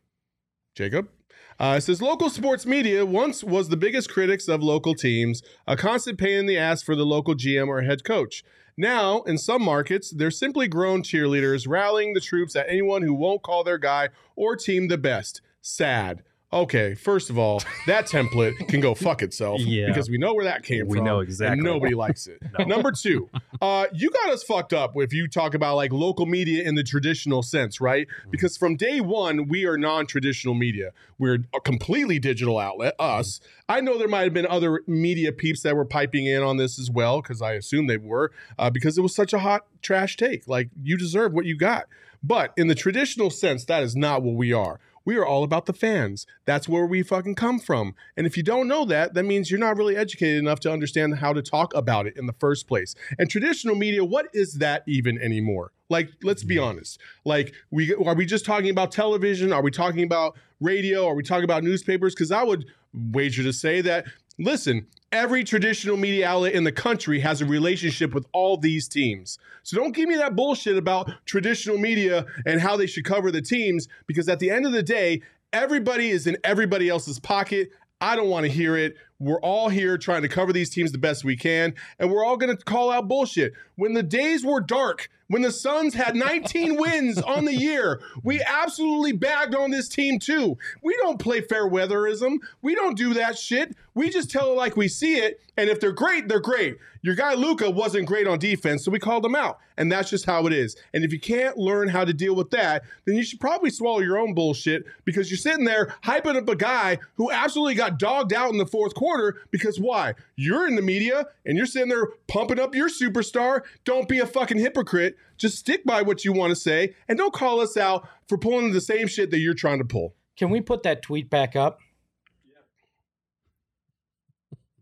Jacob. 0.76 1.08
Uh, 1.58 1.76
it 1.78 1.82
says 1.82 2.02
local 2.02 2.28
sports 2.28 2.66
media 2.66 3.06
once 3.06 3.44
was 3.44 3.68
the 3.68 3.76
biggest 3.76 4.10
critics 4.10 4.48
of 4.48 4.62
local 4.62 4.94
teams, 4.94 5.42
a 5.66 5.76
constant 5.76 6.18
pain 6.18 6.38
in 6.38 6.46
the 6.46 6.58
ass 6.58 6.82
for 6.82 6.96
the 6.96 7.06
local 7.06 7.34
GM 7.34 7.68
or 7.68 7.82
head 7.82 8.04
coach. 8.04 8.44
Now, 8.76 9.22
in 9.22 9.38
some 9.38 9.62
markets, 9.62 10.10
they're 10.10 10.32
simply 10.32 10.66
grown 10.66 11.02
cheerleaders 11.02 11.68
rallying 11.68 12.12
the 12.12 12.20
troops 12.20 12.56
at 12.56 12.66
anyone 12.68 13.02
who 13.02 13.14
won't 13.14 13.42
call 13.42 13.62
their 13.62 13.78
guy 13.78 14.08
or 14.34 14.56
team 14.56 14.88
the 14.88 14.98
best. 14.98 15.40
Sad. 15.62 16.24
Okay, 16.54 16.94
first 16.94 17.30
of 17.30 17.38
all, 17.38 17.60
that 17.88 18.06
template 18.06 18.68
can 18.68 18.80
go 18.80 18.94
fuck 18.94 19.22
itself 19.22 19.60
Yeah. 19.64 19.88
because 19.88 20.08
we 20.08 20.18
know 20.18 20.34
where 20.34 20.44
that 20.44 20.62
came 20.62 20.86
We 20.86 20.98
from. 20.98 21.04
We 21.04 21.10
know 21.10 21.18
exactly. 21.18 21.54
And 21.54 21.62
nobody 21.64 21.96
likes 21.96 22.28
it. 22.28 22.40
Number 22.68 22.92
two, 22.92 23.28
uh, 23.60 23.86
you 23.92 24.08
got 24.08 24.30
us 24.30 24.44
fucked 24.44 24.72
up 24.72 24.92
if 24.94 25.12
you 25.12 25.26
talk 25.26 25.54
about 25.54 25.74
like 25.74 25.92
local 25.92 26.26
media 26.26 26.62
in 26.62 26.76
the 26.76 26.84
traditional 26.84 27.42
sense, 27.42 27.80
right? 27.80 28.06
Mm-hmm. 28.06 28.30
Because 28.30 28.56
from 28.56 28.76
day 28.76 29.00
one, 29.00 29.48
we 29.48 29.66
are 29.66 29.76
non-traditional 29.76 30.54
media. 30.54 30.92
We're 31.18 31.38
a 31.52 31.60
completely 31.60 32.20
digital 32.20 32.58
outlet. 32.58 32.94
Us. 33.00 33.40
I 33.68 33.80
know 33.80 33.98
there 33.98 34.06
might 34.06 34.22
have 34.22 34.34
been 34.34 34.46
other 34.46 34.82
media 34.86 35.32
peeps 35.32 35.62
that 35.62 35.74
were 35.74 35.84
piping 35.84 36.26
in 36.26 36.42
on 36.44 36.56
this 36.56 36.78
as 36.78 36.88
well, 36.88 37.20
because 37.20 37.42
I 37.42 37.54
assume 37.54 37.88
they 37.88 37.96
were, 37.96 38.30
uh, 38.60 38.70
because 38.70 38.96
it 38.96 39.00
was 39.00 39.14
such 39.14 39.32
a 39.32 39.40
hot 39.40 39.66
trash 39.82 40.16
take. 40.16 40.46
Like 40.46 40.68
you 40.80 40.96
deserve 40.96 41.32
what 41.32 41.46
you 41.46 41.56
got. 41.56 41.86
But 42.22 42.54
in 42.56 42.68
the 42.68 42.74
traditional 42.74 43.28
sense, 43.28 43.64
that 43.66 43.82
is 43.82 43.94
not 43.96 44.22
what 44.22 44.34
we 44.36 44.52
are. 44.52 44.80
We 45.04 45.16
are 45.16 45.26
all 45.26 45.44
about 45.44 45.66
the 45.66 45.72
fans. 45.72 46.26
That's 46.46 46.68
where 46.68 46.86
we 46.86 47.02
fucking 47.02 47.34
come 47.34 47.58
from. 47.58 47.94
And 48.16 48.26
if 48.26 48.36
you 48.36 48.42
don't 48.42 48.68
know 48.68 48.84
that, 48.86 49.14
that 49.14 49.24
means 49.24 49.50
you're 49.50 49.60
not 49.60 49.76
really 49.76 49.96
educated 49.96 50.38
enough 50.38 50.60
to 50.60 50.72
understand 50.72 51.18
how 51.18 51.32
to 51.32 51.42
talk 51.42 51.74
about 51.74 52.06
it 52.06 52.16
in 52.16 52.26
the 52.26 52.32
first 52.32 52.66
place. 52.66 52.94
And 53.18 53.28
traditional 53.28 53.74
media, 53.74 54.04
what 54.04 54.26
is 54.32 54.54
that 54.54 54.82
even 54.86 55.20
anymore? 55.20 55.72
Like, 55.90 56.10
let's 56.22 56.42
be 56.42 56.56
mm-hmm. 56.56 56.64
honest. 56.64 57.00
Like, 57.24 57.52
we 57.70 57.94
are 57.94 58.14
we 58.14 58.24
just 58.24 58.46
talking 58.46 58.70
about 58.70 58.92
television? 58.92 59.52
Are 59.52 59.62
we 59.62 59.70
talking 59.70 60.02
about 60.02 60.36
radio? 60.60 61.06
Are 61.06 61.14
we 61.14 61.22
talking 61.22 61.44
about 61.44 61.62
newspapers? 61.62 62.14
Because 62.14 62.32
I 62.32 62.42
would 62.42 62.66
wager 62.94 63.42
to 63.42 63.52
say 63.52 63.80
that, 63.82 64.06
listen, 64.38 64.86
every 65.12 65.44
traditional 65.44 65.96
media 65.96 66.28
outlet 66.28 66.52
in 66.54 66.64
the 66.64 66.72
country 66.72 67.20
has 67.20 67.40
a 67.40 67.46
relationship 67.46 68.14
with 68.14 68.26
all 68.32 68.56
these 68.56 68.88
teams. 68.88 69.38
So 69.62 69.76
don't 69.76 69.94
give 69.94 70.08
me 70.08 70.16
that 70.16 70.34
bullshit 70.34 70.76
about 70.76 71.10
traditional 71.24 71.78
media 71.78 72.26
and 72.44 72.60
how 72.60 72.76
they 72.76 72.86
should 72.86 73.04
cover 73.04 73.30
the 73.30 73.42
teams 73.42 73.88
because 74.06 74.28
at 74.28 74.40
the 74.40 74.50
end 74.50 74.66
of 74.66 74.72
the 74.72 74.82
day, 74.82 75.22
everybody 75.52 76.10
is 76.10 76.26
in 76.26 76.36
everybody 76.44 76.88
else's 76.88 77.18
pocket. 77.20 77.70
I 78.00 78.16
don't 78.16 78.28
want 78.28 78.44
to 78.44 78.50
hear 78.52 78.76
it. 78.76 78.96
We're 79.20 79.40
all 79.40 79.68
here 79.68 79.96
trying 79.96 80.22
to 80.22 80.28
cover 80.28 80.52
these 80.52 80.70
teams 80.70 80.92
the 80.92 80.98
best 80.98 81.24
we 81.24 81.36
can, 81.36 81.74
and 81.98 82.10
we're 82.10 82.24
all 82.24 82.36
going 82.36 82.56
to 82.56 82.64
call 82.64 82.90
out 82.90 83.08
bullshit. 83.08 83.52
When 83.76 83.94
the 83.94 84.02
days 84.02 84.44
were 84.44 84.60
dark, 84.60 85.08
when 85.28 85.42
the 85.42 85.52
Suns 85.52 85.94
had 85.94 86.16
19 86.16 86.76
wins 86.76 87.18
on 87.20 87.44
the 87.44 87.54
year, 87.54 88.00
we 88.22 88.42
absolutely 88.42 89.12
bagged 89.12 89.54
on 89.54 89.70
this 89.70 89.88
team 89.88 90.18
too. 90.18 90.58
We 90.82 90.96
don't 90.98 91.18
play 91.18 91.40
fair 91.40 91.66
weatherism. 91.66 92.40
We 92.60 92.74
don't 92.74 92.96
do 92.96 93.14
that 93.14 93.38
shit. 93.38 93.76
We 93.94 94.10
just 94.10 94.30
tell 94.30 94.50
it 94.50 94.56
like 94.56 94.76
we 94.76 94.88
see 94.88 95.16
it, 95.16 95.40
and 95.56 95.70
if 95.70 95.78
they're 95.78 95.92
great, 95.92 96.26
they're 96.28 96.40
great. 96.40 96.78
Your 97.02 97.14
guy 97.14 97.34
Luka 97.34 97.70
wasn't 97.70 98.06
great 98.06 98.26
on 98.26 98.38
defense, 98.38 98.84
so 98.84 98.90
we 98.90 98.98
called 98.98 99.24
him 99.24 99.36
out, 99.36 99.58
and 99.76 99.92
that's 99.92 100.10
just 100.10 100.24
how 100.24 100.46
it 100.46 100.52
is. 100.52 100.74
And 100.92 101.04
if 101.04 101.12
you 101.12 101.20
can't 101.20 101.56
learn 101.56 101.88
how 101.88 102.04
to 102.04 102.12
deal 102.12 102.34
with 102.34 102.50
that, 102.50 102.82
then 103.04 103.14
you 103.14 103.22
should 103.22 103.40
probably 103.40 103.70
swallow 103.70 104.00
your 104.00 104.18
own 104.18 104.34
bullshit 104.34 104.84
because 105.04 105.30
you're 105.30 105.38
sitting 105.38 105.64
there 105.64 105.94
hyping 106.02 106.34
up 106.34 106.48
a 106.48 106.56
guy 106.56 106.98
who 107.16 107.30
absolutely 107.30 107.74
got 107.74 107.98
dogged 107.98 108.32
out 108.32 108.50
in 108.50 108.58
the 108.58 108.66
fourth 108.66 108.94
quarter 108.94 109.03
because 109.50 109.78
why? 109.78 110.14
You're 110.36 110.66
in 110.66 110.76
the 110.76 110.82
media 110.82 111.26
and 111.44 111.56
you're 111.56 111.66
sitting 111.66 111.88
there 111.88 112.08
pumping 112.28 112.58
up 112.58 112.74
your 112.74 112.88
superstar. 112.88 113.62
Don't 113.84 114.08
be 114.08 114.18
a 114.18 114.26
fucking 114.26 114.58
hypocrite. 114.58 115.16
Just 115.36 115.58
stick 115.58 115.84
by 115.84 116.02
what 116.02 116.24
you 116.24 116.32
want 116.32 116.50
to 116.50 116.56
say 116.56 116.94
and 117.08 117.18
don't 117.18 117.32
call 117.32 117.60
us 117.60 117.76
out 117.76 118.08
for 118.28 118.38
pulling 118.38 118.72
the 118.72 118.80
same 118.80 119.06
shit 119.06 119.30
that 119.30 119.38
you're 119.38 119.54
trying 119.54 119.78
to 119.78 119.84
pull. 119.84 120.14
Can 120.36 120.50
we 120.50 120.60
put 120.60 120.82
that 120.82 121.02
tweet 121.02 121.30
back 121.30 121.54
up? 121.54 121.78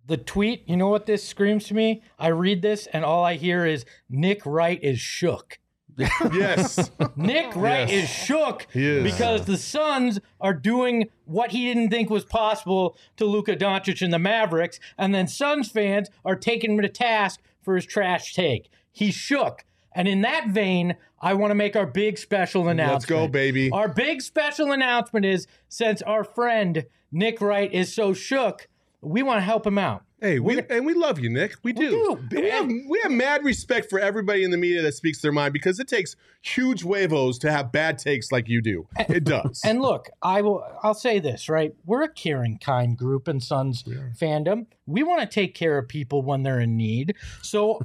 The 0.06 0.16
tweet, 0.16 0.68
you 0.68 0.76
know 0.76 0.88
what 0.88 1.06
this 1.06 1.26
screams 1.26 1.66
to 1.66 1.74
me? 1.74 2.02
I 2.18 2.28
read 2.28 2.60
this 2.60 2.86
and 2.88 3.04
all 3.04 3.24
I 3.24 3.34
hear 3.34 3.64
is 3.64 3.84
Nick 4.10 4.44
Wright 4.44 4.82
is 4.82 4.98
shook. 4.98 5.58
Yes. 5.96 6.90
Nick 7.16 7.54
Wright 7.54 7.88
Yes. 7.88 8.04
is 8.04 8.08
shook 8.08 8.66
is. 8.74 9.02
because 9.02 9.44
the 9.44 9.56
Suns 9.56 10.20
are 10.40 10.54
doing 10.54 11.08
what 11.24 11.50
he 11.52 11.64
didn't 11.72 11.90
think 11.90 12.10
was 12.10 12.24
possible 12.24 12.96
to 13.16 13.24
Luka 13.24 13.56
Doncic 13.56 14.02
and 14.02 14.12
the 14.12 14.18
Mavericks, 14.18 14.78
and 14.98 15.14
then 15.14 15.28
Suns 15.28 15.70
fans 15.70 16.08
are 16.24 16.36
taking 16.36 16.72
him 16.72 16.82
to 16.82 16.88
task 16.88 17.40
for 17.62 17.74
his 17.76 17.86
trash 17.86 18.34
take. 18.34 18.70
He's 18.90 19.14
shook. 19.14 19.64
And 19.94 20.08
in 20.08 20.22
that 20.22 20.48
vein, 20.48 20.96
I 21.20 21.34
want 21.34 21.50
to 21.50 21.54
make 21.54 21.76
our 21.76 21.86
big 21.86 22.16
special 22.18 22.68
announcement. 22.68 22.94
Let's 22.94 23.04
go, 23.06 23.28
baby. 23.28 23.70
Our 23.70 23.88
big 23.88 24.22
special 24.22 24.72
announcement 24.72 25.26
is 25.26 25.46
since 25.68 26.00
our 26.02 26.24
friend 26.24 26.86
Nick 27.10 27.40
Wright 27.40 27.70
is 27.72 27.94
so 27.94 28.14
shook, 28.14 28.68
we 29.02 29.22
want 29.22 29.38
to 29.38 29.42
help 29.42 29.66
him 29.66 29.78
out. 29.78 30.02
Hey, 30.22 30.38
we 30.38 30.62
and 30.70 30.86
we 30.86 30.94
love 30.94 31.18
you, 31.18 31.28
Nick. 31.28 31.56
We 31.64 31.72
do. 31.72 31.90
do. 32.30 32.40
We 32.40 32.48
have 32.48 32.68
we 32.68 33.00
have 33.02 33.10
mad 33.10 33.44
respect 33.44 33.90
for 33.90 33.98
everybody 33.98 34.44
in 34.44 34.52
the 34.52 34.56
media 34.56 34.80
that 34.82 34.94
speaks 34.94 35.20
their 35.20 35.32
mind 35.32 35.52
because 35.52 35.80
it 35.80 35.88
takes 35.88 36.14
huge 36.42 36.82
huevos 36.82 37.40
to 37.40 37.50
have 37.50 37.72
bad 37.72 37.98
takes 37.98 38.30
like 38.30 38.48
you 38.48 38.62
do. 38.62 38.86
It 39.08 39.24
does. 39.24 39.60
And 39.72 39.80
look, 39.80 40.10
I 40.22 40.42
will 40.42 40.64
I'll 40.84 40.94
say 40.94 41.18
this, 41.18 41.48
right? 41.48 41.74
We're 41.86 42.04
a 42.04 42.08
caring, 42.08 42.58
kind 42.58 42.96
group 42.96 43.26
in 43.26 43.40
Suns 43.40 43.82
fandom. 43.82 44.66
We 44.86 45.02
want 45.02 45.22
to 45.22 45.26
take 45.26 45.56
care 45.56 45.76
of 45.76 45.88
people 45.88 46.22
when 46.22 46.44
they're 46.44 46.60
in 46.60 46.76
need. 46.76 47.16
So 47.42 47.80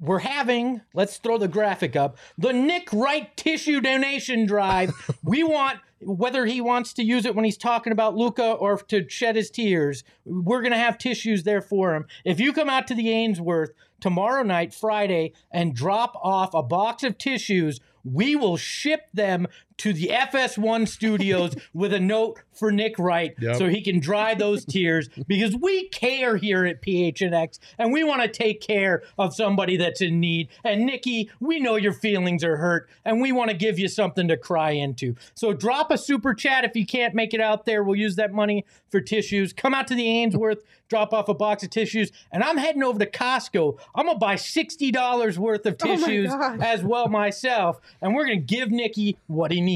we're 0.00 0.20
having, 0.20 0.80
let's 0.94 1.18
throw 1.18 1.38
the 1.38 1.48
graphic 1.48 1.94
up, 1.94 2.16
the 2.38 2.52
Nick 2.52 2.92
Wright 2.92 3.36
tissue 3.36 3.80
donation 3.80 4.46
drive. 4.46 4.92
we 5.24 5.42
want 5.42 5.78
whether 6.02 6.46
he 6.46 6.62
wants 6.62 6.94
to 6.94 7.04
use 7.04 7.26
it 7.26 7.34
when 7.34 7.44
he's 7.44 7.58
talking 7.58 7.92
about 7.92 8.16
Luka 8.16 8.52
or 8.52 8.78
to 8.78 9.06
shed 9.08 9.36
his 9.36 9.50
tears, 9.50 10.02
we're 10.24 10.62
going 10.62 10.72
to 10.72 10.78
have 10.78 10.96
tissues 10.96 11.42
there 11.42 11.60
for 11.60 11.94
him. 11.94 12.06
If 12.24 12.40
you 12.40 12.54
come 12.54 12.70
out 12.70 12.86
to 12.88 12.94
the 12.94 13.10
Ainsworth 13.10 13.72
tomorrow 14.00 14.42
night, 14.42 14.72
Friday, 14.72 15.34
and 15.52 15.74
drop 15.74 16.16
off 16.22 16.54
a 16.54 16.62
box 16.62 17.02
of 17.02 17.18
tissues, 17.18 17.80
we 18.02 18.34
will 18.34 18.56
ship 18.56 19.08
them 19.12 19.46
to 19.80 19.92
the 19.92 20.08
FS1 20.08 20.88
studios 20.88 21.54
with 21.74 21.92
a 21.92 22.00
note 22.00 22.38
for 22.52 22.70
Nick 22.72 22.98
Wright 22.98 23.34
Yep. 23.40 23.56
so 23.56 23.68
he 23.68 23.80
can 23.82 24.00
dry 24.00 24.34
those 24.34 24.64
tears 24.64 25.08
because 25.26 25.56
we 25.56 25.88
care 25.88 26.36
here 26.36 26.66
at 26.66 26.82
PHNX 26.82 27.58
and 27.78 27.92
we 27.92 28.04
want 28.04 28.22
to 28.22 28.28
take 28.28 28.60
care 28.60 29.02
of 29.18 29.34
somebody 29.34 29.76
that's 29.76 30.00
in 30.00 30.20
need. 30.20 30.48
And 30.64 30.84
Nikki, 30.86 31.30
we 31.40 31.58
know 31.60 31.76
your 31.76 31.92
feelings 31.92 32.44
are 32.44 32.56
hurt 32.58 32.88
and 33.04 33.20
we 33.20 33.32
want 33.32 33.50
to 33.50 33.56
give 33.56 33.78
you 33.78 33.88
something 33.88 34.28
to 34.28 34.36
cry 34.36 34.72
into. 34.72 35.14
So 35.34 35.52
drop 35.52 35.90
a 35.90 35.98
super 35.98 36.34
chat 36.34 36.64
if 36.64 36.76
you 36.76 36.84
can't 36.86 37.14
make 37.14 37.32
it 37.34 37.40
out 37.40 37.64
there. 37.64 37.82
We'll 37.82 37.96
use 37.96 38.16
that 38.16 38.32
money 38.32 38.64
for 38.90 39.00
tissues. 39.00 39.52
Come 39.52 39.72
out 39.72 39.86
to 39.88 39.94
the 39.94 40.06
Ainsworth, 40.06 40.62
drop 40.88 41.14
off 41.14 41.28
a 41.28 41.34
box 41.34 41.62
of 41.62 41.70
tissues, 41.70 42.10
and 42.32 42.42
I'm 42.42 42.56
heading 42.58 42.82
over 42.82 42.98
to 42.98 43.06
Costco. 43.06 43.78
I'm 43.94 44.06
gonna 44.06 44.18
buy 44.18 44.34
$60 44.34 45.38
worth 45.38 45.64
of 45.64 45.76
Oh 45.80 45.86
tissues 45.86 46.28
gosh. 46.28 46.58
as 46.60 46.82
well 46.82 47.08
myself, 47.08 47.80
and 48.02 48.14
we're 48.14 48.24
gonna 48.24 48.36
give 48.38 48.70
Nikki 48.70 49.16
what 49.28 49.52
he 49.52 49.60
needs. 49.60 49.69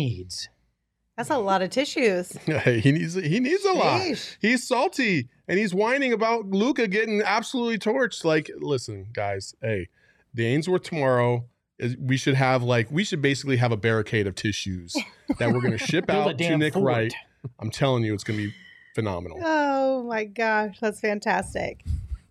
That's 1.16 1.30
a 1.30 1.38
lot 1.38 1.62
of 1.62 1.70
tissues. 1.70 2.33
Hey, 2.46 2.80
he 2.80 2.92
needs 2.92 3.14
he 3.14 3.40
needs 3.40 3.64
a 3.64 3.72
lot. 3.72 4.02
He's 4.40 4.66
salty 4.66 5.28
and 5.46 5.59
he's 5.59 5.74
whining 5.74 6.12
about 6.12 6.46
Luka 6.46 6.88
getting 6.88 7.22
absolutely 7.22 7.78
torched. 7.78 8.24
Like, 8.24 8.50
listen, 8.59 9.07
guys, 9.12 9.54
hey, 9.62 9.88
the 10.33 10.46
Ainsworth 10.46 10.83
tomorrow 10.83 11.44
is 11.78 11.96
we 11.98 12.16
should 12.16 12.35
have 12.35 12.62
like 12.62 12.90
we 12.90 13.04
should 13.04 13.22
basically 13.22 13.57
have 13.59 13.72
a 13.72 13.76
barricade 13.76 14.26
of 14.26 14.35
tissues 14.35 14.96
that 15.38 15.52
we're 15.52 15.61
gonna 15.61 15.78
ship 15.78 16.11
out 16.11 16.37
to 16.38 16.57
Nick 16.57 16.74
fort. 16.74 16.85
Wright. 16.85 17.14
I'm 17.61 17.70
telling 17.70 18.04
you, 18.04 18.14
it's 18.14 18.24
gonna 18.24 18.38
be 18.38 18.54
phenomenal. 18.94 19.38
Oh 19.42 20.02
my 20.04 20.24
gosh, 20.24 20.78
that's 20.80 21.00
fantastic. 21.00 21.85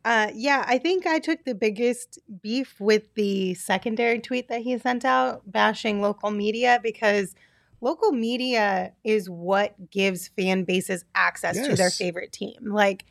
Uh, 0.06 0.30
yeah, 0.34 0.66
I 0.68 0.80
think 0.80 1.06
I 1.06 1.20
took 1.20 1.46
the 1.46 1.56
biggest 1.56 2.20
beef 2.42 2.76
with 2.80 3.14
the 3.16 3.54
secondary 3.54 4.20
tweet 4.20 4.50
that 4.50 4.62
he 4.62 4.78
sent 4.78 5.06
out 5.06 5.50
bashing 5.50 6.02
local 6.02 6.30
media 6.30 6.80
because 6.84 7.36
local 7.84 8.14
media 8.14 8.94
is 9.04 9.30
what 9.30 9.90
gives 9.92 10.30
fan 10.30 10.64
bases 10.64 11.04
access 11.14 11.58
to 11.68 11.76
their 11.76 11.90
favorite 11.90 12.32
team. 12.32 12.72
Like, 12.72 13.06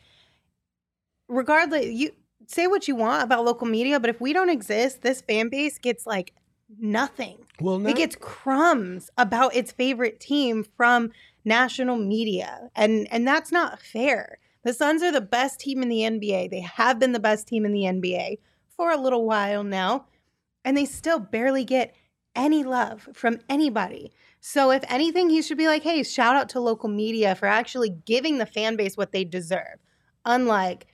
regardless, 1.29 1.87
you 1.87 2.13
say 2.47 2.67
what 2.67 2.89
you 2.89 2.97
want 2.97 3.23
about 3.23 3.45
local 3.45 3.67
media, 3.67 4.01
but 4.01 4.11
if 4.11 4.21
we 4.21 4.33
don't 4.33 4.49
exist, 4.49 5.03
this 5.03 5.21
fan 5.21 5.51
base 5.51 5.79
gets 5.79 6.07
like 6.07 6.33
nothing. 6.81 7.39
Well, 7.61 7.87
It 7.87 7.97
gets 7.97 8.17
crumbs 8.17 9.11
about 9.19 9.55
its 9.55 9.73
favorite 9.73 10.19
team 10.19 10.65
from 10.77 11.13
national 11.45 11.97
media. 11.97 12.71
And 12.75 13.07
and 13.11 13.29
that's 13.29 13.53
not 13.53 13.81
fair. 13.81 14.39
The 14.65 14.73
Suns 14.73 15.03
are 15.03 15.13
the 15.13 15.21
best 15.21 15.61
team 15.61 15.83
in 15.83 15.89
the 15.89 16.01
NBA. 16.01 16.51
They 16.51 16.61
have 16.61 16.99
been 16.99 17.13
the 17.13 17.21
best 17.21 17.47
team 17.47 17.67
in 17.67 17.73
the 17.73 17.83
NBA 17.83 18.39
for 18.75 18.91
a 18.91 18.97
little 18.97 19.27
while 19.27 19.65
now, 19.65 20.07
and 20.65 20.77
they 20.77 20.87
still 20.87 21.19
barely 21.19 21.65
get 21.65 21.95
any 22.35 22.63
love 22.65 23.09
from 23.13 23.39
anybody. 23.49 24.13
So 24.45 24.73
if 24.73 24.83
anything, 24.89 25.31
he 25.31 25.41
should 25.41 25.57
be 25.57 25.69
like, 25.69 25.85
"Hey, 25.85 26.03
shout 26.03 26.35
out 26.35 26.49
to 26.51 26.61
local 26.61 26.89
media 26.89 27.37
for 27.37 27.47
actually 27.47 27.91
giving 27.91 28.39
the 28.39 28.45
fan 28.45 28.75
base 28.75 28.97
what 28.97 29.13
they 29.13 29.23
deserve." 29.23 29.79
Unlike 30.25 30.89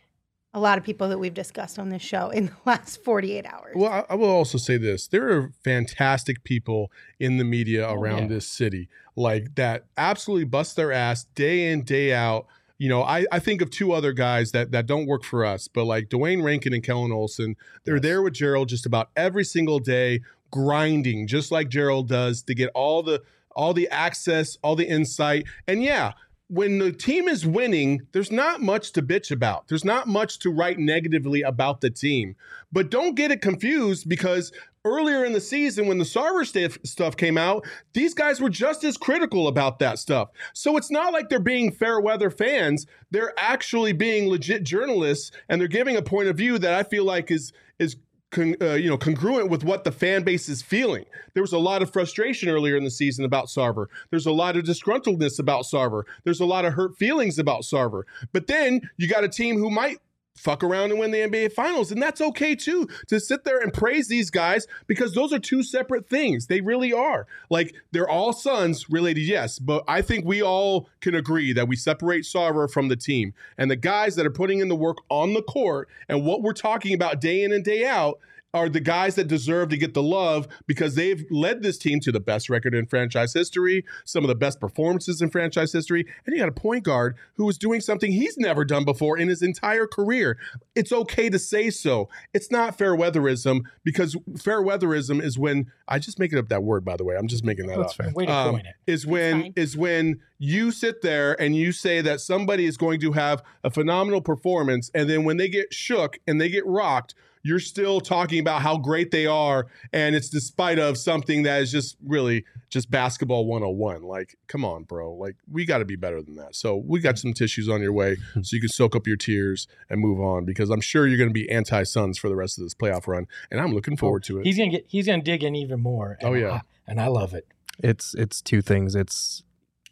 a 0.53 0.61
lot 0.61 0.77
of 0.77 0.85
people 0.85 1.09
that 1.09 1.19
we've 1.19 1.33
discussed 1.33 1.79
on 1.79 1.89
this 1.89 2.03
show 2.03 2.29
in 2.29 2.47
the 2.47 2.53
last 2.67 3.03
48 3.03 3.47
hours. 3.47 3.73
Well, 3.75 3.91
I, 3.91 4.13
I 4.13 4.17
will 4.17 4.29
also 4.29 4.59
say 4.59 4.77
this: 4.77 5.09
there 5.09 5.31
are 5.33 5.51
fantastic 5.65 6.45
people 6.45 6.93
in 7.19 7.39
the 7.39 7.45
media 7.45 7.89
oh, 7.89 7.95
around 7.95 8.25
yeah. 8.25 8.29
this 8.29 8.47
city, 8.47 8.91
like 9.17 9.55
that, 9.55 9.87
absolutely 9.97 10.45
bust 10.45 10.77
their 10.77 10.93
ass 10.93 11.25
day 11.35 11.73
in 11.73 11.85
day 11.85 12.13
out. 12.13 12.47
You 12.77 12.91
know, 12.91 13.03
I, 13.03 13.25
I 13.33 13.39
think 13.39 13.63
of 13.63 13.71
two 13.71 13.93
other 13.93 14.13
guys 14.13 14.53
that 14.53 14.73
that 14.73 14.85
don't 14.85 15.07
work 15.07 15.25
for 15.25 15.47
us, 15.47 15.69
but 15.69 15.85
like 15.85 16.11
Duane 16.11 16.43
Rankin 16.43 16.75
and 16.75 16.85
Kellan 16.85 17.13
Olson, 17.13 17.57
they're 17.85 17.97
Yes. 17.97 18.03
there 18.03 18.23
with 18.23 18.35
Gerald 18.35 18.69
just 18.69 18.85
about 18.85 19.09
every 19.17 19.45
single 19.45 19.79
day, 19.79 20.21
grinding 20.51 21.27
just 21.27 21.51
like 21.51 21.71
Gerald 21.71 22.09
does 22.09 22.43
to 22.43 22.55
get 22.55 22.71
all 22.75 23.03
the 23.03 23.23
all 23.59 23.75
the 23.75 23.89
access, 23.89 24.57
all 24.63 24.77
the 24.77 24.89
insight, 24.89 25.45
and 25.67 25.83
yeah. 25.83 26.13
when 26.51 26.79
the 26.79 26.93
team 26.93 27.29
is 27.29 27.45
winning, 27.45 28.01
there's 28.13 28.33
not 28.33 28.63
much 28.63 28.93
to 28.93 29.03
bitch 29.03 29.31
about. 29.31 29.69
There's 29.69 29.85
not 29.85 30.09
much 30.09 30.39
to 30.39 30.51
write 30.51 30.79
negatively 30.79 31.43
about 31.43 31.83
the 31.83 31.91
team. 31.91 32.37
But 32.73 32.91
don't 32.91 33.15
get 33.15 33.31
it 33.31 33.43
confused 33.43 34.09
because 34.09 34.51
earlier 34.85 35.25
in 35.25 35.33
the 35.33 35.41
season, 35.41 35.87
when 35.87 35.99
the 35.99 36.05
Sarver 36.05 36.47
stuff, 36.47 36.79
stuff 36.85 37.17
came 37.17 37.37
out, 37.37 37.67
these 37.93 38.15
guys 38.15 38.41
were 38.41 38.49
just 38.49 38.85
as 38.85 38.97
critical 38.97 39.49
about 39.49 39.79
that 39.81 39.99
stuff. 39.99 40.31
So 40.55 40.77
it's 40.77 40.91
not 40.91 41.13
like 41.13 41.29
they're 41.29 41.39
being 41.39 41.71
fair 41.71 42.01
weather 42.01 42.31
fans. 42.31 42.87
They're 43.11 43.35
actually 43.37 43.93
being 43.93 44.29
legit 44.29 44.63
journalists 44.63 45.31
and 45.49 45.61
they're 45.61 45.69
giving 45.69 45.97
a 45.97 46.03
point 46.03 46.29
of 46.29 46.37
view 46.37 46.59
that 46.59 46.75
I 46.75 46.83
feel 46.83 47.05
like 47.05 47.31
is 47.31 47.53
is 47.79 47.97
con, 48.31 48.55
uh, 48.61 48.75
you 48.75 48.89
know 48.89 48.99
congruent 48.99 49.51
with 49.51 49.65
what 49.65 49.85
the 49.85 49.93
fan 49.93 50.23
base 50.23 50.49
is 50.49 50.63
feeling. 50.63 51.05
There 51.35 51.43
was 51.43 51.53
a 51.53 51.59
lot 51.59 51.83
of 51.83 51.93
frustration 51.93 52.49
earlier 52.49 52.77
in 52.77 52.85
the 52.85 52.91
season 52.91 53.25
about 53.25 53.47
Sarver. 53.47 53.87
There's 54.11 54.27
a 54.27 54.33
lot 54.33 54.57
of 54.57 54.65
disgruntledness 54.65 55.39
about 55.39 55.65
Sarver. 55.65 56.05
There's 56.25 56.41
a 56.41 56.47
lot 56.47 56.65
of 56.65 56.75
hurt 56.75 56.97
feelings 56.97 57.39
about 57.39 57.63
Sarver. 57.63 58.03
But 58.33 58.47
then 58.47 58.83
you 58.97 59.09
got 59.09 59.25
a 59.25 59.29
team 59.29 59.57
who 59.57 59.71
might 59.71 59.99
fuck 60.39 60.63
around 60.63 60.91
and 60.91 61.01
win 61.01 61.11
the 61.11 61.19
NBA 61.19 61.53
finals 61.53 61.91
and 61.91 62.01
that's 62.01 62.21
okay 62.21 62.55
too 62.55 62.89
to 63.09 63.21
sit 63.21 63.45
there 63.45 63.61
and 63.61 63.73
praise 63.73 64.09
these 64.09 64.31
guys 64.31 64.67
because 64.87 65.15
those 65.15 65.33
are 65.33 65.39
two 65.39 65.63
separate 65.63 66.09
things. 66.09 66.47
They 66.47 66.61
really 66.61 66.93
are. 66.93 67.27
Like 67.51 67.75
they're 67.93 68.09
all 68.09 68.33
Suns 68.33 68.89
related 68.91 69.23
yes 69.23 69.59
but 69.59 69.85
I 69.89 70.03
think 70.03 70.25
we 70.25 70.43
all 70.43 70.89
can 71.01 71.15
agree 71.15 71.53
that 71.53 71.69
we 71.69 71.77
separate 71.77 72.25
Sarver 72.25 72.71
from 72.71 72.89
the 72.89 72.97
team 72.97 73.35
and 73.57 73.71
the 73.71 73.77
guys 73.77 74.17
that 74.17 74.27
are 74.27 74.31
putting 74.31 74.61
in 74.61 74.69
the 74.69 74.77
work 74.77 74.99
on 75.09 75.35
the 75.35 75.43
court 75.43 75.89
and 76.09 76.25
what 76.25 76.43
we're 76.43 76.53
talking 76.53 76.95
about 76.95 77.21
day 77.21 77.43
in 77.43 77.53
and 77.53 77.65
day 77.65 77.87
out 77.87 78.19
are 78.55 78.69
the 78.69 78.81
guys 78.81 79.15
that 79.17 79.29
deserve 79.29 79.69
to 79.69 79.77
get 79.77 79.93
the 79.93 80.03
love 80.03 80.49
because 80.67 80.95
they've 80.95 81.27
led 81.31 81.63
this 81.63 81.77
team 81.77 82.01
to 82.01 82.11
the 82.11 82.21
best 82.21 82.49
record 82.49 82.75
in 82.75 82.87
franchise 82.87 83.35
history, 83.35 83.85
some 84.07 84.25
of 84.25 84.29
the 84.29 84.35
best 84.35 84.59
performances 84.59 85.21
in 85.21 85.29
franchise 85.29 85.73
history, 85.73 86.07
and 86.25 86.35
you 86.35 86.41
got 86.41 86.49
a 86.49 86.53
point 86.53 86.85
guard 86.85 87.17
who 87.35 87.49
is 87.49 87.59
doing 87.59 87.81
something 87.81 88.11
he's 88.11 88.39
never 88.39 88.65
done 88.65 88.85
before 88.85 89.19
in 89.19 89.29
his 89.29 89.43
entire 89.43 89.87
career. 89.87 90.39
It's 90.75 90.93
okay 90.93 91.29
to 91.29 91.39
say 91.39 91.69
so. 91.69 92.09
It's 92.33 92.51
not 92.51 92.79
fair 92.79 92.97
weatherism 92.97 93.65
because 93.85 94.17
fair 94.39 94.63
weatherism 94.63 95.21
is 95.21 95.39
when 95.39 95.71
I 95.87 95.99
just 95.99 96.19
making 96.19 96.39
up 96.39 96.49
that 96.49 96.63
word 96.63 96.85
by 96.85 96.97
the 96.97 97.05
way. 97.05 97.17
I'm 97.17 97.29
just 97.29 97.45
making 97.45 97.67
that 97.67 97.79
That's 97.79 97.93
up 97.93 97.97
fair. 97.97 98.13
Way 98.15 98.27
to 98.27 98.33
um, 98.33 98.51
coin 98.53 98.67
it. 98.67 98.91
is 98.91 99.07
when 99.07 99.43
fine. 99.43 99.53
is 99.57 99.77
when 99.77 100.21
you 100.39 100.71
sit 100.71 101.03
there 101.03 101.41
and 101.41 101.55
you 101.55 101.73
say 101.73 102.01
that 102.01 102.21
somebody 102.21 102.65
is 102.65 102.79
going 102.79 103.01
to 103.01 103.13
have 103.13 103.43
a 103.63 103.71
phenomenal 103.71 104.23
performance 104.23 104.91
and 104.95 105.11
then 105.11 105.25
when 105.25 105.37
they 105.37 105.49
get 105.49 105.75
shook 105.75 106.19
and 106.27 106.41
they 106.41 106.49
get 106.49 106.65
rocked 106.65 107.15
you're 107.43 107.59
still 107.61 108.01
talking 108.01 108.39
about 108.41 108.63
how 108.63 108.77
great 108.77 109.11
they 109.11 109.27
are 109.27 109.67
and 109.93 110.15
it's 110.15 110.29
despite 110.29 110.79
of 110.79 110.97
something 110.99 111.43
that 111.45 111.61
is 111.63 111.71
just 111.73 111.97
really 112.05 112.45
just 112.71 112.91
basketball 112.91 113.47
101 113.47 114.03
like 114.03 114.37
come 114.47 114.65
on 114.65 114.83
bro 114.83 115.13
like 115.15 115.37
we 115.51 115.65
got 115.65 115.79
to 115.79 115.85
be 115.85 115.97
better 115.97 116.21
than 116.23 116.35
that 116.37 116.55
so 116.55 116.77
we 116.77 117.01
got 117.01 117.19
some 117.19 117.33
tissues 117.33 117.69
on 117.69 117.81
your 117.81 117.93
way 117.93 118.17
so 118.43 118.55
you 118.57 118.61
can 118.61 118.69
soak 118.69 118.95
up 118.97 119.07
your 119.07 119.17
tears 119.17 119.67
and 119.89 120.01
move 120.01 120.21
on 120.21 120.45
because 120.45 120.71
i'm 120.71 120.81
sure 120.81 121.07
you're 121.07 121.19
going 121.19 121.31
to 121.31 121.35
be 121.35 121.49
anti-suns 121.51 122.19
for 122.19 122.29
the 122.29 122.37
rest 122.37 122.59
of 122.59 122.65
this 122.65 122.75
playoff 122.75 123.07
run 123.07 123.27
and 123.51 123.61
i'm 123.61 123.73
looking 123.73 123.97
forward 123.97 124.23
to 124.23 124.39
it 124.41 124.45
He's 124.47 124.57
gonna 124.59 124.71
get. 124.71 124.85
He's 124.89 125.07
gonna 125.07 125.23
dig 125.23 125.43
in 125.45 125.55
even 125.55 125.81
more. 125.81 126.19
Oh, 126.23 126.35
yeah. 126.35 126.51
I- 126.53 126.61
and 126.87 127.01
I 127.01 127.09
love 127.09 127.35
it. 127.35 127.47
It's 127.83 128.15
it's 128.15 128.41
two 128.41 128.63
things. 128.63 128.95
It's 128.95 129.43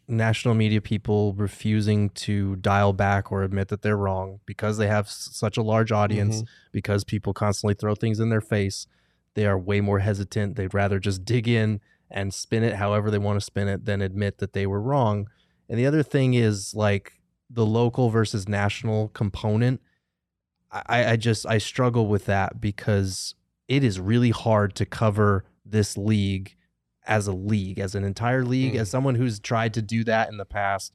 national 0.07 0.53
media 0.53 0.79
people 0.79 1.33
refusing 1.33 2.09
to 2.09 2.55
dial 2.57 2.93
back 2.93 3.31
or 3.31 3.43
admit 3.43 3.67
that 3.67 3.81
they're 3.81 3.97
wrong 3.97 4.39
because 4.45 4.77
they 4.77 4.87
have 4.87 5.07
s- 5.07 5.29
such 5.33 5.57
a 5.57 5.61
large 5.61 5.91
audience 5.91 6.37
mm-hmm. 6.37 6.45
because 6.71 7.03
people 7.03 7.33
constantly 7.33 7.73
throw 7.73 7.93
things 7.93 8.19
in 8.19 8.29
their 8.29 8.41
face. 8.41 8.87
They 9.33 9.45
are 9.45 9.57
way 9.57 9.81
more 9.81 9.99
hesitant. 9.99 10.55
They'd 10.55 10.73
rather 10.73 10.99
just 10.99 11.25
dig 11.25 11.47
in 11.47 11.81
and 12.09 12.33
spin 12.33 12.63
it 12.63 12.75
however 12.75 13.11
they 13.11 13.17
want 13.17 13.37
to 13.37 13.45
spin 13.45 13.67
it 13.67 13.85
than 13.85 14.01
admit 14.01 14.37
that 14.37 14.53
they 14.53 14.65
were 14.65 14.81
wrong. 14.81 15.27
And 15.69 15.77
the 15.77 15.85
other 15.85 16.03
thing 16.03 16.33
is 16.33 16.73
like 16.73 17.19
the 17.49 17.65
local 17.65 18.09
versus 18.09 18.47
national 18.47 19.09
component. 19.09 19.81
I, 20.71 21.11
I 21.11 21.15
just 21.17 21.45
I 21.45 21.57
struggle 21.57 22.07
with 22.07 22.25
that 22.25 22.61
because 22.61 23.35
it 23.67 23.83
is 23.83 23.99
really 23.99 24.31
hard 24.31 24.75
to 24.75 24.85
cover 24.85 25.45
this 25.65 25.97
league 25.97 26.55
as 27.07 27.25
a 27.27 27.31
league, 27.33 27.79
as 27.79 27.95
an 27.95 28.03
entire 28.03 28.43
league, 28.43 28.73
Mm. 28.73 28.79
as 28.79 28.89
someone 28.89 29.15
who's 29.15 29.39
tried 29.39 29.73
to 29.75 29.81
do 29.81 30.03
that 30.03 30.29
in 30.29 30.37
the 30.37 30.45
past. 30.45 30.93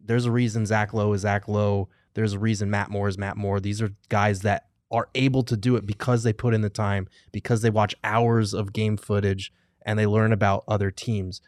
There's 0.00 0.26
a 0.26 0.30
reason 0.30 0.66
Zach 0.66 0.92
Lowe 0.92 1.12
is 1.14 1.22
Zach 1.22 1.48
Lowe. 1.48 1.88
There's 2.14 2.34
a 2.34 2.38
reason 2.38 2.70
Matt 2.70 2.90
Moore 2.90 3.08
is 3.08 3.18
Matt 3.18 3.36
Moore. 3.36 3.58
These 3.60 3.80
are 3.82 3.90
guys 4.08 4.40
that 4.40 4.68
are 4.90 5.08
able 5.14 5.42
to 5.42 5.56
do 5.56 5.74
it 5.76 5.86
because 5.86 6.22
they 6.22 6.32
put 6.32 6.54
in 6.54 6.60
the 6.60 6.68
time, 6.70 7.08
because 7.32 7.62
they 7.62 7.70
watch 7.70 7.94
hours 8.04 8.52
of 8.54 8.72
game 8.72 8.96
footage 8.96 9.50
and 9.84 9.98
they 9.98 10.06
learn 10.06 10.32
about 10.32 10.62
other 10.68 10.90
teams. 10.90 11.40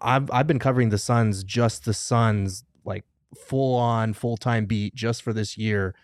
I've 0.00 0.30
I've 0.30 0.46
been 0.46 0.60
covering 0.60 0.90
the 0.90 0.98
Suns, 0.98 1.42
just 1.44 1.84
the 1.84 1.92
Suns, 1.92 2.64
like 2.84 3.04
full 3.36 3.74
on, 3.74 4.14
full 4.14 4.36
time 4.36 4.66
beat 4.66 4.94
just 4.94 5.22
for 5.22 5.32
this 5.32 5.58
year. 5.58 5.94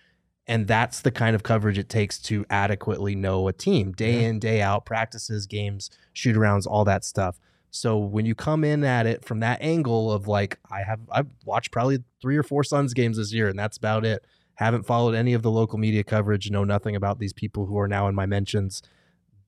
And 0.47 0.67
that's 0.67 1.01
the 1.01 1.11
kind 1.11 1.35
of 1.35 1.43
coverage 1.43 1.79
it 1.79 1.89
takes 1.89 2.19
to 2.23 2.45
adequately 2.51 3.15
know 3.15 3.49
a 3.49 3.53
team 3.55 3.93
day 3.93 4.21
Yeah. 4.21 4.29
in, 4.29 4.39
day 4.41 4.61
out, 4.61 4.85
practices, 4.85 5.47
games, 5.47 5.91
shoot 6.13 6.37
arounds, 6.37 6.67
all 6.67 6.85
that 6.85 7.03
stuff. 7.05 7.39
So 7.75 7.99
when 7.99 8.25
you 8.25 8.37
come 8.37 8.63
in 8.63 8.85
at 8.85 9.05
it 9.05 9.25
from 9.25 9.41
that 9.41 9.61
angle 9.61 10.13
of 10.13 10.29
like, 10.29 10.61
I 10.71 10.83
have 10.85 11.01
I've 11.11 11.27
watched 11.45 11.73
probably 11.73 11.99
three 12.23 12.37
or 12.37 12.45
four 12.45 12.63
Suns 12.63 12.95
games 12.95 13.17
this 13.17 13.33
year, 13.33 13.49
and 13.49 13.59
that's 13.59 13.77
about 13.77 14.05
it. 14.05 14.25
Haven't 14.55 14.87
followed 14.87 15.17
any 15.17 15.35
of 15.35 15.43
the 15.43 15.51
local 15.51 15.77
media 15.77 16.05
coverage, 16.05 16.49
know 16.53 16.63
nothing 16.63 16.95
about 16.95 17.19
these 17.19 17.33
people 17.33 17.67
who 17.67 17.77
are 17.77 17.89
now 17.89 18.07
in 18.07 18.15
my 18.15 18.27
mentions. 18.27 18.81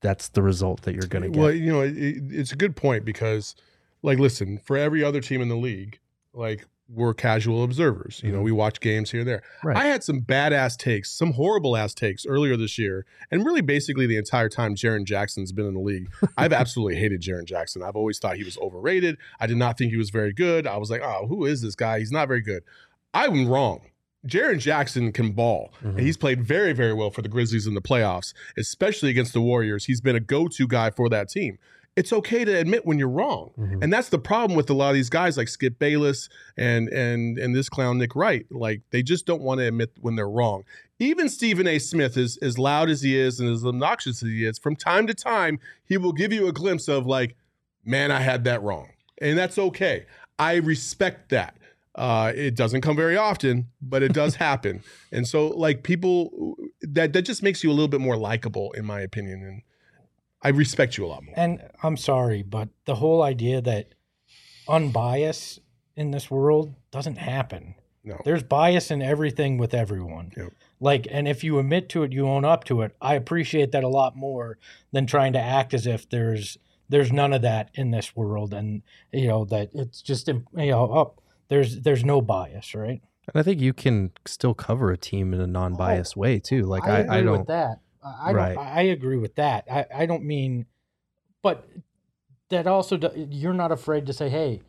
That's 0.01 0.27
the 0.27 0.43
result 0.43 0.81
that 0.81 0.93
you're 0.93 1.07
gonna 1.07 1.29
get. 1.29 1.39
Well, 1.39 1.51
you 1.53 1.71
know, 1.71 1.79
it- 1.81 1.95
it's 1.95 2.51
a 2.51 2.57
good 2.57 2.75
point 2.75 3.05
because, 3.05 3.55
like, 4.03 4.19
listen, 4.19 4.57
for 4.57 4.75
every 4.75 5.05
other 5.05 5.21
team 5.21 5.41
in 5.41 5.47
the 5.47 5.55
league, 5.55 5.97
like 6.33 6.65
we're 6.89 7.13
casual 7.13 7.63
observers. 7.63 8.21
You 8.23 8.31
know, 8.31 8.39
Mhm. 8.39 8.43
we 8.45 8.51
watch 8.53 8.79
games 8.79 9.11
here 9.11 9.19
and 9.21 9.27
there. 9.29 9.41
Right. 9.63 9.75
I 9.75 9.85
had 9.87 10.03
some 10.03 10.21
badass 10.21 10.77
takes, 10.77 11.11
some 11.11 11.33
horrible 11.33 11.75
ass 11.75 11.93
takes 11.93 12.25
earlier 12.25 12.55
this 12.55 12.77
year, 12.77 13.05
and 13.29 13.45
really 13.45 13.59
basically 13.61 14.07
the 14.07 14.15
entire 14.17 14.47
time 14.47 14.73
Jaren 14.75 15.03
Jackson's 15.03 15.51
been 15.51 15.65
in 15.67 15.73
the 15.73 15.79
league. 15.81 16.09
I've 16.37 16.53
absolutely 16.53 16.95
hated 16.95 17.21
Jaren 17.21 17.43
Jackson. 17.45 17.83
I've 17.83 17.95
always 17.97 18.19
thought 18.19 18.37
he 18.37 18.43
was 18.45 18.57
overrated. 18.59 19.17
I 19.39 19.47
did 19.47 19.57
not 19.57 19.77
think 19.77 19.91
he 19.91 19.97
was 19.97 20.09
very 20.11 20.31
good. 20.31 20.65
I 20.65 20.77
was 20.77 20.89
like, 20.89 21.01
oh, 21.03 21.27
who 21.27 21.43
is 21.45 21.61
this 21.61 21.75
guy? 21.75 21.99
He's 21.99 22.11
not 22.11 22.27
very 22.29 22.41
good. 22.41 22.63
I'm 23.13 23.47
wrong. 23.49 23.81
Jaren 24.25 24.59
Jackson 24.59 25.11
can 25.11 25.31
ball. 25.31 25.73
Mhm. 25.83 25.89
And 25.89 25.99
he's 25.99 26.17
played 26.17 26.41
very, 26.43 26.73
very 26.73 26.93
well 26.93 27.11
for 27.11 27.21
the 27.21 27.29
Grizzlies 27.29 27.67
in 27.67 27.73
the 27.75 27.81
playoffs, 27.81 28.33
especially 28.57 29.09
against 29.09 29.33
the 29.33 29.41
Warriors. 29.41 29.85
He's 29.85 30.01
been 30.01 30.15
a 30.15 30.19
go 30.21 30.47
to 30.47 30.67
guy 30.67 30.89
for 30.89 31.07
that 31.09 31.29
team. 31.29 31.57
It's 31.97 32.13
okay 32.13 32.45
to 32.45 32.51
admit 32.57 32.85
when 32.85 32.99
you're 32.99 33.09
wrong. 33.09 33.51
Mhm. 33.57 33.83
And 33.83 33.91
that's 33.91 34.09
the 34.09 34.19
problem 34.19 34.55
with 34.55 34.69
a 34.69 34.73
lot 34.73 34.89
of 34.89 34.95
these 34.95 35.09
guys 35.09 35.35
like 35.35 35.47
Skip 35.47 35.79
Bayless 35.79 36.29
and 36.55 36.87
and 36.89 37.37
and 37.37 37.55
this 37.55 37.67
clown 37.69 37.97
Nick 37.97 38.15
Wright. 38.15 38.45
Like 38.51 38.81
they 38.91 39.01
just 39.03 39.25
don't 39.25 39.41
want 39.41 39.59
to 39.59 39.67
admit 39.67 39.91
when 39.99 40.15
they're 40.15 40.29
wrong. 40.29 40.63
Even 40.99 41.27
Stephen 41.27 41.67
A. 41.67 41.79
Smith 41.79 42.15
is 42.15 42.37
as 42.37 42.57
loud 42.57 42.89
as 42.89 43.01
he 43.01 43.17
is 43.17 43.39
and 43.39 43.49
as 43.49 43.65
obnoxious 43.65 44.23
as 44.23 44.29
he 44.29 44.45
is, 44.45 44.57
from 44.57 44.75
time 44.75 45.05
to 45.07 45.13
time, 45.13 45.59
he 45.85 45.97
will 45.97 46.13
give 46.13 46.31
you 46.31 46.47
a 46.47 46.51
glimpse 46.53 46.87
of 46.87 47.05
like, 47.05 47.35
man, 47.83 48.11
I 48.11 48.21
had 48.21 48.43
that 48.45 48.61
wrong. 48.63 48.89
And 49.19 49.37
that's 49.37 49.57
okay. 49.57 50.05
I 50.39 50.55
respect 50.55 51.29
that. 51.29 51.55
Uh, 51.95 52.31
it 52.35 52.55
doesn't 52.55 52.81
come 52.81 52.95
very 52.95 53.17
often, 53.17 53.67
but 53.81 54.03
it 54.03 54.13
does 54.13 54.35
happen. 54.47 54.83
And 55.11 55.27
so 55.27 55.47
like 55.47 55.81
people 55.81 56.55
that 56.81 57.13
that 57.13 57.23
just 57.23 57.41
makes 57.41 57.63
you 57.63 57.71
a 57.71 57.73
little 57.73 57.87
bit 57.87 58.01
more 58.01 58.17
likable, 58.17 58.71
in 58.73 58.85
my 58.85 59.01
opinion. 59.01 59.41
And 59.43 59.61
I 60.41 60.49
respect 60.49 60.97
you 60.97 61.05
a 61.05 61.07
lot 61.07 61.23
more. 61.23 61.33
And 61.37 61.61
I'm 61.83 61.97
sorry, 61.97 62.43
but 62.43 62.69
the 62.85 62.95
whole 62.95 63.21
idea 63.21 63.61
that 63.61 63.93
unbiased 64.67 65.59
in 65.95 66.11
this 66.11 66.29
world 66.29 66.75
doesn't 66.91 67.17
happen. 67.17 67.75
No. 68.03 68.21
There's 68.23 68.43
bias 68.43 68.89
in 68.91 69.01
everything 69.01 69.57
with 69.57 69.73
everyone. 69.73 70.31
Yep. 70.37 70.53
Like, 70.79 71.07
and 71.09 71.27
if 71.27 71.43
you 71.43 71.59
admit 71.59 71.89
to 71.89 72.03
it, 72.03 72.13
you 72.13 72.27
own 72.27 72.45
up 72.45 72.63
to 72.65 72.81
it. 72.81 72.95
I 73.01 73.15
appreciate 73.15 73.71
that 73.71 73.83
a 73.83 73.89
lot 73.89 74.15
more 74.15 74.57
than 74.91 75.07
trying 75.07 75.33
to 75.33 75.39
act 75.39 75.73
as 75.73 75.85
if 75.85 76.09
there's 76.09 76.57
there's 76.89 77.11
none 77.11 77.33
of 77.33 77.41
that 77.41 77.69
in 77.73 77.91
this 77.91 78.15
world, 78.15 78.53
and 78.53 78.81
you 79.11 79.27
know 79.27 79.43
that 79.45 79.71
it's 79.73 80.01
just 80.01 80.27
you 80.27 80.43
know 80.53 80.85
up 80.93 81.21
there's 81.49 81.81
there's 81.81 82.05
no 82.05 82.21
bias, 82.21 82.73
right? 82.73 83.01
And 83.33 83.39
I 83.39 83.43
think 83.43 83.59
you 83.59 83.73
can 83.73 84.11
still 84.25 84.53
cover 84.53 84.91
a 84.91 84.97
team 84.97 85.33
in 85.33 85.41
a 85.41 85.47
non-biased 85.47 86.13
oh, 86.15 86.21
way 86.21 86.39
too. 86.39 86.63
Like 86.63 86.85
I, 86.85 86.99
I, 86.99 86.99
agree 86.99 87.23
don't. 87.23 87.39
with 87.39 87.47
that. 87.47 87.79
I, 88.07 88.29
I 88.29 88.33
Right. 88.33 88.55
don't. 88.55 88.65
I 88.65 88.81
agree 88.83 89.17
with 89.17 89.35
that. 89.35 89.65
I, 89.69 89.85
I 89.93 90.05
don't 90.05 90.23
mean, 90.23 90.65
but 91.41 91.67
that 92.49 92.67
also 92.67 92.97
you're 93.15 93.53
not 93.53 93.71
afraid 93.71 94.05
to 94.07 94.13
say, 94.13 94.29
"Hey, 94.29 94.61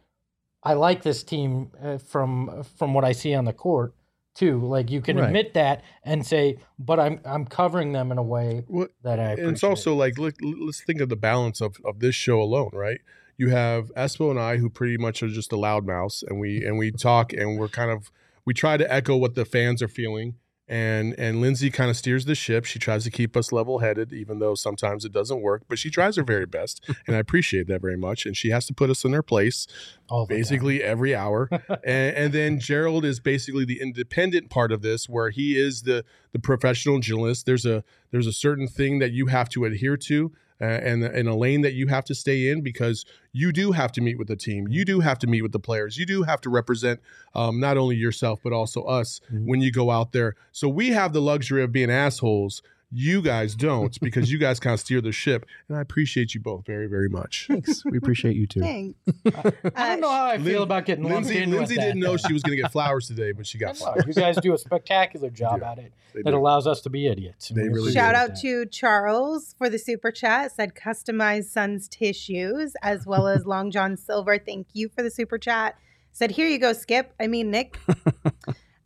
I 0.63 0.75
like 0.75 1.03
this 1.03 1.23
team 1.23 1.71
uh, 1.83 1.99
from 1.99 2.65
from 2.77 2.95
what 2.95 3.05
I 3.05 3.13
see 3.13 3.35
on 3.35 3.45
the 3.45 3.53
court." 3.53 3.95
Too, 4.35 4.61
like 4.65 4.89
you 4.89 5.01
can 5.01 5.19
Right. 5.19 5.27
admit 5.27 5.55
that 5.55 5.83
and 6.05 6.25
say, 6.25 6.59
"But 6.79 7.01
I'm 7.01 7.21
I'm 7.25 7.45
covering 7.45 7.93
them 7.93 8.13
in 8.13 8.19
a 8.19 8.23
way 8.23 8.65
What 8.69 8.93
that 9.03 9.19
I." 9.19 9.33
and 9.33 9.51
it's 9.51 9.65
also 9.65 9.95
like 9.95 10.17
look, 10.19 10.37
let's 10.41 10.81
think 10.81 11.01
of 11.01 11.09
the 11.09 11.17
balance 11.17 11.61
of, 11.61 11.77
of 11.85 11.99
this 11.99 12.15
show 12.15 12.41
alone 12.41 12.71
right 12.73 13.01
you 13.37 13.51
have 13.51 13.93
espo 13.97 14.31
and 14.31 14.39
i 14.39 14.57
who 14.57 14.71
pretty 14.71 14.97
much 14.97 15.23
are 15.23 15.29
just 15.29 15.53
a 15.53 15.57
loudmouths 15.57 16.23
and 16.29 16.39
we 16.39 16.65
and 16.65 16.79
we 16.79 16.91
talk 16.93 17.33
and 17.33 17.59
we're 17.59 17.69
kind 17.69 17.91
of 17.91 18.11
we 18.45 18.55
try 18.55 18.77
to 18.77 18.93
echo 18.93 19.17
what 19.17 19.35
the 19.35 19.45
fans 19.45 19.83
are 19.83 19.89
feeling 19.89 20.35
and 20.69 21.15
and 21.19 21.41
Lindsey 21.41 21.71
kind 21.71 21.91
of 21.91 21.97
steers 21.97 22.27
the 22.27 22.35
ship. 22.35 22.65
She 22.65 22.79
tries 22.79 23.05
to 23.05 23.11
keep 23.11 23.37
us 23.37 23.53
level 23.53 23.79
headed, 23.79 24.13
even 24.13 24.39
though 24.39 24.55
sometimes 24.55 25.05
it 25.05 25.13
doesn't 25.13 25.41
work. 25.41 25.63
But 25.69 25.79
she 25.79 25.91
tries 25.91 26.17
her 26.17 26.23
very 26.23 26.47
best, 26.47 26.85
and 27.07 27.17
I 27.17 27.19
appreciate 27.19 27.67
that 27.69 27.81
very 27.81 27.97
much. 27.97 28.27
And 28.27 28.37
she 28.37 28.51
has 28.51 28.67
to 28.67 28.75
put 28.75 28.91
us 28.91 29.05
in 29.05 29.15
our 29.15 29.23
place 29.23 29.67
oh 30.11 30.17
All 30.17 30.27
time. 30.27 30.37
basically 30.37 30.83
every 30.83 31.15
hour. 31.15 31.49
and, 31.85 32.17
and 32.17 32.33
then 32.33 32.61
Gerald 32.61 33.05
is 33.05 33.21
basically 33.21 33.65
the 33.65 33.81
independent 33.81 34.51
part 34.51 34.71
of 34.73 34.83
this, 34.83 35.09
where 35.09 35.31
he 35.31 35.59
is 35.59 35.83
the 35.83 36.05
the 36.33 36.39
professional 36.39 37.01
journalist. 37.01 37.47
There's 37.47 37.67
a 37.67 37.83
there's 38.11 38.27
a 38.27 38.33
certain 38.33 38.69
thing 38.69 38.99
that 38.99 39.13
you 39.13 39.27
have 39.27 39.49
to 39.51 39.65
adhere 39.65 39.97
to. 39.97 40.33
Uh, 40.61 40.65
and 40.65 41.05
and 41.05 41.29
a 41.29 41.35
lane 41.35 41.61
that 41.63 41.75
you 41.75 41.87
have 41.87 42.05
to 42.05 42.15
stay 42.15 42.49
in 42.51 42.63
because 42.63 43.05
you 43.33 43.53
do 43.53 43.71
have 43.73 43.93
to 43.93 44.01
meet 44.01 44.19
with 44.19 44.27
the 44.27 44.35
team. 44.37 44.67
You 44.69 44.85
do 44.85 44.99
have 45.01 45.19
to 45.21 45.27
meet 45.29 45.43
with 45.43 45.53
the 45.53 45.61
players. 45.61 45.97
You 45.97 46.05
do 46.07 46.25
have 46.25 46.41
to 46.41 46.51
represent 46.51 46.99
um, 47.35 47.61
not 47.61 47.77
only 47.77 47.95
yourself 47.97 48.41
but 48.43 48.53
also 48.53 48.83
us 48.83 49.21
Mhm. 49.33 49.47
when 49.47 49.61
you 49.61 49.71
go 49.71 49.91
out 49.91 50.11
there. 50.13 50.35
So 50.51 50.69
we 50.69 50.89
have 50.89 51.13
the 51.13 51.23
luxury 51.23 51.63
of 51.63 51.71
being 51.71 51.91
assholes. 51.91 52.61
You 52.91 53.21
guys 53.21 53.55
don't 53.55 54.01
because 54.01 54.33
you 54.33 54.39
guys 54.39 54.59
kind 54.59 54.73
of 54.75 54.81
steer 54.81 55.01
the 55.03 55.13
ship, 55.13 55.45
and 55.69 55.77
I 55.77 55.81
appreciate 55.83 56.35
you 56.35 56.41
both 56.41 56.65
very 56.65 56.87
very 56.87 57.09
much. 57.11 57.47
Thanks. 57.49 57.85
We 57.85 57.99
appreciate 57.99 58.35
you 58.37 58.47
too. 58.47 58.61
Thanks. 58.61 58.99
I 59.77 59.89
don't 59.89 60.01
know 60.01 60.11
how 60.11 60.27
I 60.27 60.39
feel 60.39 60.63
about 60.63 60.87
getting 60.87 61.05
lumped 61.05 61.27
Lindsey, 61.29 61.43
in 61.43 61.51
with 61.51 61.59
Lindsey 61.59 61.75
that, 61.77 61.83
didn't 61.83 62.01
know 62.01 62.17
she 62.17 62.33
was 62.33 62.43
going 62.43 62.57
to 62.57 62.63
get 62.63 62.73
flowers 62.79 63.07
today, 63.07 63.33
but 63.33 63.47
she 63.47 63.59
got 63.59 63.77
flowers. 63.77 64.05
you 64.07 64.15
guys 64.15 64.37
do 64.39 64.55
a 64.55 64.59
spectacular 64.59 65.29
job 65.29 65.59
Yeah, 65.61 65.73
at 65.73 65.79
it. 65.79 65.93
They 66.15 66.23
That 66.23 66.31
do. 66.31 66.39
allows 66.39 66.67
us 66.67 66.81
to 66.83 66.91
be 66.91 67.07
idiots. 67.09 67.49
They 67.51 67.69
really 67.69 67.93
Shout 67.93 68.15
do. 68.15 68.19
out 68.21 68.29
that. 68.31 68.41
to 68.41 68.65
Charles 68.67 69.55
for 69.59 69.69
the 69.69 69.79
super 69.79 70.11
chat. 70.11 70.53
Said 70.53 70.75
customized 70.75 71.45
Sun's 71.51 71.89
tissues, 71.89 72.73
as 72.83 73.07
well 73.07 73.29
as 73.29 73.45
Long 73.45 73.71
John 73.71 73.97
Silver. 73.99 74.39
Thank 74.39 74.69
you 74.73 74.89
for 74.89 75.03
the 75.03 75.11
super 75.11 75.37
chat. 75.37 75.77
Said 76.13 76.31
here 76.33 76.49
you 76.49 76.59
go, 76.59 76.73
Skip. 76.73 77.13
I 77.21 77.27
mean 77.27 77.51
Nick. 77.51 77.79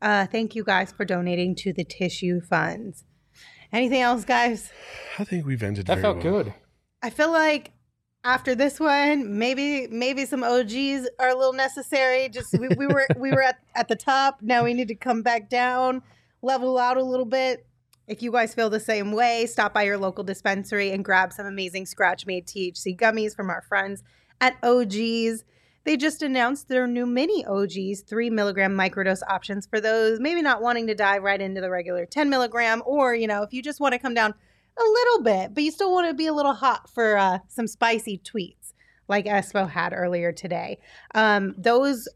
uh, 0.02 0.26
thank 0.26 0.56
you 0.56 0.64
guys 0.64 0.90
for 0.92 1.04
donating 1.04 1.54
to 1.56 1.72
the 1.72 1.84
tissue 1.84 2.40
funds. 2.40 3.04
Anything 3.72 4.02
else, 4.02 4.24
guys? 4.24 4.70
I 5.18 5.24
think 5.24 5.46
we've 5.46 5.62
ended. 5.62 5.86
That 5.86 5.94
very 5.94 6.02
felt 6.02 6.24
well. 6.24 6.42
good. 6.44 6.54
I 7.02 7.10
feel 7.10 7.32
like 7.32 7.72
after 8.24 8.54
this 8.54 8.78
one, 8.78 9.38
maybe 9.38 9.88
maybe 9.88 10.26
some 10.26 10.42
OGeez 10.42 11.06
are 11.18 11.30
a 11.30 11.34
little 11.34 11.52
necessary. 11.52 12.28
Just 12.28 12.52
we, 12.58 12.68
we 12.76 12.86
were 12.86 13.06
we 13.16 13.30
were 13.32 13.42
at, 13.42 13.58
at 13.74 13.88
the 13.88 13.96
top. 13.96 14.38
Now 14.42 14.64
we 14.64 14.74
need 14.74 14.88
to 14.88 14.94
come 14.94 15.22
back 15.22 15.48
down, 15.48 16.02
level 16.42 16.78
out 16.78 16.96
a 16.96 17.02
little 17.02 17.26
bit. 17.26 17.66
If 18.06 18.22
you 18.22 18.32
guys 18.32 18.54
feel 18.54 18.68
the 18.68 18.80
same 18.80 19.12
way, 19.12 19.46
stop 19.46 19.72
by 19.72 19.84
your 19.84 19.96
local 19.96 20.24
dispensary 20.24 20.90
and 20.90 21.04
grab 21.04 21.32
some 21.32 21.46
amazing 21.46 21.86
scratch 21.86 22.26
made 22.26 22.46
THC 22.46 22.96
gummies 22.98 23.34
from 23.34 23.48
our 23.48 23.62
friends 23.62 24.02
at 24.40 24.60
OGeez. 24.60 25.44
They 25.84 25.96
just 25.96 26.22
announced 26.22 26.68
their 26.68 26.86
new 26.86 27.06
mini 27.06 27.44
OGeez, 27.44 28.06
three 28.06 28.30
milligram 28.30 28.76
microdose 28.76 29.22
options 29.28 29.66
for 29.66 29.80
those 29.80 30.20
maybe 30.20 30.42
not 30.42 30.62
wanting 30.62 30.86
to 30.86 30.94
dive 30.94 31.22
right 31.22 31.40
into 31.40 31.60
the 31.60 31.70
regular 31.70 32.06
10 32.06 32.30
milligram, 32.30 32.82
or, 32.86 33.14
you 33.14 33.26
know, 33.26 33.42
if 33.42 33.52
you 33.52 33.62
just 33.62 33.80
want 33.80 33.92
to 33.92 33.98
come 33.98 34.14
down 34.14 34.34
a 34.78 34.82
little 34.82 35.22
bit, 35.22 35.54
but 35.54 35.62
you 35.62 35.70
still 35.70 35.92
want 35.92 36.08
to 36.08 36.14
be 36.14 36.26
a 36.26 36.32
little 36.32 36.54
hot 36.54 36.88
for 36.88 37.16
uh, 37.16 37.38
some 37.48 37.66
spicy 37.66 38.18
tweets 38.18 38.72
like 39.08 39.26
Espo 39.26 39.68
had 39.68 39.92
earlier 39.92 40.32
today. 40.32 40.78
Um, 41.14 41.54
those 41.58 42.08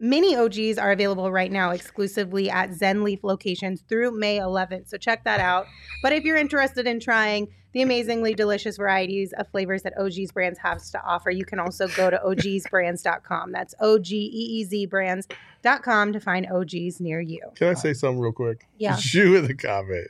mini 0.00 0.34
OGeez 0.34 0.82
are 0.82 0.90
available 0.90 1.30
right 1.30 1.50
now 1.50 1.70
exclusively 1.70 2.50
at 2.50 2.74
Zen 2.74 3.04
Leaf 3.04 3.20
locations 3.22 3.82
through 3.82 4.18
May 4.18 4.38
11th. 4.38 4.88
So 4.88 4.98
check 4.98 5.24
that 5.24 5.40
out. 5.40 5.66
But 6.02 6.12
if 6.12 6.24
you're 6.24 6.36
interested 6.36 6.86
in 6.86 6.98
trying 6.98 7.48
the 7.72 7.82
amazingly 7.82 8.34
delicious 8.34 8.76
varieties 8.76 9.32
of 9.34 9.48
flavors 9.48 9.82
that 9.82 9.96
OGeez 9.98 10.32
Brands 10.32 10.58
has 10.58 10.90
to 10.90 11.02
offer, 11.04 11.30
you 11.30 11.44
can 11.44 11.58
also 11.58 11.88
go 11.88 12.10
to 12.10 12.20
ogeezbrands.com. 12.24 13.52
That's 13.52 13.74
O 13.80 13.98
G 13.98 14.16
E 14.16 14.60
E 14.60 14.64
Z 14.64 14.86
brands.com 14.86 16.12
to 16.12 16.20
find 16.20 16.46
OGeez 16.46 17.00
near 17.00 17.20
you. 17.20 17.40
Can 17.54 17.68
I 17.68 17.74
say 17.74 17.94
something 17.94 18.20
real 18.20 18.32
quick? 18.32 18.66
Yeah. 18.78 18.96
Shoe 19.12 19.36
in 19.36 19.46
the 19.46 19.54
comment. 19.54 20.08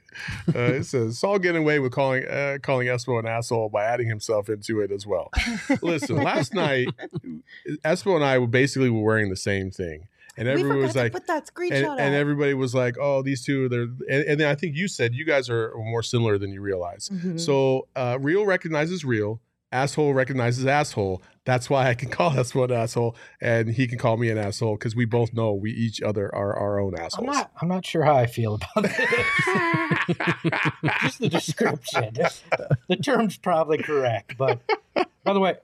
Uh, 0.54 0.74
it 0.74 0.84
says 0.84 1.18
Saul 1.18 1.38
getting 1.38 1.62
away 1.62 1.78
with 1.78 1.92
calling 1.92 2.26
uh, 2.26 2.58
calling 2.62 2.88
Espo 2.88 3.18
an 3.18 3.26
asshole 3.26 3.68
by 3.68 3.84
adding 3.84 4.08
himself 4.08 4.48
into 4.48 4.80
it 4.80 4.90
as 4.90 5.06
well. 5.06 5.30
Listen, 5.82 6.16
last 6.16 6.54
night 6.54 6.88
Espo 7.84 8.16
and 8.16 8.24
I 8.24 8.38
were 8.38 8.46
basically 8.46 8.90
were 8.90 9.02
wearing 9.02 9.30
the 9.30 9.36
same 9.36 9.70
thing, 9.70 10.08
and 10.36 10.46
we 10.48 10.52
everyone 10.54 10.78
was 10.78 10.96
like, 10.96 11.12
put 11.12 11.26
that 11.26 11.46
screenshot 11.46 11.90
and, 11.92 12.00
and 12.00 12.14
everybody 12.14 12.54
was 12.54 12.74
like, 12.74 12.96
"Oh, 13.00 13.22
these 13.22 13.44
two, 13.44 13.68
they're," 13.68 13.82
and, 13.82 14.24
and 14.28 14.40
then 14.40 14.48
I 14.48 14.54
think 14.54 14.76
you 14.76 14.88
said 14.88 15.14
you 15.14 15.24
guys 15.24 15.48
are 15.50 15.72
more 15.76 16.02
similar 16.02 16.38
than 16.38 16.52
you 16.52 16.60
realize. 16.60 17.08
Mhm. 17.12 17.40
So, 17.40 17.88
uh, 17.96 18.18
real 18.20 18.44
recognizes 18.46 19.04
real. 19.04 19.40
Asshole 19.72 20.12
recognizes 20.12 20.66
asshole. 20.66 21.22
That's 21.46 21.70
why 21.70 21.88
I 21.88 21.94
can 21.94 22.10
call 22.10 22.30
Espo 22.32 22.64
an 22.64 22.72
asshole, 22.72 23.16
and 23.40 23.70
he 23.70 23.86
can 23.86 23.96
call 23.98 24.18
me 24.18 24.28
an 24.28 24.36
asshole 24.36 24.74
because 24.76 24.94
we 24.94 25.06
both 25.06 25.32
know 25.32 25.54
we 25.54 25.70
each 25.70 26.02
other 26.02 26.32
are 26.34 26.54
our 26.54 26.78
own 26.78 26.94
I'm 26.94 27.06
assholes. 27.06 27.26
not. 27.26 27.50
I'm 27.60 27.68
not 27.68 27.86
sure 27.86 28.04
how 28.04 28.14
I 28.16 28.26
feel 28.26 28.56
about 28.56 28.82
this. 28.84 28.96
Just 31.02 31.18
the 31.20 31.28
description. 31.30 32.14
the 32.88 32.96
term's 32.96 33.38
probably 33.38 33.78
correct, 33.78 34.36
but 34.36 34.60
by 35.24 35.32
the 35.32 35.40
way, 35.40 35.56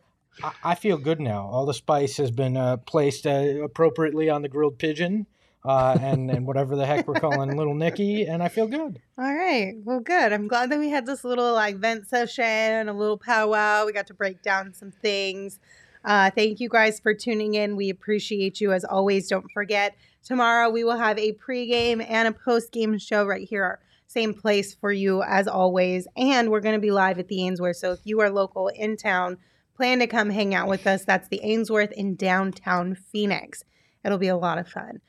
I, 0.65 0.75
feel 0.75 0.97
good 0.97 1.21
now. 1.21 1.47
All 1.47 1.67
the 1.67 1.75
spice 1.75 2.17
has 2.19 2.31
been 2.31 2.57
uh, 2.57 2.79
placed 2.79 3.27
uh, 3.27 3.63
appropriately 3.63 4.31
on 4.31 4.43
the 4.43 4.49
grilled 4.49 4.79
pigeon, 4.79 5.27
uh, 5.65 5.99
and 6.01 6.31
and 6.31 6.47
whatever 6.47 6.77
the 6.77 6.87
heck 6.87 7.07
we're 7.09 7.15
calling 7.15 7.57
Little 7.57 7.75
Nicky, 7.75 8.25
and 8.25 8.43
I 8.43 8.49
feel 8.49 8.67
good. 8.67 9.01
All 9.19 9.35
right. 9.35 9.75
Well, 9.85 10.01
good. 10.01 10.33
I'm 10.33 10.49
glad 10.49 10.71
that 10.71 10.79
we 10.79 10.91
had 10.91 11.07
this 11.07 11.25
little 11.25 11.53
like 11.55 11.77
vent 11.77 12.09
session, 12.09 12.89
a 12.89 12.93
little 12.93 13.19
powwow. 13.19 13.87
We 13.87 13.93
got 13.93 14.07
to 14.09 14.15
break 14.15 14.43
down 14.43 14.75
some 14.75 14.91
things. 14.91 15.59
Uh, 16.05 16.31
thank 16.31 16.61
you 16.61 16.69
guys 16.69 17.01
for 17.01 17.13
tuning 17.13 17.55
in. 17.55 17.77
We 17.77 17.91
appreciate 17.91 18.61
you 18.61 18.73
as 18.73 18.85
always. 18.85 19.29
Don't 19.29 19.51
forget, 19.53 19.97
tomorrow 20.23 20.71
we 20.71 20.85
will 20.85 20.97
have 20.97 21.19
a 21.19 21.33
pregame 21.33 22.05
and 22.09 22.29
a 22.29 22.33
postgame 22.33 23.01
show 23.01 23.27
right 23.27 23.49
here, 23.49 23.81
same 24.07 24.33
place 24.33 24.75
for 24.75 24.93
you 24.93 25.23
as 25.23 25.49
always. 25.49 26.07
And 26.17 26.51
we're 26.51 26.61
going 26.61 26.77
to 26.77 26.81
be 26.81 26.93
live 26.93 27.19
at 27.19 27.29
the 27.29 27.43
Ainsworth. 27.43 27.77
So 27.77 27.93
if 27.93 28.01
you 28.05 28.21
are 28.21 28.31
local 28.31 28.69
in 28.69 28.97
town, 28.97 29.39
plan 29.79 30.01
to 30.01 30.09
come 30.09 30.29
hang 30.29 30.57
out 30.57 30.67
with 30.67 30.89
us. 30.89 31.05
That's 31.05 31.29
the 31.29 31.41
Ainsworth 31.45 31.93
in 31.93 32.17
downtown 32.17 32.97
Phoenix. 32.97 33.63
It'll 34.05 34.19
be 34.19 34.27
a 34.27 34.37
lot 34.37 34.59
of 34.59 34.67
fun. 34.69 35.01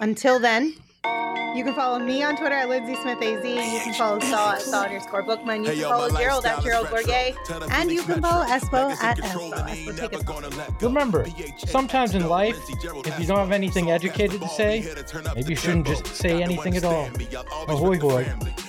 Until 0.00 0.40
then, 0.40 0.74
you 1.54 1.62
can 1.62 1.74
follow 1.74 2.00
me 2.00 2.24
on 2.24 2.36
Twitter 2.36 2.56
at 2.56 2.68
Lindsey 2.68 2.96
Smith 2.96 3.22
AZ. 3.22 3.44
You 3.44 3.80
can 3.84 3.94
follow 3.94 4.18
Saul 4.18 4.48
at 4.48 4.62
Saul 4.62 4.82
underscore 4.82 5.22
Bookman. 5.22 5.62
You 5.62 5.70
can 5.70 5.82
follow 5.82 6.10
Gerald 6.10 6.44
at 6.44 6.60
Gerald 6.60 6.88
Bourguet. 6.88 7.36
And 7.70 7.88
you 7.92 8.02
can 8.02 8.20
follow 8.20 8.44
Espo 8.46 8.90
at 9.00 9.18
Espo. 9.18 9.52
Espo, 9.52 9.96
take 9.96 10.12
us 10.12 10.22
home. 10.24 10.76
Remember, 10.82 11.24
sometimes 11.58 12.16
in 12.16 12.28
life, 12.28 12.58
if 13.06 13.20
you 13.20 13.26
don't 13.26 13.38
have 13.38 13.52
anything 13.52 13.92
educated 13.92 14.40
to 14.40 14.48
say, 14.48 14.92
maybe 15.36 15.50
you 15.50 15.56
shouldn't 15.56 15.86
just 15.86 16.06
say 16.08 16.42
anything 16.42 16.76
at 16.76 16.82
all. 16.82 17.08
Ahoy, 17.68 18.00
hoy. 18.00 18.26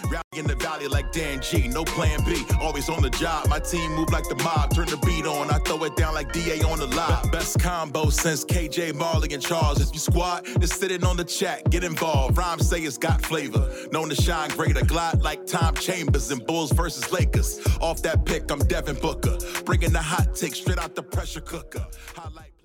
Rally 0.10 0.24
in 0.38 0.48
the 0.48 0.56
valley 0.56 0.88
like 0.88 1.12
Dan 1.12 1.42
G, 1.42 1.68
no 1.68 1.84
plan 1.84 2.24
B. 2.26 2.44
Always 2.62 2.90
on 2.90 3.02
the 3.02 3.10
job. 3.10 3.48
My 3.50 3.60
team 3.60 3.94
move 3.94 4.12
like 4.12 4.28
the 4.30 4.36
mob. 4.44 4.74
Turn 4.74 4.88
the 4.88 4.98
beat 4.98 5.26
on. 5.26 5.50
I 5.50 5.60
throw 5.60 5.84
it 5.84 5.96
down 5.96 6.14
like 6.14 6.32
DA 6.32 6.62
on 6.62 6.80
the 6.80 6.88
live. 6.88 7.32
Best 7.32 7.60
combo 7.60 8.10
since 8.10 8.46
KJ 8.46 8.94
Majerle 8.94 9.34
and 9.34 9.42
Charles. 9.42 9.82
If 9.82 9.94
you 9.94 10.00
squat, 10.00 10.46
just 10.60 10.80
sitting 10.80 11.04
on 11.04 11.18
the 11.18 11.24
chat. 11.24 11.70
Get 11.70 11.84
involved. 11.84 12.38
Rhymes 12.38 12.68
say 12.70 12.80
it's 12.82 12.98
got 12.98 13.22
flavor. 13.22 13.70
Known 13.92 14.10
to 14.10 14.16
shine 14.16 14.50
greater. 14.52 14.84
Glide 14.86 15.22
like 15.22 15.46
Tom 15.46 15.76
Chambers 15.76 16.32
in 16.32 16.40
Bulls 16.40 16.72
versus 16.72 17.12
Lakers. 17.12 17.60
Off 17.82 18.02
that 18.04 18.26
pick, 18.26 18.52
I'm 18.52 18.60
Devin 18.60 18.98
Booker. 19.02 19.38
Bringing 19.66 19.92
the 19.94 20.02
hot 20.02 20.36
take 20.36 20.56
straight 20.56 20.80
out 20.80 20.96
the 20.96 21.04
pressure 21.04 21.42
cooker. 21.42 21.86
Highlight- 22.16 22.57